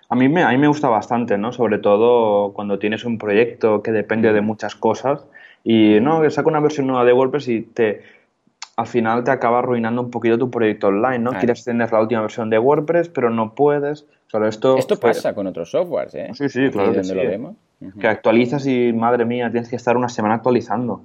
A 0.08 0.16
mí, 0.16 0.28
me, 0.28 0.42
a 0.42 0.50
mí 0.50 0.58
me 0.58 0.68
gusta 0.68 0.88
bastante, 0.88 1.38
¿no? 1.38 1.52
Sobre 1.52 1.78
todo 1.78 2.52
cuando 2.52 2.78
tienes 2.78 3.04
un 3.04 3.18
proyecto 3.18 3.82
que 3.82 3.90
depende 3.90 4.32
de 4.32 4.40
muchas 4.40 4.76
cosas 4.76 5.26
y 5.64 5.98
no, 6.00 6.20
que 6.20 6.30
saca 6.30 6.48
una 6.48 6.60
versión 6.60 6.86
nueva 6.86 7.04
de 7.04 7.12
WordPress 7.12 7.48
y 7.48 7.62
te 7.62 8.02
al 8.76 8.86
final 8.86 9.22
te 9.24 9.30
acaba 9.30 9.60
arruinando 9.60 10.02
un 10.02 10.10
poquito 10.10 10.36
tu 10.36 10.50
proyecto 10.50 10.88
online, 10.88 11.20
¿no? 11.20 11.32
Quieres 11.32 11.64
tener 11.64 11.92
la 11.92 12.00
última 12.00 12.20
versión 12.20 12.50
de 12.50 12.58
WordPress, 12.58 13.08
pero 13.08 13.30
no 13.30 13.54
puedes. 13.54 14.06
esto, 14.48 14.76
esto 14.76 14.98
pasa 14.98 15.34
con 15.34 15.46
otros 15.46 15.70
softwares, 15.70 16.14
¿eh? 16.14 16.30
Sí, 16.34 16.48
sí, 16.48 16.70
claro. 16.70 16.92
Que, 16.92 17.14
lo 17.14 17.22
vemos. 17.22 17.56
que 18.00 18.08
actualizas 18.08 18.66
y, 18.66 18.92
madre 18.92 19.24
mía, 19.24 19.50
tienes 19.50 19.68
que 19.68 19.76
estar 19.76 19.96
una 19.96 20.08
semana 20.08 20.34
actualizando. 20.34 21.02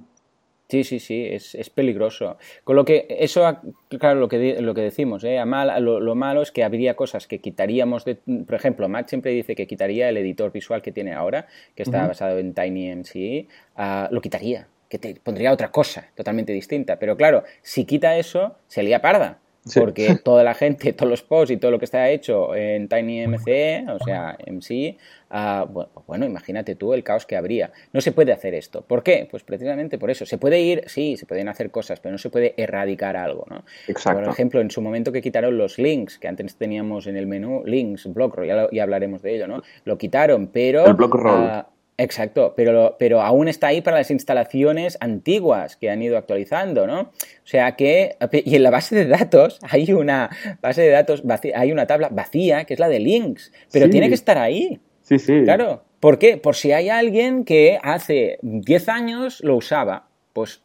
Sí, 0.70 0.84
sí, 0.84 1.00
sí, 1.00 1.26
es, 1.26 1.56
es, 1.56 1.68
peligroso. 1.68 2.38
Con 2.62 2.76
lo 2.76 2.84
que, 2.84 3.08
eso, 3.10 3.58
claro, 3.98 4.20
lo 4.20 4.28
que, 4.28 4.62
lo 4.62 4.72
que 4.72 4.82
decimos, 4.82 5.24
¿eh? 5.24 5.44
mal, 5.44 5.84
lo, 5.84 6.14
malo 6.14 6.42
es 6.42 6.52
que 6.52 6.62
habría 6.62 6.94
cosas 6.94 7.26
que 7.26 7.40
quitaríamos, 7.40 8.04
de, 8.04 8.14
por 8.14 8.54
ejemplo, 8.54 8.88
Mac 8.88 9.08
siempre 9.08 9.32
dice 9.32 9.56
que 9.56 9.66
quitaría 9.66 10.08
el 10.08 10.16
editor 10.16 10.52
visual 10.52 10.80
que 10.80 10.92
tiene 10.92 11.12
ahora, 11.12 11.48
que 11.74 11.82
está 11.82 12.06
basado 12.06 12.38
en 12.38 12.54
TinyMC, 12.54 13.48
uh, 13.78 14.14
lo 14.14 14.20
quitaría, 14.20 14.68
que 14.88 15.00
te 15.00 15.16
pondría 15.16 15.52
otra 15.52 15.72
cosa 15.72 16.06
totalmente 16.14 16.52
distinta. 16.52 17.00
Pero 17.00 17.16
claro, 17.16 17.42
si 17.62 17.84
quita 17.84 18.16
eso, 18.16 18.54
se 18.68 18.84
lía 18.84 19.02
parda. 19.02 19.40
Porque 19.74 20.16
toda 20.24 20.42
la 20.42 20.54
gente, 20.54 20.92
todos 20.92 21.10
los 21.10 21.22
posts 21.22 21.52
y 21.52 21.56
todo 21.56 21.70
lo 21.70 21.78
que 21.78 21.84
está 21.84 22.08
hecho 22.08 22.54
en 22.54 22.88
TinyMCE, 22.88 23.86
o 23.88 23.98
sea, 24.04 24.36
MC, 24.46 24.96
ah, 25.30 25.66
bueno, 26.06 26.24
imagínate 26.24 26.74
tú 26.74 26.94
el 26.94 27.04
caos 27.04 27.26
que 27.26 27.36
habría. 27.36 27.70
No 27.92 28.00
se 28.00 28.12
puede 28.12 28.32
hacer 28.32 28.54
esto. 28.54 28.82
¿Por 28.82 29.02
qué? 29.02 29.28
Pues 29.30 29.42
precisamente 29.42 29.98
por 29.98 30.10
eso. 30.10 30.24
Se 30.24 30.38
puede 30.38 30.60
ir, 30.60 30.84
sí, 30.86 31.16
se 31.16 31.26
pueden 31.26 31.48
hacer 31.48 31.70
cosas, 31.70 32.00
pero 32.00 32.12
no 32.12 32.18
se 32.18 32.30
puede 32.30 32.54
erradicar 32.56 33.16
algo, 33.16 33.46
¿no? 33.50 33.64
Por 34.02 34.28
ejemplo, 34.28 34.60
en 34.60 34.70
su 34.70 34.80
momento 34.80 35.12
que 35.12 35.20
quitaron 35.20 35.58
los 35.58 35.78
links, 35.78 36.18
que 36.18 36.28
antes 36.28 36.56
teníamos 36.56 37.06
en 37.06 37.16
el 37.16 37.26
menú, 37.26 37.62
links, 37.64 38.06
block 38.12 38.42
ya, 38.44 38.68
ya 38.72 38.82
hablaremos 38.82 39.22
de 39.22 39.34
ello, 39.34 39.46
¿no? 39.46 39.62
Lo 39.84 39.98
quitaron, 39.98 40.48
pero... 40.48 40.86
El 40.86 40.94
block 40.94 41.14
roll. 41.14 41.44
Ah, 41.44 41.68
Exacto, 42.00 42.54
pero, 42.56 42.96
pero 42.98 43.20
aún 43.20 43.46
está 43.46 43.66
ahí 43.66 43.82
para 43.82 43.98
las 43.98 44.10
instalaciones 44.10 44.96
antiguas 45.00 45.76
que 45.76 45.90
han 45.90 46.00
ido 46.00 46.16
actualizando, 46.16 46.86
¿no? 46.86 47.00
O 47.00 47.10
sea 47.44 47.76
que, 47.76 48.16
y 48.32 48.56
en 48.56 48.62
la 48.62 48.70
base 48.70 48.96
de 48.96 49.06
datos 49.06 49.58
hay 49.68 49.92
una 49.92 50.30
base 50.62 50.80
de 50.80 50.88
datos, 50.88 51.22
hay 51.54 51.72
una 51.72 51.86
tabla 51.86 52.08
vacía 52.10 52.64
que 52.64 52.72
es 52.72 52.80
la 52.80 52.88
de 52.88 53.00
links, 53.00 53.52
pero 53.70 53.90
tiene 53.90 54.08
que 54.08 54.14
estar 54.14 54.38
ahí. 54.38 54.80
Sí, 55.02 55.18
sí. 55.18 55.42
Claro. 55.44 55.84
¿Por 56.00 56.18
qué? 56.18 56.38
Por 56.38 56.56
si 56.56 56.72
hay 56.72 56.88
alguien 56.88 57.44
que 57.44 57.78
hace 57.82 58.38
10 58.40 58.88
años 58.88 59.40
lo 59.42 59.56
usaba, 59.56 60.08
pues 60.32 60.62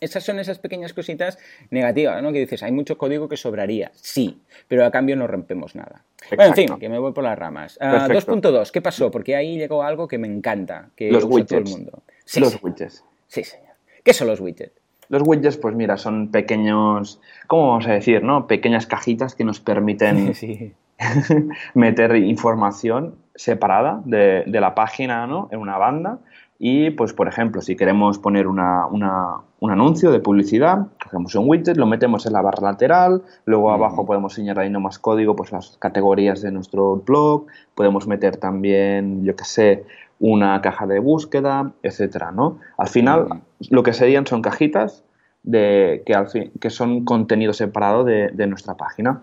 esas 0.00 0.24
son 0.24 0.38
esas 0.38 0.58
pequeñas 0.58 0.92
cositas 0.92 1.38
negativas, 1.70 2.22
¿no? 2.22 2.32
Que 2.32 2.40
dices, 2.40 2.62
hay 2.62 2.72
mucho 2.72 2.98
código 2.98 3.28
que 3.28 3.36
sobraría. 3.36 3.90
Sí, 3.94 4.40
pero 4.68 4.84
a 4.84 4.90
cambio 4.90 5.16
no 5.16 5.26
rompemos 5.26 5.74
nada. 5.74 6.02
Bueno, 6.28 6.44
en 6.44 6.54
fin, 6.54 6.78
que 6.78 6.88
me 6.88 6.98
voy 6.98 7.12
por 7.12 7.24
las 7.24 7.38
ramas. 7.38 7.78
2.2, 7.80 8.60
ah, 8.60 8.70
¿qué 8.72 8.82
pasó? 8.82 9.10
Porque 9.10 9.36
ahí 9.36 9.58
llegó 9.58 9.82
algo 9.82 10.08
que 10.08 10.18
me 10.18 10.26
encanta, 10.26 10.90
que 10.96 11.10
los 11.10 11.24
widgets. 11.24 11.48
todo 11.48 11.58
el 11.58 11.68
mundo. 11.68 12.02
los 12.36 12.62
widgets. 12.62 13.04
Sí, 13.28 13.44
señor. 13.44 13.74
¿Qué 14.02 14.12
son 14.12 14.28
los 14.28 14.40
widgets? 14.40 14.72
Los 15.08 15.22
widgets, 15.24 15.56
pues 15.56 15.74
mira, 15.74 15.96
son 15.96 16.30
pequeños, 16.30 17.20
¿cómo 17.46 17.68
vamos 17.68 17.86
a 17.86 17.92
decir, 17.92 18.22
no? 18.22 18.46
Pequeñas 18.46 18.86
cajitas 18.86 19.34
que 19.34 19.44
nos 19.44 19.60
permiten 19.60 20.32
meter 21.74 22.16
información 22.16 23.16
separada 23.34 24.02
de, 24.04 24.44
de, 24.46 24.60
la 24.60 24.74
página, 24.74 25.26
¿no? 25.26 25.48
En 25.52 25.60
una 25.60 25.78
banda 25.78 26.18
y, 26.58 26.90
pues, 26.90 27.12
por 27.12 27.28
ejemplo, 27.28 27.60
si 27.60 27.76
queremos 27.76 28.18
poner 28.18 28.46
una, 28.46 28.86
un 28.86 29.70
anuncio 29.70 30.10
de 30.10 30.20
publicidad, 30.20 30.86
cogemos 31.02 31.34
un 31.34 31.48
widget, 31.48 31.76
lo 31.76 31.86
metemos 31.86 32.24
en 32.24 32.32
la 32.32 32.40
barra 32.40 32.70
lateral, 32.70 33.22
luego 33.44 33.70
abajo 33.70 34.06
podemos 34.06 34.38
añadir 34.38 34.70
más 34.78 34.98
código, 34.98 35.36
pues 35.36 35.52
las 35.52 35.76
categorías 35.78 36.40
de 36.40 36.52
nuestro 36.52 36.96
blog, 36.96 37.46
podemos 37.74 38.06
meter 38.06 38.38
también, 38.38 39.22
yo 39.22 39.36
qué 39.36 39.44
sé, 39.44 39.84
una 40.18 40.60
caja 40.62 40.86
de 40.86 40.98
búsqueda, 40.98 41.72
etcétera, 41.82 42.32
¿no? 42.32 42.58
Al 42.78 42.88
final, 42.88 43.42
lo 43.68 43.82
que 43.82 43.92
serían 43.92 44.26
son 44.26 44.40
cajitas 44.40 45.04
de, 45.42 46.02
que, 46.06 46.14
al 46.14 46.28
fin, 46.28 46.52
que 46.58 46.70
son 46.70 47.04
contenido 47.04 47.52
separado 47.52 48.02
de, 48.04 48.30
de 48.32 48.46
nuestra 48.46 48.74
página. 48.74 49.22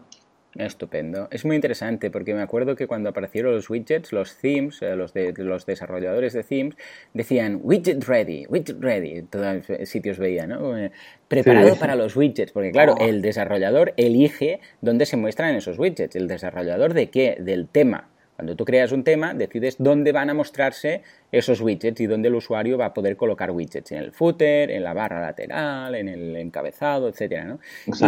Estupendo. 0.55 1.27
Es 1.31 1.45
muy 1.45 1.55
interesante 1.55 2.11
porque 2.11 2.33
me 2.33 2.41
acuerdo 2.41 2.75
que 2.75 2.85
cuando 2.85 3.09
aparecieron 3.09 3.53
los 3.53 3.69
widgets, 3.69 4.11
los 4.11 4.37
themes, 4.37 4.81
eh, 4.81 4.95
los, 4.95 5.13
de, 5.13 5.33
los 5.37 5.65
desarrolladores 5.65 6.33
de 6.33 6.43
themes, 6.43 6.75
decían 7.13 7.59
widget 7.63 8.03
ready, 8.07 8.45
widget 8.47 8.79
ready. 8.79 9.23
Todos 9.23 9.67
los 9.67 9.89
sitios 9.89 10.19
veía, 10.19 10.45
¿no? 10.45 10.77
Eh, 10.77 10.91
preparado 11.27 11.75
para 11.75 11.95
los 11.95 12.15
widgets, 12.15 12.51
porque 12.51 12.71
claro, 12.71 12.95
oh. 12.99 13.03
el 13.03 13.21
desarrollador 13.21 13.93
elige 13.97 14.59
dónde 14.81 15.05
se 15.05 15.17
muestran 15.17 15.55
esos 15.55 15.79
widgets. 15.79 16.15
¿El 16.15 16.27
desarrollador 16.27 16.93
de 16.93 17.09
qué? 17.09 17.37
Del 17.39 17.67
tema. 17.67 18.09
Cuando 18.43 18.57
tú 18.57 18.65
creas 18.65 18.91
un 18.91 19.05
tema, 19.05 19.33
decides 19.33 19.77
dónde 19.79 20.11
van 20.11 20.29
a 20.29 20.33
mostrarse 20.33 21.01
esos 21.31 21.61
widgets 21.61 22.01
y 22.01 22.07
dónde 22.07 22.27
el 22.27 22.35
usuario 22.35 22.77
va 22.77 22.87
a 22.87 22.93
poder 22.93 23.15
colocar 23.15 23.51
widgets, 23.51 23.93
en 23.93 23.99
el 23.99 24.11
footer, 24.11 24.69
en 24.69 24.83
la 24.83 24.93
barra 24.93 25.21
lateral, 25.21 25.95
en 25.95 26.09
el 26.09 26.35
encabezado, 26.35 27.07
etcétera, 27.07 27.45
¿no? 27.45 27.59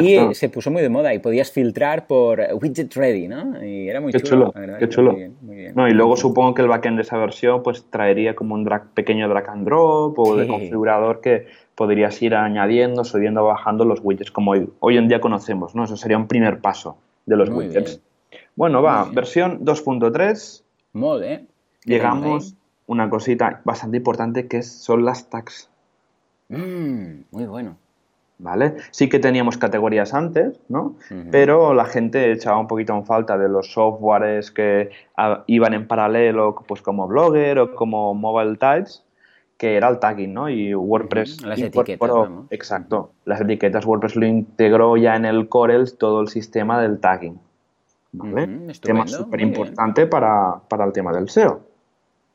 Y 0.02 0.36
se 0.36 0.50
puso 0.50 0.72
muy 0.72 0.82
de 0.82 0.90
moda 0.90 1.14
y 1.14 1.20
podías 1.20 1.54
filtrar 1.54 2.06
por 2.06 2.46
widget 2.62 2.94
ready, 2.96 3.30
¿no? 3.30 3.64
Y 3.64 3.88
era 3.88 4.02
muy 4.02 4.12
qué 4.12 4.20
chulo. 4.20 4.54
Qué 4.78 4.90
chulo. 4.90 5.18
No, 5.74 5.88
y 5.88 5.94
luego 5.94 6.18
supongo 6.18 6.54
que 6.54 6.64
el 6.64 6.68
backend 6.68 6.98
de 6.98 7.04
esa 7.04 7.18
versión 7.18 7.64
pues 7.64 7.86
traería 7.90 8.36
como 8.36 8.56
un 8.56 8.70
pequeño 8.94 9.30
drag 9.30 9.50
and 9.52 9.64
drop 9.64 10.20
o 10.20 10.36
de 10.36 10.48
configurador 10.48 11.22
que 11.22 11.48
podrías 11.76 12.22
ir 12.22 12.36
añadiendo, 12.36 13.06
subiendo, 13.06 13.46
bajando 13.46 13.86
los 13.86 14.02
widgets 14.04 14.32
como 14.32 14.54
hoy, 14.80 14.98
en 14.98 15.08
día 15.08 15.22
conocemos, 15.22 15.76
¿no? 15.76 15.86
Eso 15.86 15.96
sería 15.96 16.18
un 16.18 16.28
primer 16.28 16.60
paso 16.60 16.98
de 17.26 17.38
los 17.38 17.48
widgets. 17.48 18.02
Bueno, 18.56 18.82
va, 18.82 19.06
versión 19.12 19.66
2.3. 19.66 20.64
Mode, 20.94 21.46
Llegamos 21.84 22.56
una 22.88 23.10
cosita 23.10 23.62
bastante 23.64 23.98
importante 23.98 24.48
que 24.48 24.64
son 24.64 25.06
las 25.06 25.30
tags. 25.30 25.70
Mm, 26.50 27.22
muy 27.32 27.46
bueno. 27.46 27.78
¿Vale? 28.38 28.76
Sí 28.92 29.08
que 29.08 29.20
teníamos 29.20 29.58
categorías 29.58 30.14
antes, 30.14 30.60
¿no? 30.68 30.96
Pero 31.32 31.74
la 31.74 31.86
gente 31.86 32.34
echaba 32.34 32.60
un 32.60 32.68
poquito 32.68 32.94
en 32.94 33.06
falta 33.06 33.38
de 33.38 33.48
los 33.48 33.72
softwares 33.72 34.52
que 34.52 34.90
ah, 35.16 35.46
iban 35.48 35.74
en 35.74 35.88
paralelo, 35.88 36.54
pues 36.68 36.82
como 36.82 37.08
Blogger 37.08 37.60
o 37.60 37.76
como 37.76 38.14
Mobile 38.14 38.58
Types, 38.58 39.06
que 39.58 39.78
era 39.78 39.88
el 39.88 40.00
tagging, 40.00 40.34
¿no? 40.34 40.50
Y 40.50 40.76
WordPress 40.76 41.44
Las 41.44 41.60
etiquetas, 41.60 42.10
exacto, 42.50 43.12
las 43.24 43.40
etiquetas 43.40 43.86
WordPress 43.86 44.18
lo 44.18 44.26
integró 44.26 44.98
ya 44.98 45.16
en 45.16 45.24
el 45.24 45.48
Corels 45.48 45.98
todo 45.98 46.20
el 46.20 46.28
sistema 46.28 46.82
del 46.82 47.00
tagging. 47.00 47.40
¿Vale? 48.18 48.74
tema 48.82 49.08
súper 49.08 49.42
importante 49.42 50.08
para, 50.08 50.62
el 50.86 50.92
tema 50.92 51.14
del 51.14 51.30
SEO. 51.30 51.75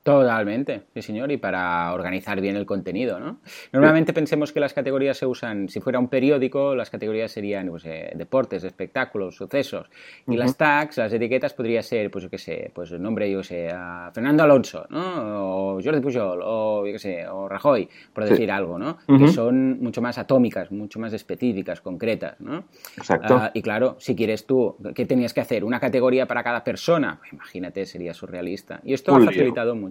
Totalmente, 0.03 0.85
sí 0.95 1.03
señor, 1.03 1.31
y 1.31 1.37
para 1.37 1.93
organizar 1.93 2.41
bien 2.41 2.57
el 2.57 2.65
contenido, 2.65 3.21
¿no? 3.21 3.41
Normalmente 3.71 4.15
pensemos 4.15 4.51
que 4.51 4.59
las 4.59 4.73
categorías 4.73 5.19
se 5.19 5.27
usan, 5.27 5.69
si 5.69 5.81
fuera 5.81 5.99
un 5.99 6.09
periódico, 6.09 6.75
las 6.75 6.89
categorías 6.89 7.31
serían 7.31 7.69
pues, 7.69 7.85
eh, 7.85 8.11
deportes, 8.15 8.65
espectáculos, 8.65 9.37
sucesos, 9.37 9.91
y 10.27 10.39
las 10.39 10.57
tags, 10.57 10.97
las 10.97 11.13
etiquetas 11.13 11.53
podría 11.53 11.83
ser, 11.83 12.11
pues 12.11 12.25
yo 12.25 12.31
qué 12.31 12.39
sé, 12.39 12.71
pues 12.75 12.91
el 12.93 13.03
nombre, 13.03 13.31
yo 13.31 13.41
qué 13.41 13.45
sé, 13.45 13.69
a 13.71 14.11
Fernando 14.15 14.43
Alonso, 14.43 14.87
¿no? 14.89 15.75
O 15.75 15.83
Jordi 15.83 16.01
Pujol, 16.01 16.41
o 16.43 16.87
yo 16.87 16.93
qué 16.93 16.99
sé, 16.99 17.29
o 17.29 17.47
Rajoy, 17.47 17.87
por 18.15 18.25
decir 18.25 18.51
algo, 18.51 18.79
¿no? 18.79 18.97
Que 19.07 19.29
son 19.29 19.83
mucho 19.83 20.01
más 20.01 20.17
atómicas, 20.17 20.73
mucho 20.73 20.99
más 20.99 21.13
específicas, 21.13 21.83
concretas, 21.83 22.41
¿no? 22.41 22.65
Exacto. 22.97 23.35
Ah, 23.37 23.51
y 23.53 23.61
claro, 23.61 23.97
si 23.99 24.17
quieres 24.17 24.47
tú, 24.47 24.77
¿qué 24.95 25.05
tenías 25.05 25.35
que 25.35 25.43
hacer? 25.43 25.63
¿Una 25.63 25.79
categoría 25.79 26.25
para 26.27 26.43
cada 26.43 26.65
persona? 26.65 27.19
Pues 27.19 27.35
imagínate, 27.35 27.85
sería 27.85 28.15
surrealista. 28.15 28.81
Y 28.83 28.95
esto 28.95 29.15
ha 29.15 29.21
facilitado 29.21 29.75
mucho. 29.75 29.90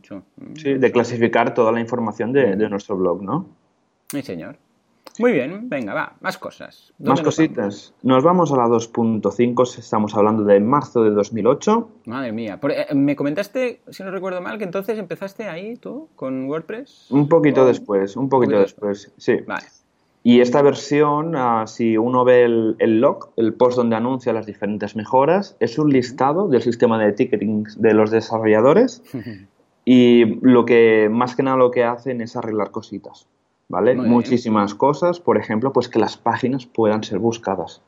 Sí, 0.55 0.73
de 0.73 0.91
clasificar 0.91 1.53
toda 1.53 1.71
la 1.71 1.79
información 1.79 2.33
de, 2.33 2.55
nuestro 2.69 2.97
blog, 2.97 3.23
¿no? 3.23 3.45
Sí, 4.07 4.21
señor. 4.21 4.57
Muy 5.19 5.33
bien, 5.33 5.67
venga, 5.67 5.93
va, 5.93 6.13
más 6.21 6.38
cosas. 6.38 6.93
Más 6.99 7.21
cositas. 7.21 7.93
Nos 8.03 8.23
vamos 8.23 8.53
a 8.53 8.55
la 8.55 8.67
2.5, 8.67 9.77
estamos 9.77 10.15
hablando 10.15 10.43
de 10.43 10.62
marzo 10.62 11.03
de 11.03 11.09
2008. 11.09 11.89
Madre 12.05 12.31
mía. 12.31 12.57
Eh, 12.63 12.95
me 12.95 13.17
comentaste, 13.17 13.81
si 13.89 14.03
no 14.03 14.12
recuerdo 14.12 14.41
mal, 14.41 14.57
que 14.57 14.63
entonces 14.63 14.97
empezaste 14.97 15.49
ahí 15.49 15.75
tú 15.75 16.07
con 16.15 16.45
WordPress. 16.45 17.07
Un 17.09 17.27
poquito 17.27 17.65
después, 17.65 18.15
un 18.15 18.29
poquito, 18.29 18.59
después, 18.59 19.12
sí. 19.17 19.38
Vale. 19.45 19.65
Y 20.23 20.41
esta 20.41 20.62
versión, 20.62 21.35
ah, 21.35 21.65
si 21.65 21.97
uno 21.97 22.23
ve 22.23 22.43
el, 22.43 22.75
el, 22.79 22.99
log, 22.99 23.31
el 23.38 23.53
post 23.53 23.77
donde 23.77 23.95
anuncia 23.95 24.33
las 24.33 24.45
diferentes 24.45 24.95
mejoras, 24.95 25.55
es 25.59 25.79
un 25.79 25.89
listado 25.89 26.47
del 26.47 26.62
sistema 26.62 26.97
de 26.99 27.13
ticketing 27.13 27.63
de 27.77 27.93
los 27.93 28.12
desarrolladores 28.12 29.01
Y 29.91 30.38
lo 30.43 30.65
que, 30.65 31.10
más 31.12 31.36
que 31.36 31.41
nada, 31.41 31.58
lo 31.58 31.71
que 31.71 31.84
hacen 31.84 32.21
es 32.21 32.36
arreglar 32.36 32.69
cositas, 32.69 33.28
¿vale? 33.69 33.95
Muchísimas 33.95 34.75
cosas, 34.75 35.19
por 35.19 35.36
ejemplo, 35.36 35.73
pues 35.73 35.89
que 35.89 35.97
las 35.97 36.15
páginas 36.15 36.67
puedan 36.67 37.04
ser 37.04 37.17
buscadas, 37.17 37.82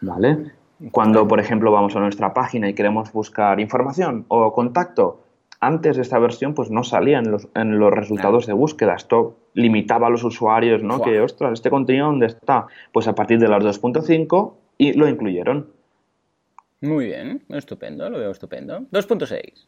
¿vale? 0.00 0.52
Cuando, 0.92 1.26
por 1.26 1.40
ejemplo, 1.40 1.72
vamos 1.72 1.96
a 1.96 1.98
nuestra 1.98 2.32
página 2.32 2.68
y 2.68 2.74
queremos 2.74 3.12
buscar 3.12 3.58
información 3.58 4.26
o 4.28 4.52
contacto, 4.52 5.24
antes 5.58 5.96
de 5.96 6.02
esta 6.02 6.20
versión, 6.20 6.54
pues 6.54 6.70
no 6.70 6.84
salían 6.84 7.24
en 7.24 7.32
los, 7.32 7.48
en 7.56 7.80
los 7.80 7.92
resultados 7.92 8.46
de 8.46 8.52
búsqueda. 8.52 8.94
Esto 8.94 9.34
limitaba 9.54 10.06
a 10.06 10.10
los 10.10 10.22
usuarios, 10.22 10.84
¿no? 10.84 11.02
Que, 11.02 11.20
ostras, 11.20 11.54
¿este 11.54 11.68
contenido 11.68 12.06
dónde 12.06 12.26
está? 12.26 12.68
Pues 12.92 13.08
a 13.08 13.16
partir 13.16 13.40
de 13.40 13.48
las 13.48 13.64
2.5 13.64 14.52
y 14.78 14.92
lo 14.92 15.08
incluyeron. 15.08 15.66
Muy 16.80 17.06
bien, 17.06 17.42
estupendo, 17.48 18.08
lo 18.08 18.20
veo 18.20 18.30
estupendo. 18.30 18.82
2.6. 18.92 19.66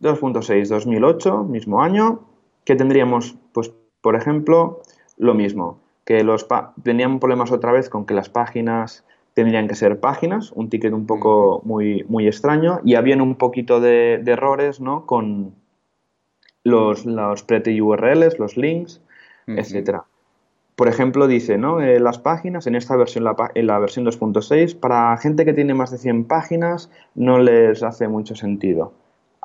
2.6 0.00 0.68
2008, 0.68 1.44
mismo 1.44 1.82
año, 1.82 2.20
que 2.64 2.76
tendríamos, 2.76 3.36
pues, 3.52 3.72
por 4.00 4.14
ejemplo, 4.14 4.82
lo 5.16 5.34
mismo, 5.34 5.80
que 6.04 6.22
los 6.22 6.46
tenían 6.82 7.18
problemas 7.18 7.50
otra 7.50 7.72
vez 7.72 7.88
con 7.88 8.06
que 8.06 8.14
las 8.14 8.28
páginas 8.28 9.04
tendrían 9.34 9.68
que 9.68 9.74
ser 9.74 10.00
páginas, 10.00 10.52
un 10.52 10.68
ticket 10.68 10.92
un 10.92 11.06
poco 11.06 11.60
muy, 11.64 12.04
muy 12.08 12.26
extraño, 12.26 12.80
y 12.84 12.94
habían 12.94 13.20
un 13.20 13.36
poquito 13.36 13.80
de, 13.80 14.22
errores, 14.26 14.80
¿no? 14.80 15.06
Con 15.06 15.54
los, 16.64 17.06
los 17.06 17.42
pretty 17.44 17.80
URLs, 17.80 18.38
los 18.38 18.56
links, 18.56 19.00
etcétera. 19.46 20.04
Por 20.76 20.88
ejemplo, 20.88 21.26
dice, 21.26 21.58
¿no? 21.58 21.80
Eh, 21.80 21.98
las 22.00 22.18
páginas, 22.18 22.66
en 22.66 22.74
esta 22.74 22.96
versión, 22.96 23.24
la, 23.24 23.34
en 23.54 23.66
la 23.66 23.78
versión 23.78 24.04
2.6, 24.04 24.78
para 24.78 25.16
gente 25.16 25.44
que 25.44 25.54
tiene 25.54 25.74
más 25.74 25.90
de 25.90 25.98
100 25.98 26.24
páginas, 26.24 26.90
no 27.14 27.38
les 27.38 27.82
hace 27.82 28.08
mucho 28.08 28.34
sentido. 28.34 28.92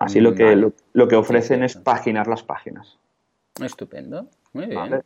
Así 0.04 0.20
lo 0.20 0.36
que, 0.36 0.56
lo, 0.94 1.08
que 1.08 1.16
ofrecen 1.16 1.64
es 1.64 1.78
páginas 1.78 2.28
las 2.28 2.44
páginas. 2.44 2.98
Estupendo, 3.62 4.28
muy 4.54 4.68
bien. 4.68 5.02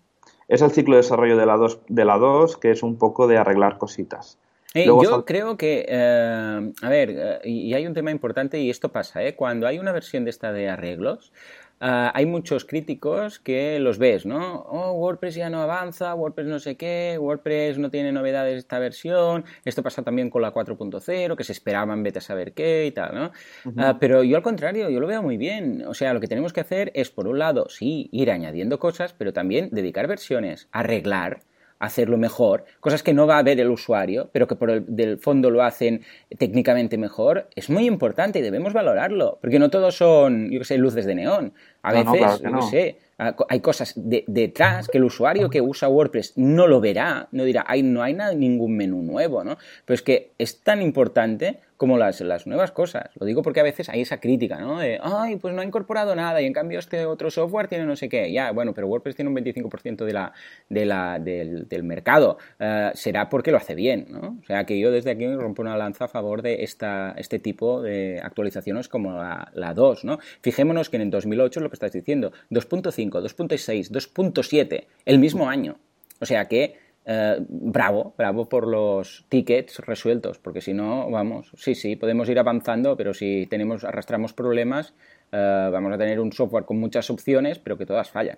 Es 0.47 0.61
el 0.61 0.71
ciclo 0.71 0.95
de 0.95 1.01
desarrollo 1.01 1.37
de 1.37 1.45
la 1.45 1.57
2, 1.57 1.79
de 1.87 2.05
la 2.05 2.17
2 2.17 2.57
que 2.57 2.71
es 2.71 2.83
un 2.83 2.97
poco 2.97 3.27
de 3.27 3.37
arreglar 3.37 3.77
cositas. 3.77 4.37
Eh, 4.73 4.85
yo 4.85 5.25
creo 5.25 5.57
que, 5.57 5.85
eh, 5.87 6.71
a 6.81 6.89
ver, 6.89 7.09
eh, 7.11 7.39
y 7.45 7.73
hay 7.73 7.87
un 7.87 7.93
tema 7.93 8.11
importante 8.11 8.59
y 8.59 8.69
esto 8.69 8.89
pasa, 8.89 9.23
¿eh? 9.23 9.35
Cuando 9.35 9.65
hay 9.65 9.79
una 9.79 9.91
versión 9.91 10.23
de 10.23 10.29
esta 10.29 10.51
de 10.51 10.69
arreglos, 10.69 11.31
Ah, 11.79 12.11
hay 12.15 12.25
muchos 12.25 12.65
críticos 12.65 13.39
que 13.39 13.79
los 13.79 13.99
ves, 13.99 14.25
¿no? 14.25 14.61
Oh, 14.61 14.93
WordPress 14.93 15.35
ya 15.35 15.49
no 15.49 15.61
avanza, 15.61 16.15
WordPress 16.15 16.47
no 16.47 16.59
sé 16.59 16.75
qué, 16.75 17.17
WordPress 17.19 17.77
no 17.77 17.91
tiene 17.91 18.11
novedades 18.11 18.57
esta 18.57 18.79
versión, 18.79 19.45
esto 19.63 19.83
pasa 19.83 20.01
también 20.01 20.31
con 20.31 20.41
la 20.41 20.51
4.0, 20.51 21.35
que 21.35 21.43
se 21.43 21.51
esperaban, 21.51 22.01
vete 22.01 22.17
a 22.17 22.21
saber 22.21 22.53
qué 22.53 22.87
y 22.87 22.91
tal, 22.91 23.13
¿no? 23.13 23.31
Ah, 23.77 23.97
pero 23.99 24.23
yo 24.23 24.37
al 24.37 24.43
contrario, 24.43 24.89
yo 24.89 24.99
lo 24.99 25.05
veo 25.05 25.21
muy 25.21 25.37
bien. 25.37 25.83
O 25.87 25.93
sea, 25.93 26.13
lo 26.13 26.19
que 26.19 26.27
tenemos 26.27 26.51
que 26.51 26.61
hacer 26.61 26.91
es, 26.95 27.11
por 27.11 27.27
un 27.27 27.37
lado, 27.37 27.69
sí, 27.69 28.09
ir 28.11 28.31
añadiendo 28.31 28.79
cosas, 28.79 29.13
pero 29.13 29.31
también 29.31 29.69
dedicar 29.71 30.07
versiones, 30.07 30.67
arreglar, 30.71 31.41
hacerlo 31.79 32.17
mejor, 32.17 32.65
cosas 32.79 33.03
que 33.03 33.13
no 33.13 33.27
va 33.27 33.37
a 33.37 33.43
ver 33.43 33.59
el 33.59 33.69
usuario, 33.69 34.29
pero 34.31 34.47
que 34.47 34.55
por 34.55 34.69
el 34.69 34.85
del 34.87 35.17
fondo 35.17 35.49
lo 35.49 35.63
hacen 35.63 36.01
técnicamente 36.37 36.97
mejor, 36.97 37.47
es 37.55 37.69
muy 37.69 37.85
importante 37.85 38.39
y 38.39 38.41
debemos 38.41 38.73
valorarlo, 38.73 39.37
porque 39.41 39.59
no 39.59 39.69
todos 39.69 39.95
son, 39.95 40.49
yo 40.49 40.59
qué 40.59 40.65
sé, 40.65 40.77
luces 40.77 41.05
de 41.05 41.15
neón. 41.15 41.53
A 41.83 41.93
veces, 41.93 42.41
no, 42.43 42.61
sé, 42.63 42.97
hay 43.17 43.59
cosas 43.61 43.93
detrás 43.95 44.87
que 44.87 44.97
el 44.97 45.05
usuario 45.05 45.49
que 45.49 45.61
usa 45.61 45.87
WordPress 45.87 46.33
no 46.35 46.67
lo 46.67 46.81
verá, 46.81 47.29
no 47.31 47.43
dirá, 47.43 47.63
ay, 47.67 47.83
no 47.83 48.03
hay 48.03 48.13
nada, 48.13 48.33
ningún 48.33 48.75
menú 48.75 49.01
nuevo, 49.03 49.43
¿no? 49.43 49.57
Pero 49.85 49.95
es 49.95 50.01
que 50.01 50.31
es 50.37 50.61
tan 50.61 50.81
importante 50.81 51.59
como 51.77 51.97
las, 51.97 52.19
las 52.21 52.47
nuevas 52.47 52.71
cosas. 52.71 53.09
Lo 53.19 53.25
digo 53.25 53.43
porque 53.43 53.59
a 53.59 53.63
veces 53.63 53.87
hay 53.89 54.01
esa 54.01 54.19
crítica, 54.19 54.59
¿no? 54.59 54.79
De, 54.79 54.99
ay, 55.01 55.37
pues 55.37 55.53
no 55.53 55.61
ha 55.61 55.63
incorporado 55.63 56.15
nada 56.15 56.41
y 56.41 56.45
en 56.45 56.53
cambio 56.53 56.79
este 56.79 57.05
otro 57.05 57.29
software 57.29 57.67
tiene 57.67 57.85
no 57.85 57.95
sé 57.95 58.09
qué. 58.09 58.31
Ya, 58.31 58.51
bueno, 58.51 58.73
pero 58.73 58.87
WordPress 58.87 59.15
tiene 59.15 59.29
un 59.29 59.35
25% 59.37 60.03
de 60.03 60.13
la, 60.13 60.33
de 60.69 60.85
la, 60.85 61.19
del, 61.19 61.67
del 61.67 61.83
mercado. 61.83 62.37
Eh, 62.59 62.91
será 62.95 63.29
porque 63.29 63.51
lo 63.51 63.57
hace 63.57 63.75
bien, 63.75 64.07
¿no? 64.09 64.37
O 64.41 64.45
sea, 64.45 64.65
que 64.65 64.79
yo 64.79 64.91
desde 64.91 65.11
aquí 65.11 65.27
rompo 65.27 65.61
una 65.61 65.77
lanza 65.77 66.05
a 66.05 66.07
favor 66.07 66.41
de 66.41 66.63
esta, 66.63 67.13
este 67.17 67.39
tipo 67.39 67.81
de 67.81 68.19
actualizaciones 68.23 68.89
como 68.89 69.13
la, 69.13 69.51
la 69.53 69.73
2, 69.73 70.03
¿no? 70.03 70.19
Fijémonos 70.41 70.89
que 70.89 70.97
en 70.97 71.11
2008 71.11 71.59
es 71.59 71.63
lo 71.63 71.69
que 71.69 71.75
estás 71.75 71.91
diciendo, 71.91 72.31
2.5, 72.49 73.11
2.6, 73.11 73.91
2.7, 73.91 74.85
el 75.05 75.19
mismo 75.19 75.49
año. 75.49 75.77
O 76.19 76.25
sea 76.25 76.45
que 76.45 76.86
eh, 77.09 77.37
bravo, 77.47 78.13
bravo 78.17 78.49
por 78.49 78.67
los 78.67 79.25
tickets 79.29 79.79
resueltos, 79.79 80.39
porque 80.39 80.59
si 80.59 80.73
no, 80.73 81.09
vamos, 81.09 81.53
sí, 81.55 81.73
sí, 81.73 81.95
podemos 81.95 82.27
ir 82.27 82.37
avanzando, 82.37 82.97
pero 82.97 83.13
si 83.13 83.47
tenemos, 83.49 83.85
arrastramos 83.85 84.33
problemas, 84.33 84.93
eh, 85.31 85.69
vamos 85.71 85.93
a 85.93 85.97
tener 85.97 86.19
un 86.19 86.33
software 86.33 86.65
con 86.65 86.77
muchas 86.81 87.09
opciones, 87.09 87.59
pero 87.59 87.77
que 87.77 87.85
todas 87.85 88.11
fallan. 88.11 88.37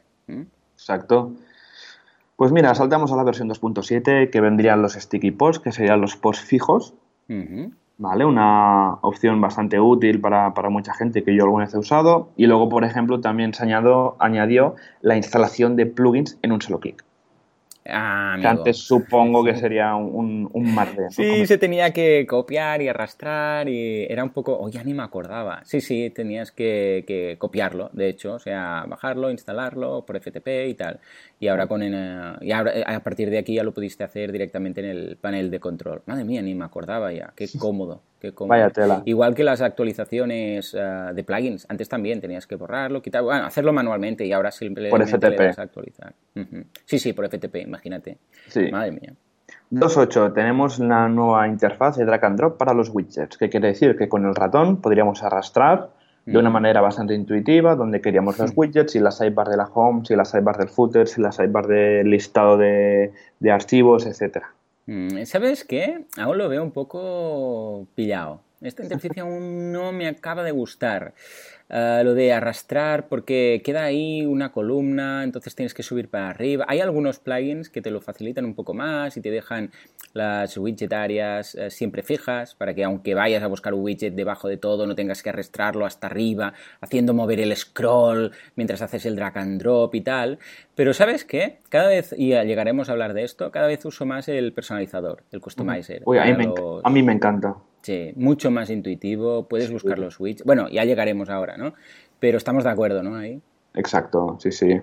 Exacto. 0.75 1.33
Pues 2.35 2.51
mira, 2.51 2.75
saltamos 2.75 3.11
a 3.11 3.15
la 3.15 3.23
versión 3.23 3.49
2.7, 3.49 4.29
que 4.29 4.39
vendrían 4.39 4.83
los 4.83 4.93
sticky 4.93 5.31
posts, 5.31 5.63
que 5.63 5.71
serían 5.71 5.99
los 5.99 6.15
posts 6.15 6.45
fijos. 6.45 6.93
¿Vale? 7.97 8.23
Una 8.23 8.93
opción 9.01 9.41
bastante 9.41 9.79
útil 9.79 10.21
para, 10.21 10.53
para, 10.53 10.69
mucha 10.69 10.93
gente 10.93 11.23
que 11.23 11.35
yo 11.35 11.43
alguna 11.43 11.65
vez 11.65 11.73
he 11.73 11.79
usado. 11.79 12.29
Y 12.37 12.45
luego, 12.45 12.69
por 12.69 12.85
ejemplo, 12.85 13.19
también 13.19 13.53
se 13.53 13.63
añadió, 13.63 14.15
añadió 14.19 14.75
la 15.01 15.17
instalación 15.17 15.75
de 15.75 15.87
plugins 15.87 16.37
en 16.43 16.51
un 16.51 16.61
solo 16.61 16.79
clic. 16.79 17.03
Ah, 17.85 18.33
antes 18.43 18.77
supongo 18.77 19.43
que 19.43 19.55
sería 19.55 19.95
un, 19.95 20.49
un 20.51 20.75
marrón. 20.75 21.09
Sí, 21.11 21.45
se 21.47 21.57
tenía 21.57 21.91
que 21.91 22.25
copiar 22.27 22.81
y 22.81 22.87
arrastrar 22.87 23.67
y 23.67 24.03
era 24.03 24.23
un 24.23 24.29
poco... 24.29 24.57
Oh, 24.59 24.69
ya 24.69 24.83
ni 24.83 24.93
me 24.93 25.03
acordaba. 25.03 25.61
Sí, 25.65 25.81
sí, 25.81 26.09
tenías 26.09 26.51
que, 26.51 27.03
que 27.07 27.37
copiarlo, 27.39 27.89
de 27.93 28.09
hecho, 28.09 28.33
o 28.33 28.39
sea, 28.39 28.85
bajarlo, 28.87 29.31
instalarlo 29.31 30.05
por 30.05 30.17
FTP 30.17 30.67
y 30.67 30.73
tal. 30.75 30.99
Y 31.39 31.47
ahora 31.47 31.67
con 31.67 31.81
eh, 31.81 32.33
y 32.41 32.51
ahora, 32.51 32.77
eh, 32.77 32.83
a 32.85 32.99
partir 32.99 33.29
de 33.29 33.39
aquí 33.39 33.55
ya 33.55 33.63
lo 33.63 33.73
pudiste 33.73 34.03
hacer 34.03 34.31
directamente 34.31 34.81
en 34.81 34.87
el 34.87 35.17
panel 35.17 35.49
de 35.49 35.59
control. 35.59 36.03
Madre 36.05 36.25
mía, 36.25 36.41
ni 36.41 36.53
me 36.53 36.65
acordaba 36.65 37.11
ya. 37.11 37.33
Qué 37.35 37.47
cómodo. 37.57 38.03
Vaya 38.47 38.69
tela. 38.69 39.01
Igual 39.05 39.33
que 39.35 39.43
las 39.43 39.61
actualizaciones 39.61 40.75
eh, 40.77 41.11
de 41.13 41.23
plugins. 41.23 41.65
Antes 41.69 41.89
también 41.89 42.19
tenías 42.21 42.47
que 42.47 42.55
borrarlo, 42.55 43.01
quitar, 43.01 43.23
bueno, 43.23 43.45
hacerlo 43.45 43.73
manualmente 43.73 44.25
y 44.25 44.33
ahora 44.33 44.51
simplemente 44.51 44.95
por 44.95 45.07
FTP. 45.07 45.39
le 45.39 45.49
actualizar. 45.49 46.13
Sí, 46.85 46.99
sí, 46.99 47.13
por 47.13 47.27
FTP, 47.29 47.55
imagínate. 47.57 48.17
Sí. 48.47 48.69
Madre 48.71 48.91
mía. 48.91 49.13
2.8. 49.71 50.33
Tenemos 50.33 50.79
la 50.79 51.07
nueva 51.07 51.47
interfaz 51.47 51.97
de 51.97 52.05
drag 52.05 52.25
and 52.25 52.37
drop 52.37 52.57
para 52.57 52.73
los 52.73 52.89
widgets, 52.89 53.37
que 53.37 53.49
quiere 53.49 53.69
decir 53.69 53.95
que 53.95 54.09
con 54.09 54.25
el 54.25 54.35
ratón 54.35 54.81
podríamos 54.81 55.23
arrastrar 55.23 55.89
de 56.25 56.37
una 56.37 56.49
manera 56.49 56.79
bastante 56.81 57.15
intuitiva, 57.15 57.75
donde 57.75 58.01
queríamos 58.01 58.37
los 58.37 58.51
widgets 58.55 58.95
y 58.95 58.99
las 58.99 59.17
sidebars 59.17 59.49
de 59.49 59.57
la 59.57 59.65
home, 59.73 60.05
si 60.05 60.15
las 60.15 60.29
sidebars 60.29 60.59
del 60.59 60.69
footer, 60.69 61.07
si 61.07 61.21
las 61.21 61.35
sidebars 61.35 61.67
del 61.67 62.09
listado 62.09 62.57
de, 62.57 63.11
archivos, 63.51 64.05
etcétera. 64.05 64.53
Mm, 64.89 65.25
¿Sabes 65.25 65.63
qué? 65.65 66.05
Aún 66.17 66.39
lo 66.39 66.49
veo 66.49 66.63
un 66.63 66.71
poco 66.71 67.87
pillado. 67.93 68.43
Esta 68.61 68.83
interfaz 68.83 69.17
aún 69.19 69.71
no 69.71 69.91
me 69.91 70.07
acaba 70.07 70.43
de 70.43 70.51
gustar. 70.51 71.13
eh, 71.69 72.01
lo 72.03 72.15
de 72.15 72.33
arrastrar, 72.33 73.07
porque 73.07 73.61
queda 73.63 73.83
ahí 73.83 74.25
una 74.25 74.51
columna, 74.51 75.23
entonces 75.23 75.53
tienes 75.53 75.75
que 75.75 75.83
subir 75.83 76.09
para 76.09 76.29
arriba. 76.31 76.65
Hay 76.67 76.79
algunos 76.79 77.19
plugins 77.19 77.69
que 77.69 77.81
te 77.81 77.91
lo 77.91 78.01
facilitan 78.01 78.43
un 78.43 78.55
poco 78.55 78.73
más 78.73 79.15
y 79.17 79.21
te 79.21 79.29
dejan 79.29 79.71
las 80.13 80.57
widget 80.57 80.91
áreas 80.91 81.53
eh, 81.55 81.69
siempre 81.69 82.01
fijas, 82.01 82.55
para 82.55 82.73
que 82.73 82.83
aunque 82.83 83.13
vayas 83.13 83.43
a 83.43 83.47
buscar 83.47 83.73
un 83.73 83.83
widget 83.83 84.15
debajo 84.15 84.47
de 84.47 84.57
todo, 84.57 84.87
no 84.87 84.95
tengas 84.95 85.21
que 85.21 85.29
arrastrarlo 85.29 85.85
hasta 85.85 86.07
arriba, 86.07 86.53
haciendo 86.81 87.13
mover 87.13 87.39
el 87.39 87.55
scroll 87.55 88.31
mientras 88.55 88.81
haces 88.81 89.05
el 89.05 89.15
drag 89.15 89.37
and 89.37 89.61
drop 89.61 89.93
y 89.93 90.01
tal. 90.01 90.39
Pero 90.75 90.93
¿sabes 90.93 91.25
qué? 91.25 91.59
Cada 91.69 91.89
vez, 91.89 92.15
y 92.17 92.29
llegaremos 92.29 92.89
a 92.89 92.93
hablar 92.93 93.13
de 93.13 93.23
esto, 93.23 93.51
cada 93.51 93.67
vez 93.67 93.85
uso 93.85 94.05
más 94.05 94.27
el 94.27 94.53
personalizador, 94.53 95.23
el 95.31 95.41
customizer. 95.41 96.01
Uy, 96.05 96.17
a, 96.17 96.25
mí 96.25 97.03
me, 97.03 97.13
encanta. 97.13 97.55
Sí, 97.81 98.11
mucho 98.15 98.51
más 98.51 98.69
intuitivo, 98.69 99.47
puedes 99.47 99.71
buscar 99.71 99.99
los 99.99 100.19
widgets. 100.19 100.43
Bueno, 100.43 100.67
ya 100.69 100.83
llegaremos 100.83 101.29
ahora, 101.29 101.57
¿no? 101.57 101.73
Pero 102.19 102.37
estamos 102.37 102.63
de 102.63 102.69
acuerdo, 102.69 103.03
¿no? 103.03 103.15
Ahí. 103.15 103.41
Exacto, 103.73 104.37
sí, 104.39 104.51
sí. 104.51 104.81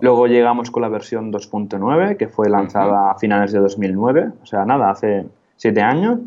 Luego 0.00 0.26
llegamos 0.26 0.70
con 0.70 0.82
la 0.82 0.88
versión 0.88 1.32
2.9, 1.32 2.16
que 2.16 2.28
fue 2.28 2.48
lanzada 2.48 3.10
a 3.10 3.18
finales 3.18 3.52
de 3.52 3.58
2009, 3.60 4.30
o 4.42 4.46
sea, 4.46 4.64
nada, 4.64 4.90
hace 4.90 5.26
siete 5.56 5.80
años. 5.80 6.20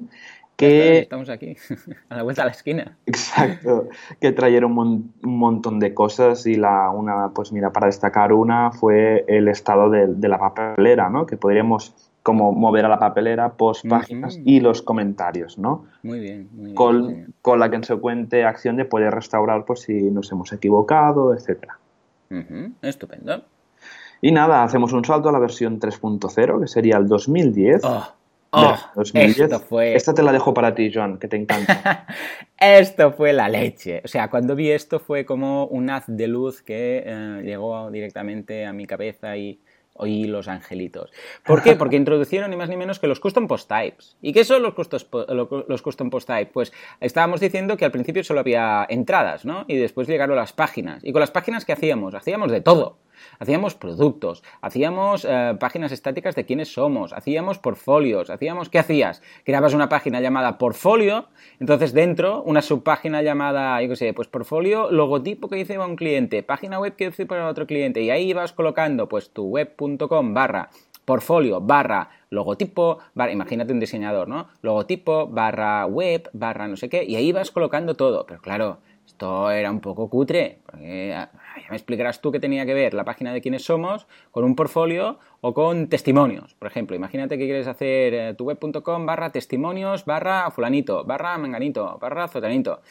Que... 0.58 1.00
Estamos 1.00 1.30
aquí, 1.30 1.56
a 2.10 2.18
la 2.18 2.24
vuelta 2.24 2.42
a 2.42 2.46
la 2.46 2.52
esquina. 2.52 2.98
Exacto, 3.06 3.90
que 4.20 4.32
trajeron 4.32 4.78
un, 4.78 5.14
montón 5.22 5.80
de 5.80 5.94
cosas 5.94 6.46
y 6.46 6.56
la 6.56 6.90
una, 6.90 7.30
pues 7.30 7.52
mira, 7.52 7.72
para 7.72 7.88
destacar 7.88 8.34
una 8.34 8.72
fue 8.72 9.24
el 9.28 9.48
estado 9.48 9.90
de, 9.90 10.08
de 10.08 10.28
la 10.28 10.40
papelera, 10.40 11.10
¿no? 11.10 11.26
Que 11.26 11.38
podríamos 11.38 12.11
como 12.24 12.52
mover 12.52 12.86
a 12.86 12.90
la 12.90 13.00
papelera, 13.00 13.54
post 13.54 13.88
páginas 13.88 14.40
y 14.46 14.60
los 14.60 14.82
comentarios, 14.82 15.58
¿no? 15.58 15.86
Muy 16.04 16.20
bien, 16.20 16.50
muy 16.54 16.66
bien. 16.66 16.76
Con, 16.76 17.34
con, 17.42 17.60
la 17.60 17.70
consecuente 17.70 18.44
acción 18.44 18.76
de 18.78 18.86
poder 18.86 19.14
restaurar 19.14 19.66
por 19.66 19.80
si 19.80 19.94
nos 20.12 20.32
hemos 20.32 20.54
equivocado, 20.54 21.34
etcétera. 21.34 21.80
Estupendo. 22.82 23.44
Y 24.22 24.32
nada, 24.32 24.64
hacemos 24.64 24.94
un 24.94 25.04
salto 25.04 25.30
a 25.30 25.32
la 25.32 25.40
versión 25.40 25.80
3.0, 25.80 26.62
que 26.62 26.68
sería 26.68 26.98
el 26.98 27.08
2010. 27.08 27.82
Oh, 27.84 28.08
oh, 28.52 28.76
Esto 29.14 29.60
fue... 29.60 29.96
Esta 29.96 30.14
te 30.14 30.22
la 30.22 30.32
dejo 30.32 30.54
para 30.54 30.76
ti, 30.76 30.92
Joan, 30.94 31.18
que 31.18 31.28
te 31.28 31.38
encanta. 31.38 32.06
esto 32.60 33.12
fue 33.14 33.34
la 33.34 33.50
leche. 33.50 34.02
O 34.06 34.08
sea, 34.08 34.30
cuando 34.30 34.56
vi 34.56 34.70
esto 34.70 35.00
fue 35.00 35.26
como 35.26 35.66
un 35.66 35.90
haz 35.90 36.04
de 36.08 36.28
luz 36.28 36.62
que 36.62 37.04
eh, 37.04 37.42
llegó 37.44 37.90
directamente 37.90 38.66
a 38.66 38.74
mi 38.74 38.86
cabeza 38.86 39.36
y 39.36 39.60
y 40.06 40.26
los 40.26 40.48
angelitos. 40.48 41.12
¿Por 41.46 41.64
qué? 41.64 41.76
Porque 41.76 41.96
introducieron 41.96 42.50
ni 42.52 42.58
más 42.58 42.70
ni 42.70 42.78
menos 42.78 43.00
que 43.00 43.08
los 43.08 43.20
custom 43.20 43.48
post 43.48 43.70
types. 43.70 44.18
¿Y 44.22 44.34
qué 44.34 44.44
son 44.44 44.64
los, 44.64 44.74
los 45.68 45.82
custom 45.82 46.10
post 46.10 46.28
types? 46.28 46.52
Pues 46.54 46.74
estábamos 47.00 47.40
diciendo 47.40 47.78
que 47.78 47.86
al 47.86 47.92
principio 47.92 48.24
solo 48.24 48.40
había 48.40 48.86
entradas, 48.90 49.46
¿no? 49.46 49.66
Y 49.68 49.78
después 49.78 50.08
llegaron 50.08 50.36
las 50.36 50.54
páginas. 50.54 51.04
¿Y 51.04 51.12
con 51.12 51.20
las 51.20 51.32
páginas 51.32 51.66
qué 51.66 51.74
hacíamos? 51.74 52.14
Hacíamos 52.14 52.52
de 52.52 52.62
todo. 52.62 52.98
Hacíamos 53.40 53.76
productos, 53.76 54.44
hacíamos 54.62 55.26
eh, 55.28 55.56
páginas 55.60 55.92
estáticas 55.92 56.36
de 56.36 56.46
quiénes 56.46 56.74
somos, 56.74 57.14
hacíamos 57.14 57.60
portfolios, 57.60 58.30
hacíamos... 58.30 58.70
¿Qué 58.70 58.80
hacías? 58.80 59.22
Creabas 59.44 59.74
una 59.74 59.90
página 59.90 60.22
llamada 60.22 60.58
portfolio, 60.58 61.28
entonces 61.60 61.94
dentro 61.94 62.42
una 62.44 62.62
subpágina 62.62 63.22
llamada, 63.22 63.82
yo 63.82 63.90
qué 63.90 63.96
sé, 63.96 64.14
pues 64.14 64.28
portfolio, 64.28 64.92
logotipo 64.92 65.50
que 65.50 65.56
dice 65.56 65.76
para 65.76 65.88
un 65.88 65.96
cliente, 65.96 66.44
página 66.44 66.80
web 66.80 66.96
que 66.96 67.10
dice 67.10 67.26
para 67.26 67.48
otro 67.48 67.68
cliente, 67.68 68.02
y 68.02 68.10
ahí 68.10 68.30
ibas 68.30 68.54
colocando 68.54 69.08
pues 69.08 69.32
tu 69.32 69.46
web.com 69.46 70.34
barra 70.34 70.70
portfolio 71.06 71.62
barra 71.62 72.10
logotipo, 72.30 73.00
barra, 73.14 73.32
imagínate 73.32 73.74
un 73.74 73.80
diseñador, 73.80 74.28
¿no? 74.28 74.48
Logotipo 74.62 75.28
barra 75.28 75.86
web 75.86 76.30
barra 76.34 76.68
no 76.68 76.78
sé 76.78 76.90
qué, 76.90 77.04
y 77.04 77.16
ahí 77.16 77.32
vas 77.32 77.52
colocando 77.52 77.96
todo, 77.96 78.26
pero 78.26 78.42
claro, 78.42 78.80
esto 79.22 79.52
era 79.52 79.70
un 79.70 79.82
poco 79.82 80.10
cutre, 80.10 80.62
porque 80.66 81.14
ah, 81.14 81.30
ya 81.56 81.70
me 81.70 81.76
explicarás 81.76 82.22
tú 82.22 82.32
qué 82.32 82.40
tenía 82.40 82.66
que 82.66 82.74
ver 82.74 82.96
la 82.96 83.04
página 83.04 83.32
de 83.32 83.40
quiénes 83.40 83.64
somos 83.64 84.08
con 84.32 84.44
un 84.44 84.56
portfolio 84.56 85.20
o 85.42 85.54
con 85.54 85.90
testimonios. 85.90 86.56
Por 86.56 86.68
ejemplo, 86.68 86.96
imagínate 86.96 87.38
que 87.38 87.46
quieres 87.46 87.68
hacer 87.68 88.14
eh, 88.16 88.34
tu 88.36 88.46
web.com 88.46 89.06
barra 89.06 89.32
testimonios 89.32 90.06
barra 90.06 90.50
fulanito, 90.50 91.04
barra 91.04 91.38
menganito, 91.38 92.00
barra 92.02 92.28
zotanito. 92.28 92.82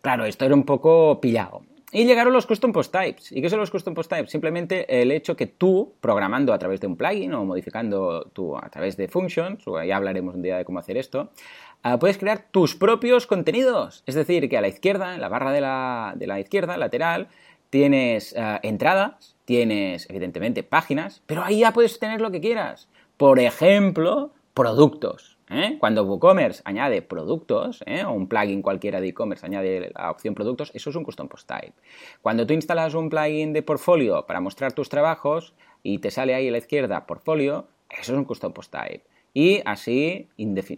Claro, 0.00 0.24
esto 0.24 0.44
era 0.44 0.54
un 0.54 0.62
poco 0.62 1.20
pillado. 1.20 1.62
Y 1.94 2.06
llegaron 2.06 2.32
los 2.32 2.46
custom 2.46 2.72
post 2.72 2.90
types. 2.90 3.32
¿Y 3.32 3.42
qué 3.42 3.50
son 3.50 3.58
los 3.58 3.70
custom 3.70 3.92
post 3.92 4.08
types? 4.08 4.30
Simplemente 4.30 5.02
el 5.02 5.10
hecho 5.12 5.36
que 5.36 5.46
tú, 5.46 5.92
programando 6.00 6.54
a 6.54 6.58
través 6.58 6.80
de 6.80 6.86
un 6.86 6.96
plugin 6.96 7.34
o 7.34 7.44
modificando 7.44 8.30
tú 8.32 8.56
a 8.56 8.70
través 8.70 8.96
de 8.96 9.08
functions, 9.08 9.62
ya 9.86 9.96
hablaremos 9.96 10.34
un 10.34 10.40
día 10.40 10.56
de 10.56 10.64
cómo 10.64 10.78
hacer 10.78 10.96
esto, 10.96 11.32
puedes 11.98 12.18
crear 12.18 12.46
tus 12.50 12.74
propios 12.76 13.26
contenidos. 13.26 14.02
Es 14.06 14.14
decir, 14.14 14.48
que 14.48 14.56
a 14.56 14.60
la 14.60 14.68
izquierda, 14.68 15.14
en 15.14 15.20
la 15.20 15.28
barra 15.28 15.52
de 15.52 15.60
la, 15.60 16.12
de 16.16 16.26
la 16.26 16.40
izquierda, 16.40 16.76
lateral, 16.76 17.28
tienes 17.70 18.34
ah, 18.36 18.60
entradas, 18.62 19.34
tienes 19.44 20.08
evidentemente 20.10 20.62
páginas, 20.62 21.22
pero 21.26 21.42
ahí 21.42 21.60
ya 21.60 21.72
puedes 21.72 21.98
tener 21.98 22.20
lo 22.20 22.30
que 22.30 22.40
quieras. 22.40 22.88
Por 23.16 23.38
ejemplo, 23.38 24.32
productos. 24.54 25.38
¿eh? 25.48 25.76
Cuando 25.78 26.04
WooCommerce 26.04 26.62
añade 26.64 27.02
productos, 27.02 27.82
¿eh? 27.86 28.04
o 28.04 28.12
un 28.12 28.28
plugin 28.28 28.62
cualquiera 28.62 29.00
de 29.00 29.08
e-commerce 29.08 29.46
añade 29.46 29.90
la 29.94 30.10
opción 30.10 30.34
productos, 30.34 30.70
eso 30.74 30.90
es 30.90 30.96
un 30.96 31.04
custom 31.04 31.28
post 31.28 31.48
type. 31.48 31.72
Cuando 32.20 32.46
tú 32.46 32.52
instalas 32.52 32.94
un 32.94 33.08
plugin 33.08 33.52
de 33.52 33.62
portfolio 33.62 34.26
para 34.26 34.40
mostrar 34.40 34.72
tus 34.72 34.88
trabajos 34.88 35.54
y 35.82 35.98
te 35.98 36.10
sale 36.10 36.34
ahí 36.34 36.48
a 36.48 36.52
la 36.52 36.58
izquierda 36.58 37.06
portfolio, 37.06 37.68
eso 37.88 38.12
es 38.12 38.18
un 38.18 38.24
custom 38.24 38.52
post 38.52 38.72
type. 38.72 39.04
Y 39.34 39.62
así, 39.64 40.28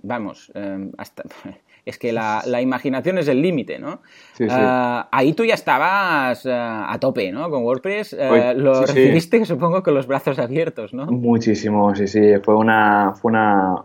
vamos, 0.03 0.53
em, 0.55 0.93
hasta, 0.97 1.25
es 1.85 1.99
que 1.99 2.13
la, 2.13 2.43
imaginación 2.63 3.19
es 3.19 3.29
el 3.29 3.43
límite, 3.43 3.79
¿no? 3.79 4.01
Ah, 4.49 5.09
ahí 5.11 5.33
tú 5.33 5.45
ya 5.45 5.55
estabas 5.55 6.47
ah, 6.47 6.93
a 6.93 6.99
tope, 7.01 7.33
¿no? 7.33 7.51
Con 7.51 7.65
WordPress 7.65 8.17
eh, 8.19 8.55
lo 8.57 8.87
recibiste, 8.87 9.45
supongo, 9.45 9.83
con 9.83 9.95
los 9.95 10.07
brazos 10.07 10.39
abiertos, 10.39 10.95
¿no? 10.95 11.07
Muchísimo, 11.07 11.95
sí, 11.95 12.07
sí. 12.07 12.21
Fue 12.43 12.55
una, 12.57 13.15
fue 13.15 13.33
una, 13.33 13.83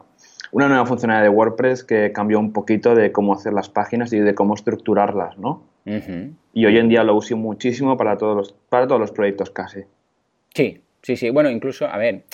una 0.52 0.68
nueva 0.68 0.86
funcionalidad 0.86 1.24
de 1.24 1.30
WordPress 1.30 1.84
que 1.84 2.12
cambió 2.12 2.40
un 2.40 2.54
poquito 2.54 2.96
de 2.96 3.12
cómo 3.12 3.34
hacer 3.34 3.54
las 3.54 3.70
páginas 3.70 4.14
y 4.14 4.20
de 4.20 4.36
cómo 4.36 4.54
estructurarlas, 4.54 5.38
¿no? 5.38 5.64
Y 6.54 6.66
hoy 6.68 6.78
en 6.78 6.88
día 6.88 7.04
lo 7.04 7.16
uso 7.16 7.36
muchísimo 7.36 7.98
para 7.98 8.16
todos 8.16 8.38
los, 8.38 8.54
para 8.70 8.86
todos 8.86 9.02
los 9.02 9.12
proyectos 9.12 9.50
casi. 9.50 9.86
Sí, 10.54 10.82
sí, 11.02 11.16
sí. 11.16 11.32
Bueno, 11.32 11.50
incluso, 11.50 11.88
a 11.88 11.98
ver, 11.98 12.26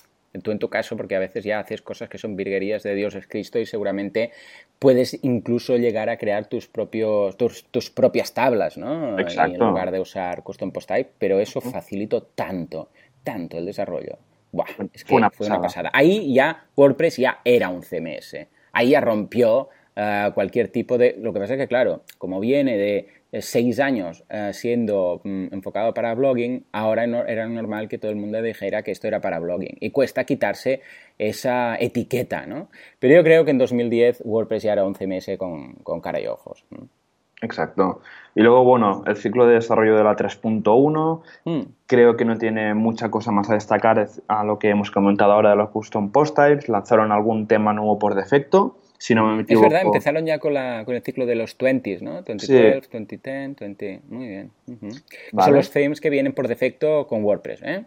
tú 0.41 0.52
en 0.52 0.60
tu 0.60 0.69
caso, 0.69 0.98
porque 0.98 1.15
a 1.15 1.19
veces 1.19 1.43
ya 1.43 1.60
haces 1.60 1.82
cosas 1.82 2.10
que 2.10 2.17
son 2.17 2.36
virguerías 2.36 2.84
de 2.84 2.95
Dios 2.95 3.15
es 3.15 3.28
Cristo 3.28 3.60
y 3.60 3.65
seguramente 3.65 4.32
puedes 4.80 5.24
incluso 5.24 5.78
llegar 5.78 6.10
a 6.10 6.17
crear 6.17 6.48
tus 6.48 6.67
propios 6.67 7.38
tus, 7.38 7.89
propias 7.89 8.34
tablas, 8.34 8.78
¿no? 8.78 9.19
Exacto. 9.19 9.54
En 9.54 9.69
lugar 9.69 9.91
de 9.91 10.00
usar 10.00 10.43
custom 10.43 10.71
post 10.71 10.88
type, 10.89 11.12
pero 11.17 11.39
eso 11.39 11.62
facilitó 11.62 12.24
tanto, 12.24 12.89
tanto 13.24 13.58
el 13.58 13.65
desarrollo. 13.65 14.17
Buah, 14.52 14.67
es 14.93 15.04
que 15.04 15.10
fue 15.10 15.48
una 15.48 15.62
pasada. 15.62 15.89
Ahí 15.93 16.34
ya 16.34 16.65
WordPress 16.76 17.17
ya 17.17 17.39
era 17.43 17.69
un 17.69 17.82
CMS. 17.82 18.48
Ahí 18.71 18.89
ya 18.89 19.02
rompió 19.02 19.69
eh, 19.95 20.32
cualquier 20.34 20.67
tipo 20.69 20.98
de... 20.98 21.15
Lo 21.19 21.34
que 21.34 21.39
pasa 21.39 21.54
es 21.54 21.60
que, 21.60 21.67
claro, 21.67 22.04
como 22.17 22.39
viene 22.39 22.78
de 22.78 23.08
seis 23.41 23.80
años 23.80 24.24
eh, 24.30 24.52
siendo 24.54 25.21
mm, 25.24 25.48
enfocado 25.52 25.93
para 25.93 26.13
blogging, 26.13 26.65
ahora 26.71 27.06
era 27.28 27.48
normal 27.48 27.88
que 27.88 27.98
todo 27.98 28.12
el 28.12 28.17
mundo 28.17 28.41
dijera 28.41 28.84
que 28.84 28.91
esto 28.91 29.08
era 29.08 29.21
para 29.21 29.39
blogging. 29.39 29.78
Y 29.80 29.91
cuesta 29.91 30.24
quitarse 30.24 30.82
esa 31.17 31.76
etiqueta, 31.78 32.45
¿no? 32.45 32.69
Pero 33.00 33.15
yo 33.15 33.24
creo 33.24 33.45
que 33.45 33.52
en 33.52 33.58
2010 33.58 34.21
WordPress 34.26 34.63
ya 34.63 34.74
era 34.74 34.86
un 34.86 34.95
CMS 34.95 35.38
con, 35.38 35.76
con 35.76 36.02
cara 36.02 36.19
y 36.19 36.28
ojos. 36.28 36.65
Exacto. 37.41 38.02
Y 38.34 38.41
luego, 38.41 38.63
bueno, 38.63 39.04
el 39.06 39.17
ciclo 39.17 39.45
de 39.45 39.56
desarrollo 39.56 39.95
de 39.95 40.04
la 40.04 40.15
3.1, 40.15 41.21
mm. 41.45 41.62
creo 41.86 42.15
que 42.17 42.26
no 42.26 42.38
tiene 42.38 42.74
mucha 42.74 43.12
cosa 43.12 43.32
más 43.32 43.50
a 43.50 43.54
destacar 43.54 44.08
a 44.28 44.43
lo 44.43 44.60
que 44.60 44.69
hemos 44.69 44.91
comentado 44.91 45.34
ahora 45.34 45.52
de 45.52 45.56
los 45.58 45.69
custom 45.69 46.12
post 46.12 46.36
types. 46.36 46.69
Lanzaron 46.69 47.12
algún 47.12 47.48
tema 47.48 47.74
nuevo 47.74 48.00
por 48.00 48.15
defecto, 48.15 48.78
es 48.99 49.62
verdad, 49.62 49.81
empezaron 49.81 50.25
ya 50.25 50.39
con, 50.39 50.53
la, 50.53 50.84
con 50.86 50.95
el 50.95 51.03
ciclo 51.03 51.25
de 51.25 51.36
los 51.36 51.58
20s, 51.58 52.01
¿no? 52.01 52.21
2012, 52.21 52.81
2010, 52.91 53.55
20... 53.58 54.01
Muy 54.10 54.27
bien. 54.27 54.51
Son 55.38 55.53
los 55.53 55.69
themes 55.71 56.01
que 56.01 56.10
vienen 56.10 56.34
por 56.34 56.47
defecto 56.47 57.05
con 57.08 57.23
WordPress, 57.23 57.62
¿eh? 57.63 57.86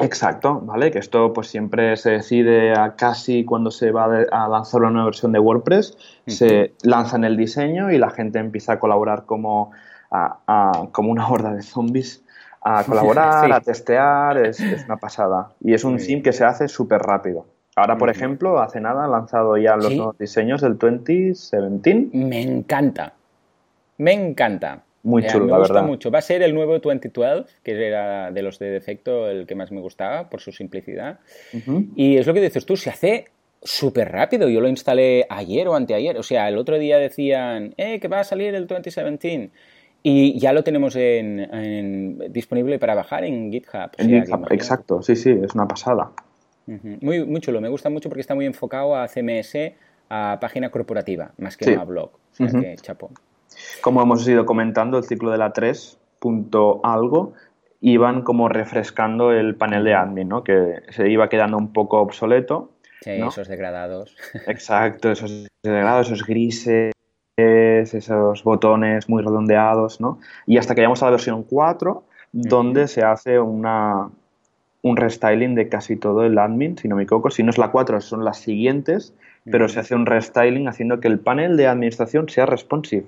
Exacto, 0.00 0.60
¿vale? 0.60 0.92
Que 0.92 1.00
esto 1.00 1.32
pues 1.32 1.48
siempre 1.48 1.96
se 1.96 2.12
decide 2.12 2.72
a 2.72 2.94
casi 2.94 3.44
cuando 3.44 3.72
se 3.72 3.90
va 3.90 4.04
a 4.30 4.48
lanzar 4.48 4.82
una 4.82 4.90
nueva 4.90 5.06
versión 5.06 5.32
de 5.32 5.40
WordPress, 5.40 5.96
se 6.26 6.72
lanza 6.84 7.16
en 7.16 7.24
el 7.24 7.36
diseño 7.36 7.90
y 7.90 7.98
la 7.98 8.10
gente 8.10 8.38
empieza 8.38 8.74
a 8.74 8.78
colaborar 8.78 9.24
como, 9.26 9.72
como 10.92 11.10
una 11.10 11.28
horda 11.28 11.52
de 11.52 11.62
zombies 11.62 12.22
a 12.62 12.84
colaborar, 12.86 13.50
a 13.50 13.60
testear, 13.60 14.38
es, 14.38 14.60
una 14.84 14.98
pasada. 14.98 15.50
Y 15.60 15.74
es 15.74 15.82
un 15.82 15.96
theme 15.96 16.22
que 16.22 16.32
se 16.32 16.44
hace 16.44 16.68
súper 16.68 17.00
rápido. 17.00 17.46
Ahora, 17.78 17.96
por 17.96 18.10
ejemplo, 18.10 18.58
hace 18.58 18.80
nada 18.80 19.04
han 19.04 19.12
lanzado 19.12 19.56
ya 19.56 19.76
los 19.76 19.94
nuevos 19.94 20.18
diseños 20.18 20.60
del 20.60 20.76
2017. 20.76 22.08
Me 22.12 22.42
encanta. 22.42 23.14
Me 23.98 24.12
encanta. 24.12 24.82
Muy 25.04 25.24
chulo, 25.24 25.46
me 25.46 25.58
gusta 25.58 25.82
mucho. 25.82 26.10
Va 26.10 26.18
a 26.18 26.22
ser 26.22 26.42
el 26.42 26.52
nuevo 26.54 26.78
2012, 26.78 27.44
que 27.62 27.86
era 27.86 28.32
de 28.32 28.42
los 28.42 28.58
de 28.58 28.70
defecto 28.70 29.30
el 29.30 29.46
que 29.46 29.54
más 29.54 29.70
me 29.70 29.80
gustaba 29.80 30.28
por 30.28 30.40
su 30.40 30.50
simplicidad. 30.50 31.20
Y 31.94 32.16
es 32.16 32.26
lo 32.26 32.34
que 32.34 32.40
dices 32.40 32.66
tú, 32.66 32.76
se 32.76 32.90
hace 32.90 33.26
súper 33.62 34.10
rápido. 34.10 34.48
Yo 34.48 34.60
lo 34.60 34.68
instalé 34.68 35.26
ayer 35.30 35.68
o 35.68 35.76
anteayer. 35.76 36.18
O 36.18 36.22
sea, 36.22 36.48
el 36.48 36.58
otro 36.58 36.78
día 36.78 36.98
decían, 36.98 37.74
eh, 37.76 38.00
que 38.00 38.08
va 38.08 38.20
a 38.20 38.24
salir 38.24 38.54
el 38.54 38.66
2017. 38.66 39.50
Y 40.02 40.38
ya 40.38 40.52
lo 40.52 40.64
tenemos 40.64 40.96
en, 40.96 42.18
disponible 42.30 42.78
para 42.78 42.94
bajar 42.94 43.24
en 43.24 43.52
GitHub. 43.52 43.90
En 43.98 44.08
GitHub, 44.08 44.46
exacto, 44.50 45.00
sí, 45.02 45.16
sí, 45.16 45.30
es 45.30 45.54
una 45.54 45.66
pasada. 45.66 46.10
Muy, 47.00 47.24
muy 47.24 47.40
chulo, 47.40 47.60
me 47.60 47.68
gusta 47.68 47.90
mucho 47.90 48.08
porque 48.08 48.20
está 48.20 48.34
muy 48.34 48.46
enfocado 48.46 48.94
a 48.94 49.08
CMS, 49.08 49.72
a 50.10 50.38
página 50.40 50.70
corporativa, 50.70 51.32
más 51.38 51.56
que 51.56 51.74
a 51.74 51.84
blog. 51.84 52.10
O 52.12 52.34
sea 52.34 52.48
que, 52.48 52.76
chapo. 52.76 53.10
Como 53.80 54.02
hemos 54.02 54.26
ido 54.28 54.44
comentando, 54.46 54.98
el 54.98 55.04
ciclo 55.04 55.30
de 55.30 55.38
la 55.38 55.52
3 55.52 55.98
punto 56.18 56.80
algo 56.84 57.32
iban 57.80 58.22
como 58.22 58.48
refrescando 58.48 59.32
el 59.32 59.54
panel 59.54 59.84
de 59.84 59.94
admin, 59.94 60.28
¿no? 60.28 60.44
Que 60.44 60.82
se 60.90 61.08
iba 61.08 61.28
quedando 61.28 61.56
un 61.56 61.72
poco 61.72 62.00
obsoleto. 62.00 62.72
Sí, 63.02 63.12
esos 63.12 63.48
degradados. 63.48 64.16
Exacto, 64.46 65.10
esos 65.10 65.46
degradados, 65.62 66.08
esos 66.08 66.26
grises, 66.26 66.92
esos 67.36 68.42
botones 68.42 69.08
muy 69.08 69.22
redondeados, 69.22 70.00
¿no? 70.00 70.18
Y 70.46 70.58
hasta 70.58 70.74
que 70.74 70.80
llegamos 70.80 71.02
a 71.02 71.06
la 71.06 71.12
versión 71.12 71.44
4, 71.44 72.02
donde 72.32 72.88
se 72.88 73.02
hace 73.02 73.38
una, 73.38 74.10
un 74.82 74.96
restyling 74.96 75.54
de 75.54 75.68
casi 75.68 75.96
todo 75.96 76.24
el 76.24 76.38
admin, 76.38 76.78
si 76.78 76.88
no 76.88 76.96
me 76.96 77.02
equivoco. 77.02 77.30
Si 77.30 77.42
no 77.42 77.50
es 77.50 77.58
la 77.58 77.70
4, 77.70 78.00
son 78.00 78.24
las 78.24 78.38
siguientes, 78.38 79.14
pero 79.50 79.68
se 79.68 79.80
hace 79.80 79.94
un 79.94 80.06
restyling 80.06 80.68
haciendo 80.68 81.00
que 81.00 81.08
el 81.08 81.18
panel 81.18 81.56
de 81.56 81.66
administración 81.66 82.28
sea 82.28 82.46
responsive. 82.46 83.06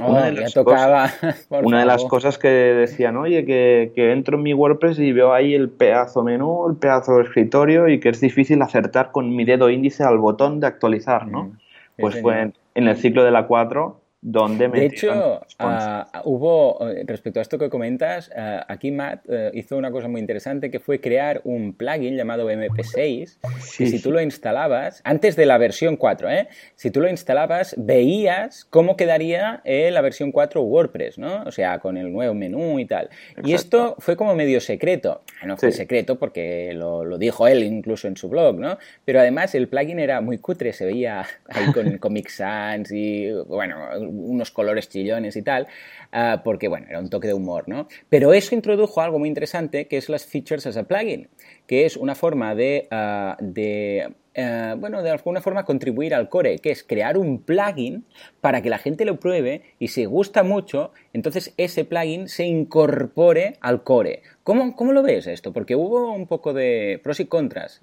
Oh, 0.00 0.10
una, 0.10 0.24
de 0.24 0.32
las 0.32 0.54
cosas, 0.54 1.18
una 1.50 1.80
de 1.80 1.86
las 1.86 2.04
cosas 2.04 2.38
que 2.38 2.48
decían, 2.48 3.16
oye, 3.16 3.44
que, 3.44 3.92
que, 3.94 4.12
entro 4.12 4.38
en 4.38 4.42
mi 4.42 4.54
WordPress 4.54 4.98
y 4.98 5.12
veo 5.12 5.34
ahí 5.34 5.54
el 5.54 5.68
pedazo 5.68 6.22
menú, 6.22 6.66
el 6.70 6.76
pedazo 6.76 7.18
de 7.18 7.24
escritorio 7.24 7.88
y 7.88 8.00
que 8.00 8.08
es 8.08 8.20
difícil 8.20 8.62
acertar 8.62 9.12
con 9.12 9.36
mi 9.36 9.44
dedo 9.44 9.68
índice 9.68 10.02
al 10.02 10.16
botón 10.16 10.60
de 10.60 10.66
actualizar, 10.66 11.26
¿no? 11.26 11.44
Mm, 11.44 11.58
pues 11.98 12.20
fue 12.22 12.40
en, 12.40 12.54
en, 12.74 12.88
el 12.88 12.96
ciclo 12.96 13.22
de 13.22 13.32
la 13.32 13.46
4 13.46 14.01
donde 14.24 14.68
De 14.68 14.86
hecho, 14.86 15.44
ah, 15.58 16.22
hubo, 16.24 16.88
eh, 16.88 17.02
respecto 17.04 17.40
a 17.40 17.42
esto 17.42 17.58
que 17.58 17.68
comentas, 17.68 18.30
ah, 18.36 18.64
aquí 18.68 18.92
Matt 18.92 19.24
eh, 19.28 19.50
hizo 19.52 19.76
una 19.76 19.90
cosa 19.90 20.06
muy 20.06 20.20
interesante 20.20 20.70
que 20.70 20.78
fue 20.78 21.00
crear 21.00 21.40
un 21.42 21.72
plugin 21.74 22.16
llamado 22.16 22.48
MP6, 22.48 23.38
que 23.76 23.86
si 23.88 24.00
tú 24.00 24.12
lo 24.12 24.20
instalabas, 24.20 25.00
antes 25.02 25.34
de 25.34 25.44
la 25.44 25.58
versión 25.58 25.96
4, 25.96 26.30
¿eh? 26.30 26.48
si 26.76 26.92
tú 26.92 27.00
lo 27.00 27.10
instalabas, 27.10 27.74
veías 27.76 28.64
cómo 28.64 28.96
quedaría 28.96 29.60
la 29.64 30.00
versión 30.00 30.30
4 30.30 30.62
WordPress, 30.62 31.18
¿no? 31.18 31.42
O 31.42 31.50
sea, 31.50 31.80
con 31.80 31.96
el 31.96 32.12
nuevo 32.12 32.32
menú 32.32 32.78
y 32.78 32.84
tal. 32.84 33.10
Y 33.42 33.54
esto 33.54 33.96
fue 33.98 34.16
como 34.16 34.36
medio 34.36 34.60
secreto. 34.60 35.22
Ah, 35.40 35.46
no 35.46 35.56
fue 35.56 35.72
secreto 35.72 36.16
porque 36.16 36.72
lo, 36.74 37.04
lo, 37.04 37.18
dijo 37.18 37.48
él 37.48 37.64
incluso 37.64 38.06
en 38.06 38.16
su 38.16 38.28
blog, 38.28 38.56
¿no? 38.60 38.78
Pero 39.04 39.18
además 39.18 39.56
el 39.56 39.66
plugin 39.66 39.98
era 39.98 40.20
muy 40.20 40.38
cutre, 40.38 40.72
se 40.72 40.86
veía 40.86 41.26
ahí 41.48 41.72
con 41.72 41.98
Comic 41.98 42.28
Sans 42.28 42.90
y, 42.92 43.32
bueno 43.48 44.11
unos 44.12 44.50
colores 44.50 44.88
chillones 44.88 45.36
y 45.36 45.42
tal, 45.42 45.66
ah, 46.12 46.42
porque 46.44 46.68
bueno, 46.68 46.86
era 46.88 46.98
un 46.98 47.10
toque 47.10 47.28
de 47.28 47.34
humor, 47.34 47.68
¿no? 47.68 47.88
Pero 48.08 48.32
eso 48.32 48.54
introdujo 48.54 49.00
algo 49.00 49.18
muy 49.18 49.28
interesante 49.28 49.86
que 49.88 49.96
es 49.96 50.08
las 50.08 50.26
features 50.26 50.66
as 50.66 50.76
a 50.76 50.84
plugin, 50.84 51.28
que 51.66 51.86
es 51.86 51.96
una 51.96 52.14
forma 52.14 52.54
de, 52.54 52.88
ah, 52.90 53.36
de 53.40 54.14
ah, 54.36 54.76
bueno, 54.78 55.02
de 55.02 55.10
alguna 55.10 55.40
forma 55.40 55.64
contribuir 55.64 56.14
al 56.14 56.28
core, 56.28 56.58
que 56.58 56.70
es 56.70 56.84
crear 56.84 57.16
un 57.16 57.42
plugin 57.42 58.04
para 58.40 58.62
que 58.62 58.70
la 58.70 58.78
gente 58.78 59.04
lo 59.04 59.18
pruebe 59.18 59.62
y 59.78 59.88
si 59.88 60.04
gusta 60.04 60.42
mucho, 60.42 60.92
entonces 61.12 61.54
ese 61.56 61.84
plugin 61.84 62.28
se 62.28 62.44
incorpore 62.44 63.56
al 63.60 63.82
core. 63.82 64.22
¿Cómo, 64.42 64.74
cómo 64.76 64.92
lo 64.92 65.02
ves 65.02 65.26
esto? 65.26 65.52
Porque 65.52 65.76
hubo 65.76 66.12
un 66.12 66.26
poco 66.26 66.52
de 66.52 67.00
pros 67.02 67.20
y 67.20 67.26
contras 67.26 67.80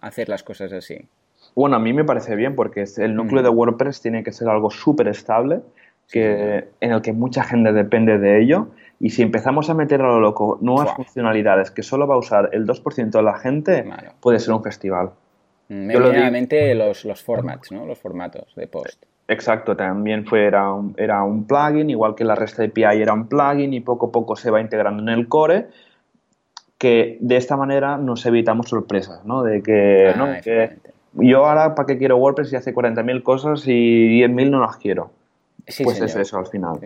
hacer 0.00 0.28
las 0.28 0.42
cosas 0.42 0.72
así. 0.72 1.08
Bueno, 1.58 1.74
a 1.74 1.80
mí 1.80 1.92
me 1.92 2.04
parece 2.04 2.36
bien 2.36 2.54
porque 2.54 2.84
el 2.98 3.16
núcleo 3.16 3.42
de 3.42 3.48
WordPress 3.48 4.00
tiene 4.00 4.22
que 4.22 4.30
ser 4.30 4.48
algo 4.48 4.70
súper 4.70 5.08
estable, 5.08 5.60
que, 6.08 6.68
en 6.80 6.92
el 6.92 7.02
que 7.02 7.12
mucha 7.12 7.42
gente 7.42 7.72
depende 7.72 8.16
de 8.16 8.40
ello. 8.40 8.68
Y 9.00 9.10
si 9.10 9.22
empezamos 9.22 9.68
a 9.68 9.74
meter 9.74 10.00
a 10.02 10.06
lo 10.06 10.20
loco 10.20 10.58
nuevas 10.60 10.94
funcionalidades 10.94 11.72
que 11.72 11.82
solo 11.82 12.06
va 12.06 12.14
a 12.14 12.18
usar 12.18 12.50
el 12.52 12.64
2% 12.64 13.10
de 13.10 13.22
la 13.24 13.36
gente, 13.40 13.84
puede 14.20 14.38
ser 14.38 14.54
un 14.54 14.62
festival. 14.62 15.10
Mm, 15.68 15.90
los, 16.76 17.04
los 17.04 17.22
formats, 17.24 17.72
¿no? 17.72 17.86
Los 17.86 17.98
formatos 17.98 18.54
de 18.54 18.68
post. 18.68 19.02
Exacto, 19.26 19.76
también 19.76 20.26
fue, 20.26 20.44
era, 20.44 20.72
un, 20.72 20.94
era 20.96 21.24
un 21.24 21.44
plugin, 21.44 21.90
igual 21.90 22.14
que 22.14 22.22
la 22.22 22.36
REST 22.36 22.60
API 22.60 23.02
era 23.02 23.12
un 23.12 23.26
plugin 23.26 23.74
y 23.74 23.80
poco 23.80 24.06
a 24.06 24.12
poco 24.12 24.36
se 24.36 24.52
va 24.52 24.60
integrando 24.60 25.02
en 25.02 25.08
el 25.08 25.26
core 25.26 25.66
que 26.78 27.18
de 27.20 27.36
esta 27.36 27.56
manera 27.56 27.98
nos 27.98 28.24
evitamos 28.24 28.68
sorpresas, 28.68 29.24
¿no? 29.24 29.42
De 29.42 29.60
que, 29.60 30.14
¿no? 30.16 30.26
Ah, 30.26 30.40
que 30.40 30.76
yo 31.20 31.46
ahora, 31.46 31.74
¿para 31.74 31.86
qué 31.86 31.98
quiero 31.98 32.16
WordPress 32.16 32.50
si 32.50 32.56
hace 32.56 32.74
40.000 32.74 33.22
cosas 33.22 33.62
y 33.66 34.20
10.000 34.20 34.50
no 34.50 34.60
las 34.60 34.76
quiero? 34.76 35.10
pues 35.84 36.00
es 36.00 36.16
eso 36.16 36.38
al 36.38 36.46
final. 36.46 36.80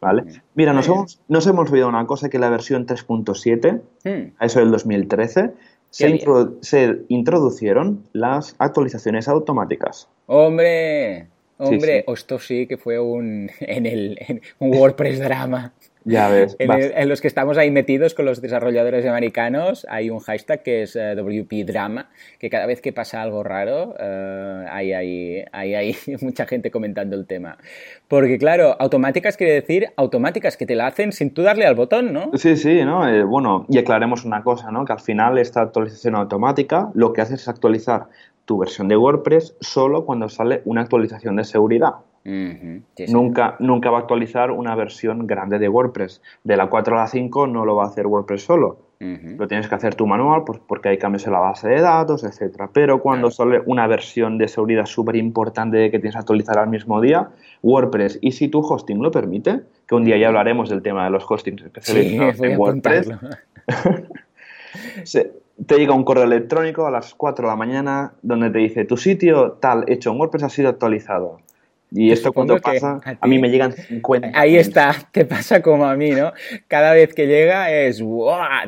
¿Vale? 0.00 0.24
Mira, 0.54 0.72
nos 0.72 0.88
hemos, 0.88 1.20
nos 1.28 1.46
hemos 1.46 1.68
olvidado 1.68 1.90
una 1.90 2.06
cosa, 2.06 2.30
que 2.30 2.38
la 2.38 2.48
versión 2.48 2.86
3.7, 2.86 3.80
hmm. 4.04 4.34
a 4.38 4.46
eso 4.46 4.60
del 4.60 4.70
2013, 4.70 5.52
se, 5.90 6.20
se, 6.60 6.98
introducieron 7.08 8.04
las 8.12 8.54
actualizaciones 8.58 9.28
automáticas. 9.28 10.08
¡Hombre! 10.26 11.28
Hombre, 11.58 12.04
esto 12.08 12.38
sí 12.38 12.66
que 12.66 12.78
fue 12.78 12.98
un, 12.98 13.50
en 13.60 13.84
el, 13.84 14.40
un 14.58 14.74
WordPress 14.74 15.18
drama. 15.18 15.72
Ya 16.04 16.28
ves. 16.28 16.56
En, 16.58 17.08
los 17.08 17.20
que 17.20 17.28
estamos 17.28 17.58
ahí 17.58 17.70
metidos 17.70 18.14
con 18.14 18.24
los 18.24 18.40
desarrolladores 18.40 19.04
americanos, 19.06 19.86
hay 19.90 20.10
un 20.10 20.20
hashtag 20.20 20.62
que 20.62 20.82
es 20.82 20.96
eh, 20.96 21.14
WP 21.14 21.66
Drama, 21.66 22.08
que 22.38 22.48
cada 22.48 22.66
vez 22.66 22.80
que 22.80 22.92
pasa 22.92 23.20
algo 23.20 23.42
raro, 23.42 23.94
uh, 23.98 24.66
hay, 24.70 24.92
hay, 24.92 25.44
hay, 25.52 25.96
mucha 26.20 26.46
gente 26.46 26.70
comentando 26.70 27.16
el 27.16 27.26
tema. 27.26 27.58
Porque, 28.08 28.38
claro, 28.38 28.76
automáticas 28.78 29.36
quiere 29.36 29.54
decir 29.54 29.88
automáticas 29.96 30.56
que 30.56 30.66
te 30.66 30.74
la 30.74 30.86
hacen 30.86 31.12
sin 31.12 31.32
tú 31.34 31.42
darle 31.42 31.66
al 31.66 31.74
botón, 31.74 32.12
¿no? 32.12 32.30
Sí, 32.34 32.56
sí, 32.56 32.84
¿no? 32.84 33.06
Eh, 33.08 33.22
bueno, 33.22 33.66
y 33.68 33.78
aclaremos 33.78 34.24
una 34.24 34.42
cosa, 34.42 34.70
¿no? 34.70 34.84
Que 34.84 34.92
al 34.92 35.00
final 35.00 35.38
esta 35.38 35.60
actualización 35.60 36.14
automática 36.14 36.90
lo 36.94 37.12
que 37.12 37.20
hace 37.20 37.34
es 37.34 37.46
actualizar 37.48 38.06
tu 38.46 38.58
versión 38.58 38.88
de 38.88 38.96
WordPress 38.96 39.54
solo 39.60 40.04
cuando 40.04 40.28
sale 40.28 40.62
una 40.64 40.80
actualización 40.80 41.36
de 41.36 41.44
seguridad. 41.44 41.94
Nunca, 42.24 43.56
nunca 43.58 43.90
va 43.90 43.98
a 43.98 44.00
actualizar 44.00 44.50
una 44.50 44.74
versión 44.74 45.26
grande 45.26 45.58
de 45.58 45.68
WordPress. 45.68 46.22
De 46.44 46.56
la 46.56 46.68
4 46.68 46.96
a 46.96 47.00
la 47.00 47.06
5 47.06 47.46
no 47.46 47.64
lo 47.64 47.76
va 47.76 47.84
a 47.84 47.88
hacer 47.88 48.06
WordPress 48.06 48.42
solo. 48.42 48.90
Lo 49.02 49.48
tienes 49.48 49.66
que 49.66 49.74
hacer 49.74 49.94
tu 49.94 50.06
manual 50.06 50.44
pues, 50.44 50.58
porque 50.66 50.90
hay 50.90 50.98
cambios 50.98 51.26
en 51.26 51.32
la 51.32 51.38
base 51.38 51.66
de 51.66 51.80
datos, 51.80 52.22
etc. 52.22 52.64
Pero 52.70 53.00
cuando 53.00 53.30
sale 53.30 53.62
una 53.64 53.86
versión 53.86 54.36
de 54.36 54.46
seguridad 54.46 54.84
súper 54.84 55.16
importante 55.16 55.90
que 55.90 55.98
tienes 55.98 56.16
que 56.16 56.18
actualizar 56.18 56.58
al 56.58 56.68
mismo 56.68 57.00
día, 57.00 57.30
WordPress, 57.62 58.18
y 58.20 58.32
si 58.32 58.48
tu 58.48 58.60
hosting 58.60 59.02
lo 59.02 59.10
permite, 59.10 59.62
que 59.88 59.94
un 59.94 60.04
día 60.04 60.18
ya 60.18 60.28
hablaremos 60.28 60.68
del 60.68 60.82
tema 60.82 61.04
de 61.04 61.10
los 61.10 61.24
hostings 61.26 61.62
especializados 61.62 62.42
en 62.42 62.58
WordPress, 62.58 63.10
te 65.66 65.78
llega 65.78 65.94
un 65.94 66.04
correo 66.04 66.24
electrónico 66.24 66.86
a 66.86 66.90
las 66.90 67.14
4 67.14 67.46
de 67.46 67.50
la 67.50 67.56
mañana 67.56 68.12
donde 68.20 68.50
te 68.50 68.58
dice 68.58 68.84
tu 68.84 68.98
sitio 68.98 69.52
tal 69.52 69.84
hecho 69.88 70.10
en 70.10 70.18
WordPress 70.18 70.42
ha 70.42 70.50
sido 70.50 70.68
actualizado. 70.68 71.38
Y 71.90 72.12
esto 72.12 72.32
cuando 72.32 72.58
pasa, 72.58 73.00
a, 73.20 73.26
mí 73.26 73.38
me 73.38 73.50
llegan 73.50 73.72
50. 73.72 74.38
Ahí 74.38 74.56
está, 74.56 74.94
te 75.12 75.24
pasa 75.24 75.60
como 75.60 75.86
a 75.86 75.96
mí, 75.96 76.10
¿no? 76.10 76.32
Cada 76.68 76.92
vez 76.92 77.14
que 77.14 77.26
llega 77.26 77.70
es, 77.72 78.02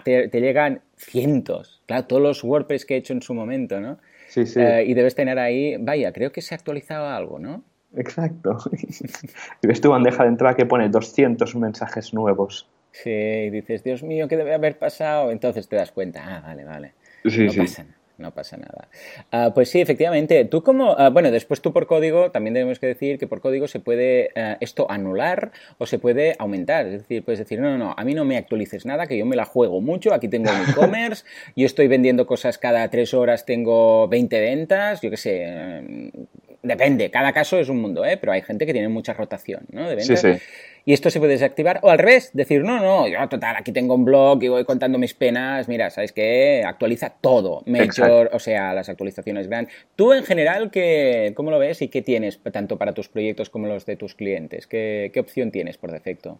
Te, 0.04 0.28
llegan 0.32 0.80
cientos. 0.96 1.82
Claro, 1.86 2.04
todos 2.06 2.22
los 2.22 2.44
WordPress 2.44 2.84
que 2.84 2.94
he 2.94 2.96
hecho 2.98 3.12
en 3.12 3.22
su 3.22 3.34
momento, 3.34 3.80
¿no? 3.80 3.98
Sí, 4.28 4.46
sí. 4.46 4.60
Eh, 4.60 4.84
y 4.86 4.94
debes 4.94 5.14
tener 5.14 5.38
ahí, 5.38 5.76
vaya, 5.78 6.12
creo 6.12 6.32
que 6.32 6.42
se 6.42 6.54
ha 6.54 6.56
actualizado 6.56 7.06
algo, 7.08 7.38
¿no? 7.38 7.62
Exacto. 7.96 8.58
y 9.62 9.66
ves 9.66 9.80
tu 9.80 9.90
bandeja 9.90 10.24
de 10.24 10.30
entrada 10.30 10.56
que 10.56 10.66
pone 10.66 10.88
200 10.88 11.54
mensajes 11.56 12.12
nuevos. 12.14 12.68
Sí, 12.90 13.10
y 13.10 13.50
dices, 13.50 13.84
Dios 13.84 14.02
mío, 14.02 14.26
¿qué 14.28 14.36
debe 14.36 14.54
haber 14.54 14.78
pasado? 14.78 15.30
Entonces 15.30 15.68
te 15.68 15.76
das 15.76 15.92
cuenta, 15.92 16.22
ah, 16.24 16.40
vale, 16.40 16.64
vale. 16.64 16.94
Sí, 17.24 17.46
no 17.46 17.52
pasa 17.52 17.86
no 18.22 18.32
pasa 18.32 18.56
nada. 18.56 18.88
Ah, 19.30 19.52
pues 19.54 19.68
sí, 19.70 19.80
efectivamente. 19.80 20.44
Tú 20.46 20.62
como, 20.62 20.92
ah, 20.98 21.10
bueno, 21.10 21.30
después 21.30 21.60
tú 21.60 21.72
por 21.72 21.86
código, 21.86 22.30
también 22.30 22.54
tenemos 22.54 22.78
que 22.78 22.86
decir 22.86 23.18
que 23.18 23.26
por 23.26 23.40
código 23.40 23.68
se 23.68 23.80
puede 23.80 24.30
ah, 24.36 24.56
esto 24.60 24.90
anular 24.90 25.52
o 25.78 25.86
se 25.86 25.98
puede 25.98 26.34
aumentar. 26.38 26.86
Es 26.86 27.02
decir, 27.02 27.24
puedes 27.24 27.40
decir, 27.40 27.60
no, 27.60 27.70
no, 27.70 27.78
no, 27.78 27.94
a 27.96 28.04
mí 28.04 28.14
no 28.14 28.24
me 28.24 28.38
actualices 28.38 28.86
nada, 28.86 29.06
que 29.06 29.18
yo 29.18 29.26
me 29.26 29.36
la 29.36 29.44
juego 29.44 29.80
mucho, 29.80 30.14
aquí 30.14 30.28
tengo 30.28 30.50
mi 30.52 30.62
e-commerce, 30.70 31.24
yo 31.54 31.66
estoy 31.66 31.88
vendiendo 31.88 32.26
cosas 32.26 32.56
cada 32.56 32.88
tres 32.88 33.12
horas, 33.12 33.44
tengo 33.44 34.08
20 34.08 34.40
ventas, 34.40 35.02
yo 35.02 35.10
qué 35.10 35.16
sé. 35.16 36.10
Depende, 36.62 37.10
cada 37.10 37.32
caso 37.32 37.58
es 37.58 37.68
un 37.68 37.80
mundo, 37.80 38.04
¿eh? 38.04 38.16
pero 38.16 38.32
hay 38.32 38.42
gente 38.42 38.66
que 38.66 38.72
tiene 38.72 38.88
mucha 38.88 39.12
rotación 39.14 39.64
¿no? 39.72 39.88
de 39.88 39.96
ventas. 39.96 40.20
Sí, 40.20 40.34
sí 40.34 40.40
y 40.84 40.92
esto 40.92 41.10
se 41.10 41.18
puede 41.18 41.32
desactivar. 41.32 41.80
O 41.82 41.90
al 41.90 41.98
revés, 41.98 42.30
decir, 42.32 42.64
no, 42.64 42.80
no, 42.80 43.06
yo 43.06 43.28
total, 43.28 43.56
aquí 43.56 43.72
tengo 43.72 43.94
un 43.94 44.04
blog 44.04 44.42
y 44.42 44.48
voy 44.48 44.64
contando 44.64 44.98
mis 44.98 45.14
penas. 45.14 45.68
Mira, 45.68 45.90
¿sabes 45.90 46.12
qué? 46.12 46.62
Actualiza 46.66 47.10
todo. 47.10 47.62
Major, 47.66 48.30
o 48.32 48.38
sea, 48.38 48.74
las 48.74 48.88
actualizaciones 48.88 49.48
grandes. 49.48 49.74
Tú 49.96 50.12
en 50.12 50.24
general, 50.24 50.70
¿qué, 50.70 51.32
¿cómo 51.36 51.50
lo 51.50 51.58
ves 51.58 51.82
y 51.82 51.88
qué 51.88 52.02
tienes 52.02 52.40
tanto 52.52 52.78
para 52.78 52.92
tus 52.92 53.08
proyectos 53.08 53.50
como 53.50 53.66
los 53.66 53.86
de 53.86 53.96
tus 53.96 54.14
clientes? 54.14 54.66
¿Qué, 54.66 55.10
qué 55.12 55.20
opción 55.20 55.50
tienes 55.50 55.78
por 55.78 55.92
defecto? 55.92 56.38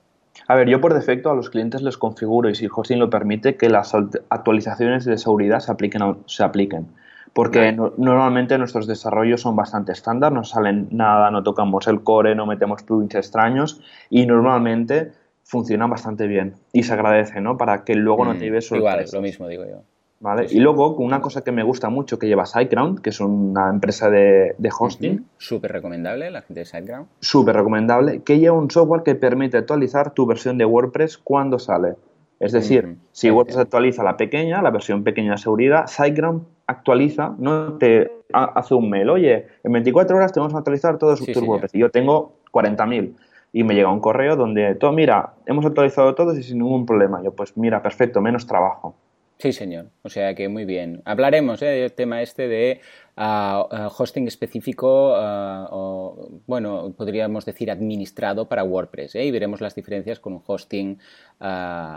A 0.48 0.54
ver, 0.54 0.68
yo 0.68 0.80
por 0.80 0.94
defecto 0.94 1.30
a 1.30 1.34
los 1.34 1.50
clientes 1.50 1.82
les 1.82 1.98
configuro 1.98 2.48
y 2.48 2.54
si 2.54 2.66
hosting 2.74 2.98
lo 2.98 3.10
permite 3.10 3.56
que 3.56 3.68
las 3.68 3.94
actualizaciones 3.94 5.04
de 5.04 5.18
seguridad 5.18 5.60
se 5.60 5.70
apliquen. 5.70 6.16
Se 6.26 6.42
apliquen 6.42 6.88
Porque 7.32 7.72
normalmente 7.96 8.58
nuestros 8.58 8.86
desarrollos 8.86 9.40
son 9.40 9.56
bastante 9.56 9.92
estándar, 9.92 10.32
no 10.32 10.44
salen 10.44 10.88
nada, 10.90 11.30
no 11.30 11.42
tocamos 11.42 11.86
el 11.88 12.02
core, 12.02 12.34
no 12.34 12.46
metemos 12.46 12.82
plugins 12.82 13.14
extraños 13.14 13.80
y 14.10 14.26
normalmente 14.26 15.12
funcionan 15.44 15.90
bastante 15.90 16.26
bien 16.26 16.54
y 16.72 16.82
se 16.82 16.92
agradece, 16.92 17.40
¿no? 17.40 17.56
Para 17.56 17.84
que 17.84 17.94
luego 17.94 18.24
no 18.24 18.32
te 18.32 18.38
mm, 18.38 18.42
lleves 18.42 18.72
Igual, 18.72 19.04
lo 19.12 19.20
mismo 19.22 19.48
digo 19.48 19.64
yo. 19.64 19.82
¿Vale? 20.20 20.46
Y 20.50 20.60
luego, 20.60 20.94
una 20.96 21.20
cosa 21.20 21.42
que 21.42 21.50
me 21.50 21.64
gusta 21.64 21.88
mucho 21.88 22.16
que 22.16 22.28
lleva 22.28 22.46
SiteGround, 22.46 23.00
que 23.00 23.10
es 23.10 23.18
una 23.18 23.68
empresa 23.70 24.08
de, 24.08 24.54
hosting. 24.78 25.26
Súper 25.36 25.72
recomendable, 25.72 26.30
la 26.30 26.42
gente 26.42 26.60
de 26.60 26.64
SiteGround. 26.64 27.08
Súper 27.18 27.56
recomendable, 27.56 28.22
que 28.22 28.38
lleva 28.38 28.56
un 28.56 28.70
software 28.70 29.02
que 29.02 29.16
permite 29.16 29.56
actualizar 29.56 30.12
tu 30.12 30.24
versión 30.24 30.58
de 30.58 30.64
WordPress 30.64 31.18
cuando 31.18 31.58
sale. 31.58 31.96
Es 32.38 32.52
decir, 32.52 32.98
si 33.10 33.32
WordPress 33.32 33.58
actualiza 33.58 34.04
la 34.04 34.16
pequeña, 34.16 34.62
la 34.62 34.70
versión 34.70 35.02
pequeña 35.02 35.32
de 35.32 35.38
seguridad, 35.38 35.88
SiteGround 35.88 36.44
actualiza, 36.66 37.34
no 37.38 37.74
te 37.74 38.10
hace 38.32 38.74
un 38.74 38.88
mail, 38.88 39.10
oye, 39.10 39.46
en 39.62 39.72
24 39.72 40.16
horas 40.16 40.32
tenemos 40.32 40.52
que 40.52 40.58
actualizar 40.58 40.98
todos 40.98 41.24
tus 41.24 41.36
WordPress. 41.36 41.74
Y 41.74 41.80
yo 41.80 41.90
tengo 41.90 42.32
40.000 42.52 43.14
y 43.52 43.64
me 43.64 43.74
llega 43.74 43.90
un 43.90 44.00
correo 44.00 44.36
donde, 44.36 44.74
todo, 44.76 44.92
mira, 44.92 45.34
hemos 45.46 45.66
actualizado 45.66 46.14
todos 46.14 46.38
y 46.38 46.42
sin 46.42 46.58
ningún 46.58 46.86
problema. 46.86 47.22
Yo, 47.22 47.32
pues 47.32 47.56
mira, 47.56 47.82
perfecto, 47.82 48.20
menos 48.20 48.46
trabajo. 48.46 48.94
Sí, 49.42 49.52
señor. 49.52 49.86
O 50.04 50.08
sea 50.08 50.36
que 50.36 50.48
muy 50.48 50.64
bien. 50.64 51.02
Hablaremos 51.04 51.60
¿eh? 51.62 51.66
del 51.66 51.92
tema 51.94 52.22
este 52.22 52.46
de 52.46 52.80
hosting 53.14 54.26
específico, 54.26 54.88
o, 55.14 56.28
bueno, 56.46 56.94
podríamos 56.96 57.44
decir 57.44 57.70
administrado 57.70 58.48
para 58.48 58.64
WordPress, 58.64 59.16
¿eh? 59.16 59.24
y 59.24 59.30
veremos 59.30 59.60
las 59.60 59.74
diferencias 59.74 60.18
con 60.18 60.32
un 60.32 60.42
hosting 60.46 60.98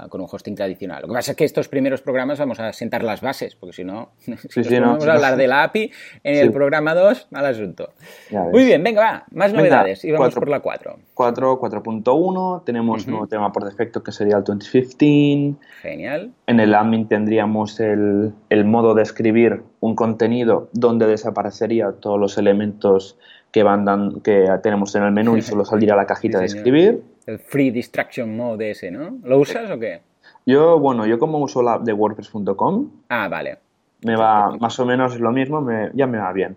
con 0.09 0.21
un 0.21 0.27
hosting 0.29 0.55
tradicional. 0.55 1.03
Lo 1.03 1.07
que 1.07 1.13
pasa 1.13 1.31
es 1.31 1.37
que 1.37 1.45
estos 1.45 1.67
primeros 1.67 2.01
programas 2.01 2.39
vamos 2.39 2.59
a 2.59 2.73
sentar 2.73 3.03
las 3.03 3.21
bases, 3.21 3.55
porque 3.55 3.73
si 3.73 3.83
no, 3.83 4.09
vamos 4.81 5.07
a 5.07 5.13
hablar 5.13 5.37
de 5.37 5.47
la 5.47 5.63
API 5.63 5.91
en 6.23 6.35
el 6.35 6.51
programa 6.51 6.95
2, 6.95 7.27
mal 7.29 7.45
asunto. 7.45 7.93
Muy 8.31 8.65
bien, 8.65 8.83
venga, 8.83 9.01
va, 9.01 9.25
más 9.31 9.53
novedades, 9.53 10.03
y 10.03 10.11
vamos 10.11 10.33
por 10.33 10.49
la 10.49 10.61
4. 10.61 10.97
4, 11.13 11.59
4.1, 11.61 12.63
tenemos 12.65 13.05
un 13.05 13.11
nuevo 13.11 13.27
tema 13.27 13.51
por 13.51 13.63
defecto 13.63 14.01
que 14.03 14.11
sería 14.11 14.37
el 14.37 14.43
2015. 14.43 15.59
Genial. 15.81 16.31
En 16.47 16.59
el 16.59 16.73
admin 16.73 17.07
tendríamos 17.35 17.81
el, 17.81 18.33
el 18.49 18.63
modo 18.63 18.93
de 18.93 19.03
escribir 19.03 19.63
un 19.81 19.93
contenido 19.93 20.69
donde 20.71 21.05
desaparecería 21.05 21.91
todos 21.91 22.17
los 22.17 22.37
elementos 22.37 23.17
que, 23.51 23.61
van 23.61 24.21
que 24.21 24.47
tenemos 24.63 24.95
en 24.95 25.03
el 25.03 25.11
menú 25.11 25.35
y 25.35 25.41
solo 25.41 25.65
saldría 25.65 25.97
la 25.97 26.05
cajita 26.05 26.39
de 26.39 26.45
escribir. 26.45 27.03
El 27.25 27.39
Free 27.39 27.71
Distraction 27.71 28.37
Mode 28.37 28.71
ese, 28.71 28.89
¿no? 28.89 29.17
¿Lo 29.23 29.39
usas 29.39 29.69
o 29.69 29.77
qué? 29.77 29.99
Yo, 30.45 30.79
bueno, 30.79 31.05
yo 31.05 31.19
como 31.19 31.39
uso 31.39 31.61
la 31.61 31.77
de 31.77 31.91
WordPress.com. 31.91 32.89
Ah, 33.09 33.27
vale. 33.27 33.57
Me 34.05 34.15
va 34.15 34.55
más 34.57 34.79
o 34.79 34.85
menos 34.85 35.19
lo 35.19 35.33
mismo, 35.33 35.67
ya 35.93 36.07
me 36.07 36.17
va 36.17 36.31
bien. 36.31 36.55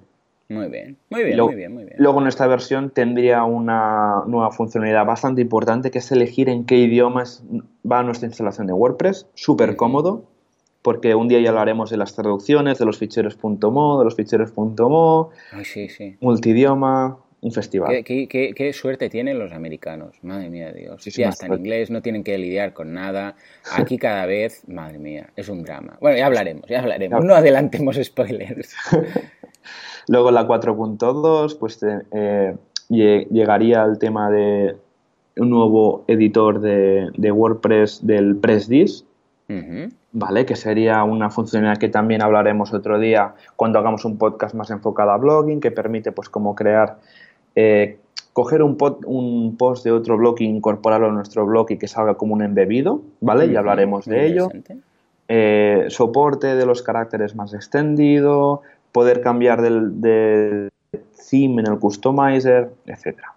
Muy 0.48 0.68
bien, 0.68 0.96
muy 1.10 1.24
bien, 1.24 1.40
muy 1.40 1.54
bien, 1.56 1.74
muy 1.74 1.84
bien. 1.86 1.96
Luego 1.98 2.20
en 2.22 2.28
esta 2.28 2.46
versión 2.46 2.90
tendría 2.90 3.42
una 3.42 4.22
nueva 4.28 4.52
funcionalidad 4.52 5.04
bastante 5.04 5.42
importante 5.42 5.90
que 5.90 5.98
es 5.98 6.12
elegir 6.12 6.48
en 6.48 6.66
qué 6.66 6.76
idiomas 6.76 7.44
va 7.90 8.04
nuestra 8.04 8.28
instalación 8.28 8.68
de 8.68 8.74
WordPress. 8.74 9.26
Súper 9.34 9.74
cómodo 9.74 10.24
porque 10.82 11.14
un 11.14 11.28
día 11.28 11.40
ya 11.40 11.50
hablaremos 11.50 11.90
de 11.90 11.96
las 11.96 12.14
traducciones, 12.14 12.78
de 12.78 12.84
los 12.84 12.98
ficheros 12.98 13.38
.mo, 13.42 13.98
de 13.98 14.04
los 14.04 14.14
ficheros 14.14 14.52
.mo, 14.56 15.30
sí, 15.64 15.88
sí. 15.88 16.16
multidioma, 16.20 17.18
un 17.40 17.52
festival. 17.52 18.04
¿Qué, 18.04 18.70
suerte 18.72 19.08
tienen 19.08 19.38
los 19.38 19.52
americanos, 19.52 20.16
madre 20.22 20.50
mía, 20.50 20.72
Dios. 20.72 21.04
ya 21.04 21.28
está 21.28 21.46
en 21.46 21.54
inglés, 21.54 21.90
no 21.90 22.02
tienen 22.02 22.24
que 22.24 22.36
lidiar 22.36 22.72
con 22.72 22.92
nada. 22.92 23.36
Aquí 23.72 23.96
cada 23.98 24.26
vez, 24.26 24.66
madre 24.68 24.98
mía, 24.98 25.30
es 25.36 25.48
un 25.48 25.62
drama. 25.62 25.96
Bueno, 26.00 26.18
ya 26.18 26.26
hablaremos, 26.26 26.68
ya 26.68 26.80
hablaremos. 26.80 27.24
No 27.24 27.34
adelantemos 27.34 27.96
spoilers. 28.02 28.74
Luego 30.08 30.30
la 30.30 30.48
4.2, 30.48 31.58
pues 31.58 31.78
eh, 32.12 32.56
llegaría 32.88 33.82
al 33.82 33.98
tema 33.98 34.30
de 34.30 34.76
un 35.36 35.50
nuevo 35.50 36.04
editor 36.08 36.60
de, 36.60 37.32
WordPress 37.32 38.06
del 38.06 38.36
¿vale? 40.12 40.44
Que 40.44 40.56
sería 40.56 41.02
una 41.04 41.30
funcionalidad 41.30 41.78
que 41.78 41.88
también 41.88 42.22
hablaremos 42.22 42.72
otro 42.74 42.98
día 42.98 43.34
cuando 43.56 43.78
hagamos 43.78 44.04
un 44.04 44.18
podcast 44.18 44.54
más 44.54 44.70
enfocado 44.70 45.10
a 45.10 45.16
blogging, 45.16 45.60
que 45.60 45.70
permite 45.70 46.12
pues 46.12 46.28
como 46.28 46.54
crear, 46.54 46.98
eh, 47.54 47.98
coger 48.32 48.62
un, 48.62 48.76
un 49.06 49.56
post 49.56 49.84
de 49.84 49.92
otro 49.92 50.18
blog 50.18 50.36
e 50.40 50.44
incorporarlo 50.44 51.08
a 51.08 51.12
nuestro 51.12 51.46
blog 51.46 51.70
y 51.70 51.78
que 51.78 51.88
salga 51.88 52.14
como 52.14 52.34
un 52.34 52.42
embebido, 52.42 53.02
¿vale? 53.20 53.46
Y 53.46 53.56
hablaremos 53.56 54.04
de 54.04 54.26
ello. 54.26 54.48
Eh, 55.30 55.86
soporte 55.88 56.54
de 56.54 56.64
los 56.64 56.82
caracteres 56.82 57.34
más 57.34 57.52
extendido, 57.52 58.62
poder 58.92 59.20
cambiar 59.20 59.60
del, 59.60 60.00
del 60.00 60.70
theme 61.30 61.62
en 61.62 61.72
el 61.72 61.78
customizer, 61.78 62.70
etcétera. 62.86 63.34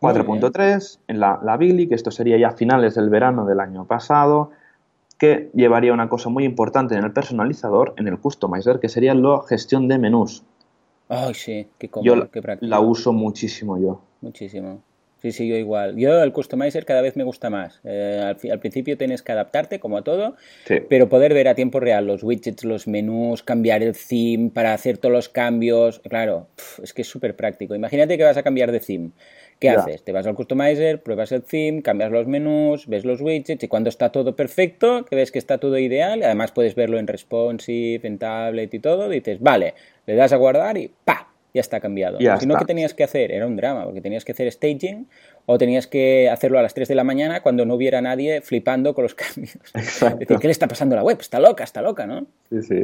4.3 0.00 0.98
en 1.06 1.20
la, 1.20 1.40
la 1.44 1.56
Billy, 1.56 1.88
que 1.88 1.94
esto 1.94 2.10
sería 2.10 2.36
ya 2.36 2.50
finales 2.50 2.96
del 2.96 3.08
verano 3.08 3.46
del 3.46 3.60
año 3.60 3.84
pasado, 3.84 4.50
que 5.18 5.50
llevaría 5.54 5.92
una 5.92 6.08
cosa 6.08 6.28
muy 6.28 6.44
importante 6.44 6.94
en 6.94 7.04
el 7.04 7.12
personalizador, 7.12 7.94
en 7.96 8.08
el 8.08 8.18
customizer, 8.18 8.80
que 8.80 8.88
sería 8.88 9.14
la 9.14 9.42
gestión 9.48 9.88
de 9.88 9.98
menús. 9.98 10.44
Ay, 11.08 11.34
sí, 11.34 11.68
qué 11.78 11.88
cómodo, 11.88 12.30
qué 12.30 12.40
práctico. 12.40 12.70
La 12.70 12.80
uso 12.80 13.12
muchísimo 13.12 13.78
yo. 13.78 14.00
Muchísimo. 14.20 14.82
Sí, 15.22 15.30
sí, 15.30 15.46
yo 15.46 15.54
igual. 15.54 15.96
Yo 15.96 16.20
el 16.20 16.32
customizer 16.32 16.84
cada 16.84 17.00
vez 17.00 17.16
me 17.16 17.22
gusta 17.22 17.48
más. 17.48 17.80
Eh, 17.84 18.34
al, 18.50 18.58
principio 18.58 18.98
tienes 18.98 19.22
que 19.22 19.30
adaptarte, 19.30 19.78
como 19.78 19.96
a 19.96 20.02
todo, 20.02 20.34
pero 20.88 21.08
poder 21.08 21.32
ver 21.32 21.46
a 21.46 21.54
tiempo 21.54 21.78
real 21.78 22.08
los 22.08 22.24
widgets, 22.24 22.64
los 22.64 22.88
menús, 22.88 23.44
cambiar 23.44 23.84
el 23.84 23.96
theme 23.96 24.50
para 24.50 24.74
hacer 24.74 24.98
todos 24.98 25.12
los 25.12 25.28
cambios. 25.28 26.00
Claro, 26.00 26.48
es 26.82 26.92
que 26.92 27.02
es 27.02 27.08
súper 27.08 27.36
práctico. 27.36 27.76
Imagínate 27.76 28.18
que 28.18 28.24
vas 28.24 28.36
a 28.36 28.42
cambiar 28.42 28.72
de 28.72 28.80
theme. 28.80 29.10
¿Qué 29.62 29.70
haces? 29.70 30.02
Te 30.02 30.10
vas 30.10 30.26
al 30.26 30.34
customizer, 30.34 31.00
pruebas 31.02 31.30
el 31.30 31.42
theme, 31.44 31.82
cambias 31.82 32.10
los 32.10 32.26
menús, 32.26 32.88
ves 32.88 33.04
los 33.04 33.20
widgets 33.20 33.62
y 33.62 33.68
cuando 33.68 33.90
está 33.90 34.10
todo 34.10 34.34
perfecto, 34.34 35.04
que 35.04 35.14
ves 35.14 35.30
que 35.30 35.38
está 35.38 35.58
todo 35.58 35.78
ideal, 35.78 36.20
además 36.24 36.50
puedes 36.50 36.74
verlo 36.74 36.98
en 36.98 37.06
responsive, 37.06 38.00
en 38.02 38.18
tablet 38.18 38.74
y 38.74 38.80
todo, 38.80 39.08
dices, 39.08 39.40
vale, 39.40 39.74
le 40.06 40.16
das 40.16 40.32
a 40.32 40.36
guardar 40.36 40.76
y 40.78 40.90
¡pa! 41.04 41.28
Ya 41.54 41.60
está 41.60 41.80
cambiado. 41.80 42.18
si 42.18 42.46
no, 42.46 42.56
¿qué 42.56 42.64
tenías 42.64 42.94
que 42.94 43.04
hacer? 43.04 43.30
Era 43.30 43.46
un 43.46 43.56
drama, 43.56 43.84
porque 43.84 44.00
tenías 44.00 44.24
que 44.24 44.32
hacer 44.32 44.50
staging 44.50 45.06
o 45.44 45.58
tenías 45.58 45.86
que 45.86 46.30
hacerlo 46.30 46.58
a 46.58 46.62
las 46.62 46.72
3 46.72 46.88
de 46.88 46.94
la 46.94 47.04
mañana 47.04 47.42
cuando 47.42 47.66
no 47.66 47.74
hubiera 47.74 48.00
nadie 48.00 48.40
flipando 48.40 48.94
con 48.94 49.02
los 49.02 49.14
cambios. 49.14 49.58
Decir, 50.18 50.38
¿qué 50.38 50.48
le 50.48 50.50
está 50.50 50.66
pasando 50.66 50.94
a 50.94 50.96
la 50.96 51.04
web? 51.04 51.18
Está 51.20 51.40
loca, 51.40 51.62
está 51.62 51.82
loca, 51.82 52.06
¿no? 52.06 52.26
Sí, 52.48 52.62
sí. 52.62 52.82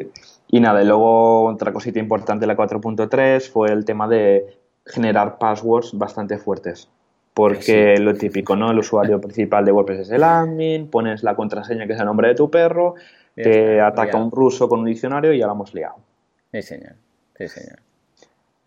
Y 0.48 0.60
nada, 0.60 0.82
y 0.82 0.86
luego 0.86 1.46
otra 1.46 1.72
cosita 1.72 1.98
importante 1.98 2.42
de 2.42 2.46
la 2.48 2.56
4.3 2.56 3.50
fue 3.50 3.72
el 3.72 3.86
tema 3.86 4.06
de 4.06 4.57
generar 4.88 5.38
passwords 5.38 5.96
bastante 5.96 6.38
fuertes. 6.38 6.88
Porque 7.34 7.96
lo 7.98 8.14
típico, 8.14 8.56
¿no? 8.56 8.70
El 8.70 8.78
usuario 8.78 9.20
principal 9.20 9.64
de 9.64 9.72
WordPress 9.72 10.00
es 10.00 10.10
el 10.10 10.24
admin, 10.24 10.88
pones 10.88 11.22
la 11.22 11.36
contraseña 11.36 11.86
que 11.86 11.92
es 11.92 12.00
el 12.00 12.06
nombre 12.06 12.28
de 12.28 12.34
tu 12.34 12.50
perro, 12.50 12.94
te 13.34 13.80
ataca 13.80 14.16
un 14.16 14.30
ruso 14.30 14.68
con 14.68 14.80
un 14.80 14.86
diccionario 14.86 15.32
y 15.32 15.38
ya 15.38 15.46
lo 15.46 15.52
hemos 15.52 15.72
liado. 15.72 15.96
Sí, 16.50 16.62
señor. 16.62 16.94
Sí, 17.36 17.46
señor. 17.48 17.78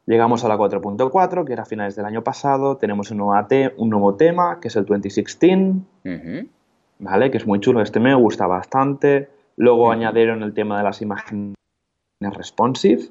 Llegamos 0.06 0.44
a 0.44 0.48
la 0.48 0.58
4.4, 0.58 1.46
que 1.46 1.54
era 1.54 1.64
a 1.64 1.66
finales 1.66 1.96
del 1.96 2.06
año 2.06 2.24
pasado. 2.24 2.78
Tenemos 2.78 3.12
un 3.12 3.18
nuevo, 3.18 3.48
un 3.78 3.90
nuevo 3.90 4.16
tema, 4.16 4.60
que 4.60 4.70
es 4.70 4.76
el 4.76 4.86
2016. 4.86 5.76
¿Vale? 7.00 7.32
Que 7.32 7.38
es 7.38 7.46
muy 7.46 7.60
chulo. 7.60 7.82
Este 7.82 8.00
me 8.00 8.16
gusta 8.16 8.48
bastante. 8.48 9.30
Luego 9.58 9.92
añadieron 9.92 10.44
el 10.44 10.54
tema 10.54 10.78
de 10.78 10.84
las 10.84 11.02
imágenes 11.02 11.56
responsive, 12.20 13.10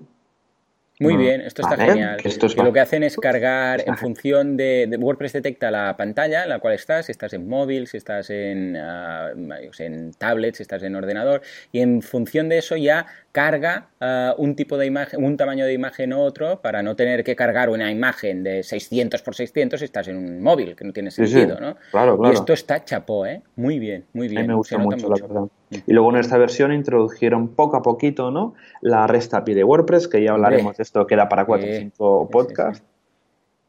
muy 1.00 1.16
bien, 1.16 1.40
esto 1.40 1.62
está 1.62 1.76
genial. 1.76 2.18
lo 2.56 2.72
que 2.72 2.80
hacen 2.80 3.02
es 3.02 3.16
cargar 3.16 3.82
en 3.86 3.96
función 3.96 4.56
de, 4.56 4.96
WordPress 5.00 5.32
detecta 5.32 5.70
la 5.70 5.96
pantalla 5.96 6.42
en 6.44 6.50
la 6.50 6.58
cual 6.58 6.74
estás, 6.74 7.06
si 7.06 7.12
estás 7.12 7.32
en 7.32 7.48
móvil, 7.48 7.86
si 7.86 7.96
estás 7.96 8.28
en, 8.30 8.76
uh, 8.76 9.70
en 9.78 10.12
tablet, 10.12 10.54
si 10.56 10.62
estás 10.62 10.82
en 10.82 10.94
ordenador, 10.94 11.40
y 11.72 11.80
en 11.80 12.02
función 12.02 12.50
de 12.50 12.58
eso 12.58 12.76
ya 12.76 13.06
carga 13.32 13.88
ah, 14.00 14.34
un 14.38 14.56
tipo 14.56 14.76
de 14.76 14.86
imagen, 14.86 15.24
un 15.24 15.36
tamaño 15.36 15.64
de 15.64 15.72
imagen 15.72 16.12
u 16.12 16.20
otro 16.20 16.60
para 16.60 16.82
no 16.82 16.96
tener 16.96 17.24
que 17.24 17.34
cargar 17.34 17.70
una 17.70 17.90
imagen 17.90 18.42
de 18.42 18.62
600 18.62 19.22
por 19.22 19.34
600 19.34 19.80
si 19.80 19.84
estás 19.84 20.08
en 20.08 20.16
un 20.16 20.42
móvil, 20.42 20.76
que 20.76 20.84
no 20.84 20.92
tiene 20.92 21.10
sentido, 21.10 21.58
¿no? 21.60 21.76
Claro, 21.90 22.18
claro. 22.18 22.32
Y 22.32 22.36
esto 22.36 22.52
está 22.52 22.84
chapó, 22.84 23.26
¿eh? 23.26 23.42
Muy 23.56 23.78
bien, 23.78 24.04
muy 24.12 24.28
bien. 24.28 24.40
A 24.40 24.42
mí 24.42 24.48
me 24.48 24.54
gusta 24.54 24.78
mucho, 24.78 25.08
la 25.08 25.26
verdad. 25.26 25.48
Y 25.70 25.92
luego 25.92 26.10
en 26.10 26.16
esta 26.16 26.36
versión 26.36 26.72
introdujeron 26.72 27.48
poco 27.48 27.76
a 27.76 27.82
poquito, 27.82 28.30
¿no? 28.30 28.54
La 28.80 29.06
REST 29.06 29.34
API 29.34 29.54
de 29.54 29.64
WordPress, 29.64 30.08
que 30.08 30.22
ya 30.22 30.32
hablaremos 30.32 30.76
de 30.76 30.82
esto, 30.82 31.06
queda 31.06 31.28
para 31.28 31.44
4 31.44 31.68
o 31.68 31.72
5 31.72 32.28
podcasts. 32.30 32.84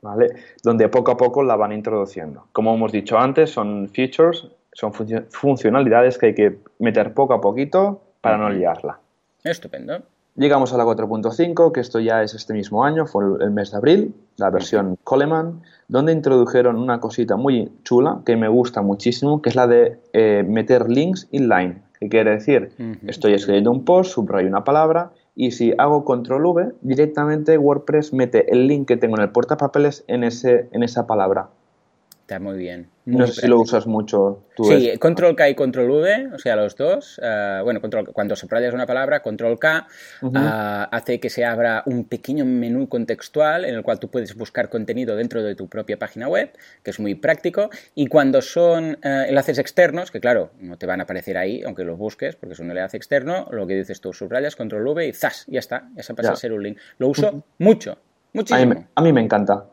¿Vale? 0.01 0.29
Donde 0.63 0.89
poco 0.89 1.11
a 1.11 1.17
poco 1.17 1.43
la 1.43 1.55
van 1.55 1.71
introduciendo. 1.73 2.47
Como 2.53 2.73
hemos 2.73 2.91
dicho 2.91 3.19
antes, 3.19 3.51
son 3.51 3.87
features, 3.89 4.47
son 4.73 4.93
funcionalidades 5.29 6.17
que 6.17 6.27
hay 6.27 6.33
que 6.33 6.57
meter 6.79 7.13
poco 7.13 7.35
a 7.35 7.41
poquito 7.41 8.01
para 8.19 8.37
no 8.37 8.49
liarla. 8.49 8.99
Estupendo. 9.43 10.01
Llegamos 10.35 10.73
a 10.73 10.77
la 10.77 10.85
4.5, 10.85 11.71
que 11.73 11.81
esto 11.81 11.99
ya 11.99 12.23
es 12.23 12.33
este 12.33 12.53
mismo 12.53 12.85
año, 12.85 13.05
fue 13.05 13.25
el 13.41 13.51
mes 13.51 13.71
de 13.71 13.77
abril, 13.77 14.15
la 14.37 14.49
versión 14.49 14.97
Coleman, 15.03 15.61
donde 15.89 16.13
introdujeron 16.13 16.77
una 16.77 17.01
cosita 17.01 17.35
muy 17.35 17.69
chula 17.83 18.21
que 18.25 18.37
me 18.37 18.47
gusta 18.47 18.81
muchísimo, 18.81 19.41
que 19.41 19.49
es 19.49 19.55
la 19.55 19.67
de 19.67 19.99
eh, 20.13 20.43
meter 20.47 20.89
links 20.89 21.27
inline. 21.31 21.83
¿Qué 22.01 22.09
quiere 22.09 22.31
decir? 22.31 22.71
Estoy 23.05 23.35
escribiendo 23.35 23.69
un 23.69 23.85
post, 23.85 24.13
subrayo 24.13 24.47
una 24.47 24.63
palabra 24.63 25.11
y 25.35 25.51
si 25.51 25.71
hago 25.77 26.03
control 26.03 26.47
V, 26.47 26.71
directamente 26.81 27.59
WordPress 27.59 28.11
mete 28.11 28.51
el 28.51 28.65
link 28.65 28.87
que 28.87 28.97
tengo 28.97 29.17
en 29.17 29.21
el 29.21 29.29
portapapeles 29.29 30.03
en, 30.07 30.23
ese, 30.23 30.67
en 30.71 30.81
esa 30.81 31.05
palabra. 31.05 31.51
Está 32.31 32.39
muy 32.39 32.57
bien. 32.57 32.87
no 33.03 33.27
sé 33.27 33.41
si 33.41 33.47
lo 33.47 33.59
usas 33.59 33.87
mucho 33.87 34.45
tú. 34.55 34.63
Sí, 34.63 34.97
control 34.99 35.35
K 35.35 35.49
y 35.49 35.55
control 35.55 35.91
V, 35.91 36.29
o 36.33 36.39
sea, 36.39 36.55
los 36.55 36.77
dos. 36.77 37.19
Eh, 37.21 37.59
bueno, 37.61 37.81
control, 37.81 38.05
cuando 38.13 38.37
subrayas 38.37 38.73
una 38.73 38.85
palabra, 38.85 39.21
control 39.21 39.59
K 39.59 39.85
eh, 40.21 40.27
hace 40.33 41.19
que 41.19 41.29
se 41.29 41.43
abra 41.43 41.83
un 41.87 42.05
pequeño 42.05 42.45
menú 42.45 42.87
contextual 42.87 43.65
en 43.65 43.75
el 43.75 43.83
cual 43.83 43.99
tú 43.99 44.07
puedes 44.07 44.33
buscar 44.37 44.69
contenido 44.69 45.17
dentro 45.17 45.43
de 45.43 45.55
tu 45.55 45.67
propia 45.67 45.99
página 45.99 46.29
web, 46.29 46.53
que 46.83 46.91
es 46.91 47.01
muy 47.01 47.15
práctico. 47.15 47.69
Y 47.95 48.07
cuando 48.07 48.41
son 48.41 48.97
eh, 49.03 49.25
enlaces 49.27 49.57
externos, 49.57 50.09
que 50.09 50.21
claro, 50.21 50.51
no 50.61 50.77
te 50.77 50.85
van 50.85 51.01
a 51.01 51.03
aparecer 51.03 51.37
ahí, 51.37 51.63
aunque 51.63 51.83
los 51.83 51.97
busques, 51.97 52.37
porque 52.37 52.53
es 52.53 52.59
un 52.61 52.69
enlace 52.69 52.95
externo, 52.95 53.49
lo 53.51 53.67
que 53.67 53.75
dices 53.75 53.99
tú, 53.99 54.13
subrayas, 54.13 54.55
control 54.55 54.87
V 54.87 55.05
y 55.05 55.11
¡zas! 55.11 55.43
Ya 55.49 55.59
está, 55.59 55.89
ya 55.97 56.03
se 56.03 56.13
pasa 56.13 56.31
a 56.31 56.35
ser 56.37 56.53
un 56.53 56.63
link. 56.63 56.77
Lo 56.97 57.09
uso 57.09 57.43
mucho, 57.57 57.97
muchísimo. 58.31 58.85
A 58.95 59.01
mí, 59.01 59.11
me 59.11 59.19
encanta. 59.19 59.65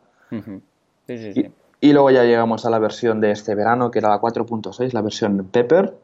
Sí, 1.07 1.19
sí, 1.19 1.33
sí. 1.35 1.41
Y 1.41 1.58
luego 1.83 2.11
ya 2.11 2.25
llegamos 2.25 2.67
a 2.67 2.71
la 2.71 2.79
versión 2.79 3.21
de 3.21 3.31
este 3.31 3.55
verano, 3.55 3.91
que 3.91 4.01
era 4.01 4.09
la 4.09 4.21
4.6, 4.21 4.93
la 4.93 5.03
versión 5.03 5.49
Pepper, 5.51 5.95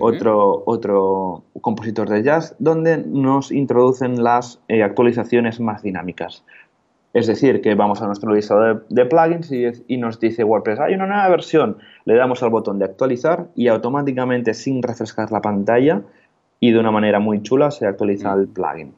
otro, 0.00 0.62
otro 0.66 1.44
compositor 1.60 2.08
de 2.08 2.22
jazz, 2.22 2.56
donde 2.58 2.98
nos 2.98 3.52
introducen 3.52 4.22
las 4.22 4.60
eh, 4.68 4.82
actualizaciones 4.82 5.60
más 5.60 5.82
dinámicas. 5.82 6.44
Es 7.12 7.26
decir, 7.26 7.60
que 7.60 7.74
vamos 7.74 8.02
a 8.02 8.06
nuestro 8.06 8.34
listado 8.34 8.82
de, 8.88 9.06
plugins 9.06 9.52
y, 9.52 9.64
y, 9.86 9.98
nos 9.98 10.18
dice 10.18 10.42
WordPress, 10.42 10.80
hay 10.80 10.94
una 10.94 11.06
nueva 11.06 11.28
versión. 11.28 11.78
Le 12.06 12.16
damos 12.16 12.42
al 12.42 12.50
botón 12.50 12.78
de 12.78 12.86
actualizar 12.86 13.48
y 13.54 13.68
automáticamente, 13.68 14.52
sin 14.52 14.82
refrescar 14.82 15.30
la 15.30 15.40
pantalla 15.40 16.02
y 16.60 16.72
de 16.72 16.78
una 16.80 16.90
manera 16.90 17.20
muy 17.20 17.42
chula, 17.42 17.70
se 17.70 17.86
actualiza 17.86 18.32
el 18.32 18.48
plugin. 18.48 18.94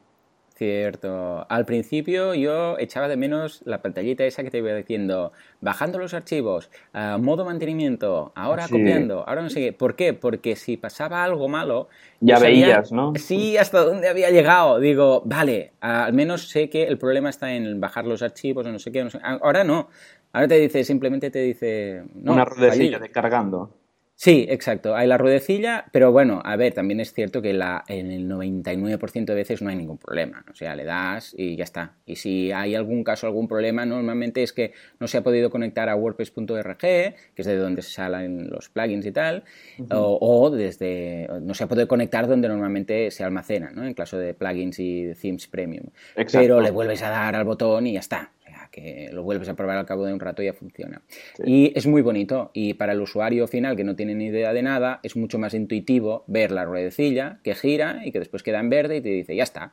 Cierto. 0.57 1.47
Al 1.51 1.67
principio 1.67 2.33
yo 2.33 2.79
echaba 2.79 3.09
de 3.09 3.19
menos 3.19 3.61
la 3.67 3.83
pantallita 3.83 4.25
esa 4.25 4.43
que 4.43 4.51
te 4.51 4.57
iba 4.57 4.73
diciendo, 4.73 5.33
bajando 5.61 5.99
los 5.99 6.15
archivos, 6.15 6.71
modo 7.19 7.45
mantenimiento, 7.45 8.33
ahora 8.35 8.67
copiando, 8.67 9.23
ahora 9.29 9.43
no 9.43 9.51
sé 9.51 9.61
qué. 9.61 9.73
¿Por 9.75 9.97
qué? 9.97 10.15
Porque 10.15 10.57
si 10.57 10.79
pasaba 10.79 11.23
algo 11.23 11.47
malo... 11.49 11.89
Ya 12.21 12.39
veías, 12.39 12.91
¿no? 12.91 13.13
Sí, 13.17 13.59
hasta 13.59 13.85
dónde 13.85 14.09
había 14.09 14.31
llegado. 14.31 14.81
Digo, 14.81 15.21
vale, 15.27 15.73
al 15.81 16.15
menos 16.15 16.49
sé 16.49 16.71
que 16.71 16.85
el 16.85 16.97
problema 16.97 17.29
está 17.29 17.53
en 17.53 17.79
bajar 17.79 18.07
los 18.07 18.23
archivos 18.23 18.65
o 18.67 18.73
no 18.73 18.79
sé 18.79 18.91
qué. 18.91 19.05
No 19.05 19.11
sé. 19.11 19.19
Ahora 19.23 19.63
no. 19.63 19.91
Ahora 20.33 20.49
te 20.49 20.55
dice, 20.55 20.85
simplemente 20.85 21.31
te 21.31 21.41
dice... 21.41 22.03
Una 22.25 22.47
ruedecilla 22.47 22.99
de 22.99 23.11
cargando. 23.11 23.73
Sí, 24.19 24.47
exacto. 24.49 24.97
Hay 24.97 25.07
la 25.07 25.19
ruedecilla, 25.19 25.85
pero 25.93 26.11
bueno, 26.11 26.41
a 26.43 26.57
ver, 26.57 26.73
también 26.73 27.01
es 27.01 27.13
cierto 27.13 27.43
que 27.43 27.53
la, 27.53 27.85
en 27.87 28.11
el 28.11 28.27
99% 28.27 29.27
de 29.27 29.35
veces 29.35 29.61
no 29.61 29.69
hay 29.69 29.77
ningún 29.77 29.99
problema. 29.99 30.43
O 30.51 30.55
sea, 30.55 30.75
le 30.75 30.85
das 30.85 31.35
y 31.37 31.55
ya 31.55 31.65
está. 31.65 31.97
Y 32.07 32.17
si 32.17 32.51
hay 32.51 32.75
algún 32.75 33.05
caso, 33.05 33.27
algún 33.27 33.47
problema, 33.47 33.85
normalmente 33.85 34.43
es 34.43 34.55
que 34.55 34.73
no 35.01 35.07
se 35.07 35.19
ha 35.19 35.23
podido 35.23 35.51
conectar 35.51 35.91
a 35.91 35.97
WordPress.org, 35.97 36.79
que 36.79 37.15
es 37.37 37.47
de 37.47 37.57
donde 37.57 37.83
se 37.83 37.91
salen 37.91 38.49
los 38.49 38.71
plugins 38.71 39.05
y 39.05 39.13
tal, 39.13 39.45
o, 39.91 40.49
desde. 40.49 41.29
no 41.43 41.53
se 41.53 41.65
ha 41.65 41.69
podido 41.69 41.87
conectar 41.87 42.27
donde 42.27 42.49
normalmente 42.49 43.11
se 43.11 43.23
almacena, 43.23 43.71
¿no? 43.71 43.85
En 43.85 43.93
caso 43.93 44.17
de 44.17 44.33
plugins 44.33 44.79
y 44.79 45.13
themes 45.21 45.47
premium. 45.47 45.89
Pero 46.33 46.63
le 46.63 46.71
vuelves 46.71 47.03
a 47.03 47.11
dar 47.11 47.37
al 47.37 47.45
botón 47.45 47.87
y 47.87 47.93
ya 47.93 48.01
está 48.01 48.33
que 48.71 49.11
lo 49.13 49.23
vuelves 49.23 49.49
a 49.49 49.55
probar 49.55 49.79
al 49.79 49.87
cabo 49.87 50.05
de 50.05 50.13
un 50.13 50.21
rato 50.21 50.43
y 50.43 50.47
ya 50.47 50.53
funciona. 50.53 51.03
Y 51.45 51.73
es 51.77 51.87
muy 51.87 52.03
bonito 52.03 52.51
y 52.53 52.75
para 52.75 52.93
el 52.93 53.01
usuario 53.01 53.47
final 53.47 53.77
que 53.77 53.85
no 53.85 53.97
tiene 53.97 54.15
ni 54.15 54.27
idea 54.27 54.53
de 54.53 54.63
nada 54.63 55.01
es 55.03 55.17
mucho 55.17 55.39
más 55.39 55.55
intuitivo 55.55 56.25
ver 56.27 56.51
la 56.51 56.65
ruedecilla 56.65 57.39
que 57.43 57.55
gira 57.55 58.03
y 58.05 58.13
que 58.13 58.19
después 58.19 58.43
queda 58.43 58.61
en 58.61 58.71
verde 58.71 58.97
y 58.97 59.01
te 59.01 59.09
dice 59.11 59.37
ya 59.37 59.43
está. 59.43 59.73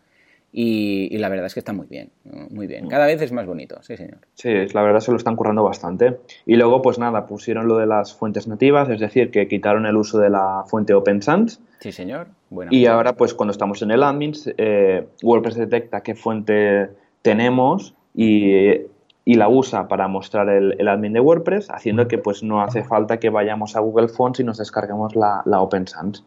Y, 0.56 1.18
la 1.18 1.30
verdad 1.30 1.48
es 1.48 1.56
que 1.56 1.62
está 1.62 1.74
muy 1.74 1.88
bien, 1.88 2.12
muy 2.52 2.68
bien. 2.68 2.88
Cada 2.88 3.08
vez 3.08 3.20
es 3.24 3.32
más 3.32 3.48
bonito, 3.48 3.82
sí 3.82 3.98
señor. 3.98 4.20
Sí, 4.36 4.50
la 4.72 4.84
verdad 4.84 5.00
se 5.00 5.10
lo 5.10 5.18
están 5.18 5.36
currando 5.36 5.64
bastante. 5.64 6.20
Y 6.46 6.58
luego 6.58 6.84
pues 6.84 7.00
nada, 7.00 7.26
pusieron 7.26 7.68
lo 7.68 7.78
de 7.80 7.88
las 7.88 8.14
fuentes 8.14 8.48
nativas, 8.48 8.88
es 8.90 9.00
decir, 9.00 9.32
que 9.32 9.48
quitaron 9.48 9.88
el 9.88 9.98
uso 9.98 10.20
de 10.20 10.30
la 10.30 10.64
fuente 10.68 10.94
Open 10.94 11.24
Sans. 11.24 11.60
Sí 11.80 11.92
señor. 11.92 12.28
y 12.70 12.86
ahora 12.86 13.14
pues 13.14 13.34
cuando 13.34 13.52
estamos 13.52 13.82
en 13.82 13.90
el 13.90 14.04
admins, 14.04 14.48
eh, 14.58 15.08
WordPress 15.24 15.56
detecta 15.56 16.02
qué 16.02 16.14
fuente 16.14 16.90
tenemos 17.24 17.96
y 18.14 18.88
y 19.26 19.36
la 19.36 19.48
usa 19.48 19.88
para 19.88 20.08
mostrar 20.08 20.50
el, 20.50 20.88
admin 20.88 21.14
de 21.14 21.20
WordPress, 21.20 21.70
haciendo 21.70 22.08
que 22.08 22.18
pues 22.18 22.44
no 22.44 22.62
hace 22.62 22.84
falta 22.84 23.20
que 23.20 23.30
vayamos 23.30 23.76
a 23.76 23.80
Google 23.80 24.10
Fonts 24.10 24.40
y 24.40 24.44
nos 24.44 24.58
descarguemos 24.58 25.16
la, 25.16 25.42
la 25.46 25.62
Open 25.62 25.88
Sans. 25.88 26.24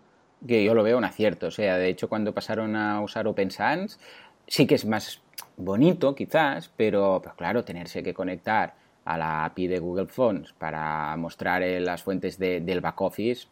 Que 0.47 0.65
yo 0.65 0.75
lo 0.75 0.83
veo 0.83 0.97
un 0.97 1.05
acierto, 1.05 1.49
o 1.49 1.51
sea, 1.51 1.77
de 1.77 1.89
hecho 1.89 2.09
cuando 2.09 2.33
pasaron 2.33 2.75
a 2.77 3.01
usar 3.01 3.27
Open 3.27 3.51
Sans, 3.51 3.99
sí 4.47 4.67
que 4.67 4.77
es 4.77 4.87
más 4.87 5.21
bonito 5.57 6.15
quizás, 6.15 6.71
pero 6.77 7.21
pues 7.23 7.35
claro, 7.35 7.65
tenerse 7.65 8.03
que 8.03 8.15
conectar 8.15 8.75
a 9.05 9.19
la 9.19 9.45
API 9.45 9.69
de 9.69 9.79
Google 9.79 10.07
Fonts 10.07 10.53
para 10.55 11.17
mostrar 11.17 11.63
las 11.63 12.03
fuentes 12.03 12.39
del 12.39 12.81
back 12.81 13.01
office, 13.01 13.47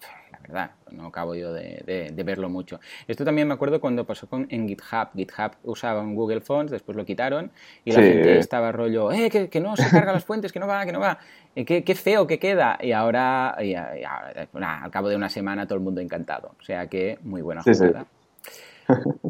verdad, 0.47 0.71
no 0.91 1.07
acabo 1.07 1.35
yo 1.35 1.53
de, 1.53 2.13
verlo 2.25 2.49
mucho. 2.49 2.81
Esto 3.09 3.25
también 3.25 3.49
me 3.49 3.55
acuerdo 3.55 3.81
cuando 3.81 4.05
pasó 4.05 4.29
con, 4.29 4.47
en 4.51 4.69
GitHub. 4.69 5.09
GitHub 5.17 5.53
usaba 5.65 6.01
un 6.01 6.15
Google 6.15 6.41
Fonts, 6.41 6.71
después 6.71 6.97
lo 6.97 7.05
quitaron 7.05 7.51
y 7.85 7.93
la 7.93 8.03
gente 8.03 8.39
estaba 8.39 8.71
rollo, 8.73 9.11
eh, 9.13 9.31
que, 9.31 9.61
no 9.61 9.77
se 9.77 9.89
carga 9.91 10.13
las 10.13 10.25
fuentes, 10.25 10.53
que 10.53 10.61
no 10.61 10.67
va, 10.67 10.85
que 10.85 10.93
no 10.93 11.01
va, 11.01 11.19
eh, 11.57 11.65
qué, 11.65 11.95
feo 11.95 12.27
que 12.27 12.39
queda. 12.39 12.79
Y 12.81 12.93
ahora, 12.93 13.51
al 13.51 14.91
cabo 14.91 15.09
de 15.09 15.17
una 15.17 15.29
semana, 15.29 15.67
todo 15.67 15.79
el 15.79 15.85
mundo 15.85 16.01
encantado. 16.01 16.55
O 16.61 16.63
sea 16.63 16.87
que 16.87 17.19
muy 17.23 17.43
buena 17.43 17.63
jugada. 17.63 18.07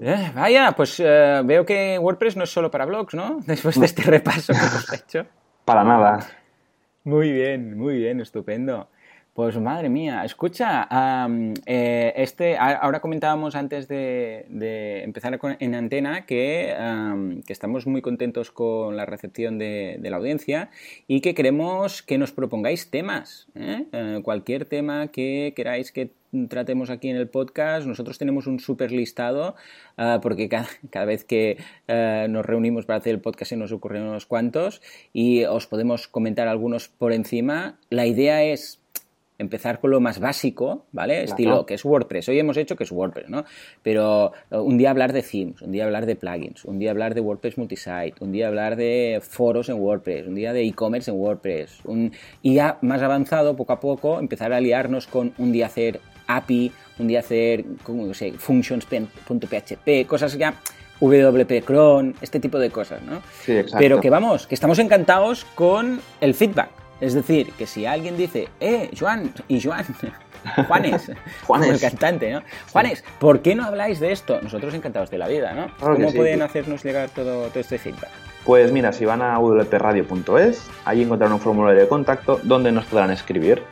Eh, 0.02 0.32
vaya, 0.34 0.72
pues 0.72 0.98
eh, 0.98 1.40
veo 1.44 1.64
que 1.64 1.96
WordPress 1.96 2.36
no 2.36 2.42
es 2.42 2.50
solo 2.50 2.72
para 2.72 2.84
blogs, 2.86 3.14
¿no? 3.14 3.38
Después 3.46 3.78
de 3.78 3.86
este 3.86 4.02
repaso 4.02 4.52
que 4.52 4.58
hemos 4.58 4.92
hecho. 4.92 5.26
Para 5.64 5.84
nada. 5.84 6.26
Muy 7.04 7.30
bien, 7.30 7.78
muy 7.78 7.98
bien, 7.98 8.20
estupendo. 8.20 8.88
Pues 9.34 9.58
madre 9.58 9.88
mía, 9.88 10.24
escucha, 10.24 10.86
eh, 11.66 12.12
este, 12.14 12.56
ahora 12.56 13.00
comentábamos 13.00 13.56
antes 13.56 13.88
de, 13.88 15.02
empezar 15.02 15.36
en 15.58 15.74
antena 15.74 16.24
que, 16.24 16.72
estamos 17.48 17.84
muy 17.88 18.00
contentos 18.00 18.52
con 18.52 18.96
la 18.96 19.06
recepción 19.06 19.58
de, 19.58 19.98
la 20.00 20.18
audiencia 20.18 20.70
y 21.08 21.20
que 21.20 21.34
queremos 21.34 22.00
que 22.00 22.16
nos 22.16 22.30
propongáis 22.30 22.90
temas, 22.90 23.48
¿eh? 23.56 23.86
Eh, 23.90 24.20
cualquier 24.22 24.66
tema 24.66 25.08
que 25.08 25.52
queráis 25.56 25.90
que 25.90 26.12
tratemos 26.48 26.90
aquí 26.90 27.08
en 27.08 27.16
el 27.16 27.28
podcast. 27.28 27.88
Nosotros 27.88 28.18
tenemos 28.18 28.46
un 28.46 28.60
súper 28.60 28.92
listado 28.92 29.56
ah, 29.96 30.20
porque 30.22 30.48
cada, 30.48 31.04
vez 31.06 31.24
que 31.24 31.58
nos 31.88 32.46
reunimos 32.46 32.86
para 32.86 32.98
hacer 32.98 33.14
el 33.14 33.20
podcast 33.20 33.48
se 33.48 33.56
nos 33.56 33.72
ocurren 33.72 34.04
unos 34.04 34.26
cuantos 34.26 34.80
y 35.12 35.42
os 35.42 35.66
podemos 35.66 36.06
comentar 36.06 36.46
algunos 36.46 36.86
por 36.86 37.12
encima. 37.12 37.80
La 37.90 38.06
idea 38.06 38.44
es 38.44 38.83
empezar 39.38 39.80
con 39.80 39.90
lo 39.90 40.00
más 40.00 40.20
básico, 40.20 40.86
¿vale? 40.92 41.24
Estilo, 41.24 41.66
que 41.66 41.74
es 41.74 41.84
WordPress. 41.84 42.28
Hoy 42.28 42.38
hemos 42.38 42.56
hecho 42.56 42.76
que 42.76 42.84
es 42.84 42.92
WordPress, 42.92 43.28
¿no? 43.28 43.44
Pero 43.82 44.32
eh, 44.50 44.56
un 44.56 44.78
día 44.78 44.90
hablar 44.90 45.12
de 45.12 45.22
themes, 45.22 45.60
un 45.62 45.72
día 45.72 45.84
hablar 45.84 46.06
de 46.06 46.16
plugins, 46.16 46.64
un 46.64 46.78
día 46.78 46.90
hablar 46.92 47.14
de 47.14 47.20
WordPress 47.20 47.58
multisite, 47.58 48.14
un 48.20 48.32
día 48.32 48.48
hablar 48.48 48.76
de 48.76 49.20
foros 49.22 49.68
en 49.68 49.76
WordPress, 49.76 50.26
un 50.26 50.34
día 50.34 50.52
de 50.52 50.64
e-commerce 50.64 51.10
en 51.10 51.16
WordPress, 51.16 51.80
un... 51.84 52.12
y 52.42 52.54
ya 52.54 52.78
más 52.82 53.02
avanzado, 53.02 53.56
poco 53.56 53.72
a 53.72 53.80
poco, 53.80 54.20
empezar 54.20 54.52
a 54.52 54.60
liarnos 54.60 55.06
con 55.06 55.34
un 55.38 55.50
día 55.50 55.66
hacer 55.66 56.00
API, 56.26 56.72
un 56.98 57.08
día 57.08 57.20
hacer, 57.20 57.64
¿cómo 57.82 58.14
sé, 58.14 58.32
functions.php, 58.32 60.06
cosas 60.06 60.36
ya... 60.38 60.54
WP 61.00 61.64
cron, 61.66 62.14
este 62.22 62.40
tipo 62.40 62.58
de 62.58 62.70
cosas, 62.70 63.02
¿no? 63.02 63.20
Sí, 63.42 63.52
exacto. 63.52 63.78
Pero 63.78 64.00
que 64.00 64.08
vamos, 64.08 64.46
que 64.46 64.54
estamos 64.54 64.78
encantados 64.78 65.44
con 65.44 66.00
el 66.22 66.32
feedback 66.32 66.83
es 67.00 67.14
decir, 67.14 67.52
que 67.58 67.66
si 67.66 67.86
alguien 67.86 68.16
dice, 68.16 68.48
eh, 68.60 68.90
Juan, 68.98 69.32
y 69.48 69.60
Juan, 69.60 69.84
Juanes, 70.68 71.10
Juanes. 71.46 71.70
el 71.70 71.80
cantante, 71.80 72.32
¿no? 72.32 72.42
Juanes, 72.72 73.04
¿por 73.18 73.40
qué 73.40 73.54
no 73.54 73.64
habláis 73.64 74.00
de 74.00 74.12
esto? 74.12 74.40
Nosotros 74.42 74.74
encantados 74.74 75.10
de 75.10 75.18
la 75.18 75.28
vida, 75.28 75.52
¿no? 75.54 75.66
¿Cómo 75.80 76.12
pueden 76.12 76.42
hacernos 76.42 76.84
llegar 76.84 77.10
todo, 77.10 77.48
todo 77.48 77.60
este 77.60 77.78
feedback? 77.78 78.10
Pues 78.44 78.70
mira, 78.72 78.92
si 78.92 79.06
van 79.06 79.22
a 79.22 79.38
wpradio.es, 79.38 80.68
ahí 80.84 81.02
encontrarán 81.02 81.32
un 81.32 81.40
formulario 81.40 81.80
de 81.80 81.88
contacto 81.88 82.40
donde 82.42 82.72
nos 82.72 82.84
podrán 82.84 83.10
escribir. 83.10 83.62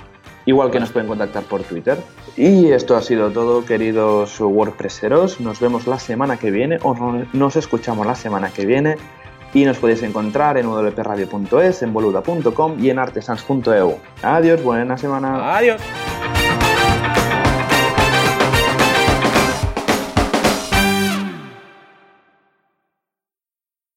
Igual 0.45 0.71
que 0.73 0.81
nos 0.81 0.91
pueden 0.91 1.07
contactar 1.07 1.45
por 1.45 1.63
Twitter. 1.63 1.97
Y 2.37 2.73
esto 2.73 2.97
ha 2.97 3.03
sido 3.03 3.31
todo, 3.31 3.65
queridos 3.65 4.41
WordPresseros. 4.41 5.41
Nos 5.41 5.61
vemos 5.61 5.87
la 5.87 5.99
semana 5.99 6.37
que 6.37 6.51
viene 6.51 6.79
o 6.83 6.95
nos 7.33 7.57
escuchamos 7.57 8.07
la 8.07 8.17
semana 8.17 8.51
que 8.51 8.67
viene 8.67 8.97
y 9.55 9.65
nos 9.65 9.79
podéis 9.79 10.03
encontrar 10.03 10.57
en 10.59 10.67
wpradio.es, 10.67 11.83
en 11.83 11.93
boluda.com 11.93 12.83
y 12.83 12.91
en 12.91 12.99
artesans.eu. 12.99 13.99
Adiós, 14.23 14.63
buena 14.63 14.97
semana. 14.97 15.57
Adiós. 15.57 15.81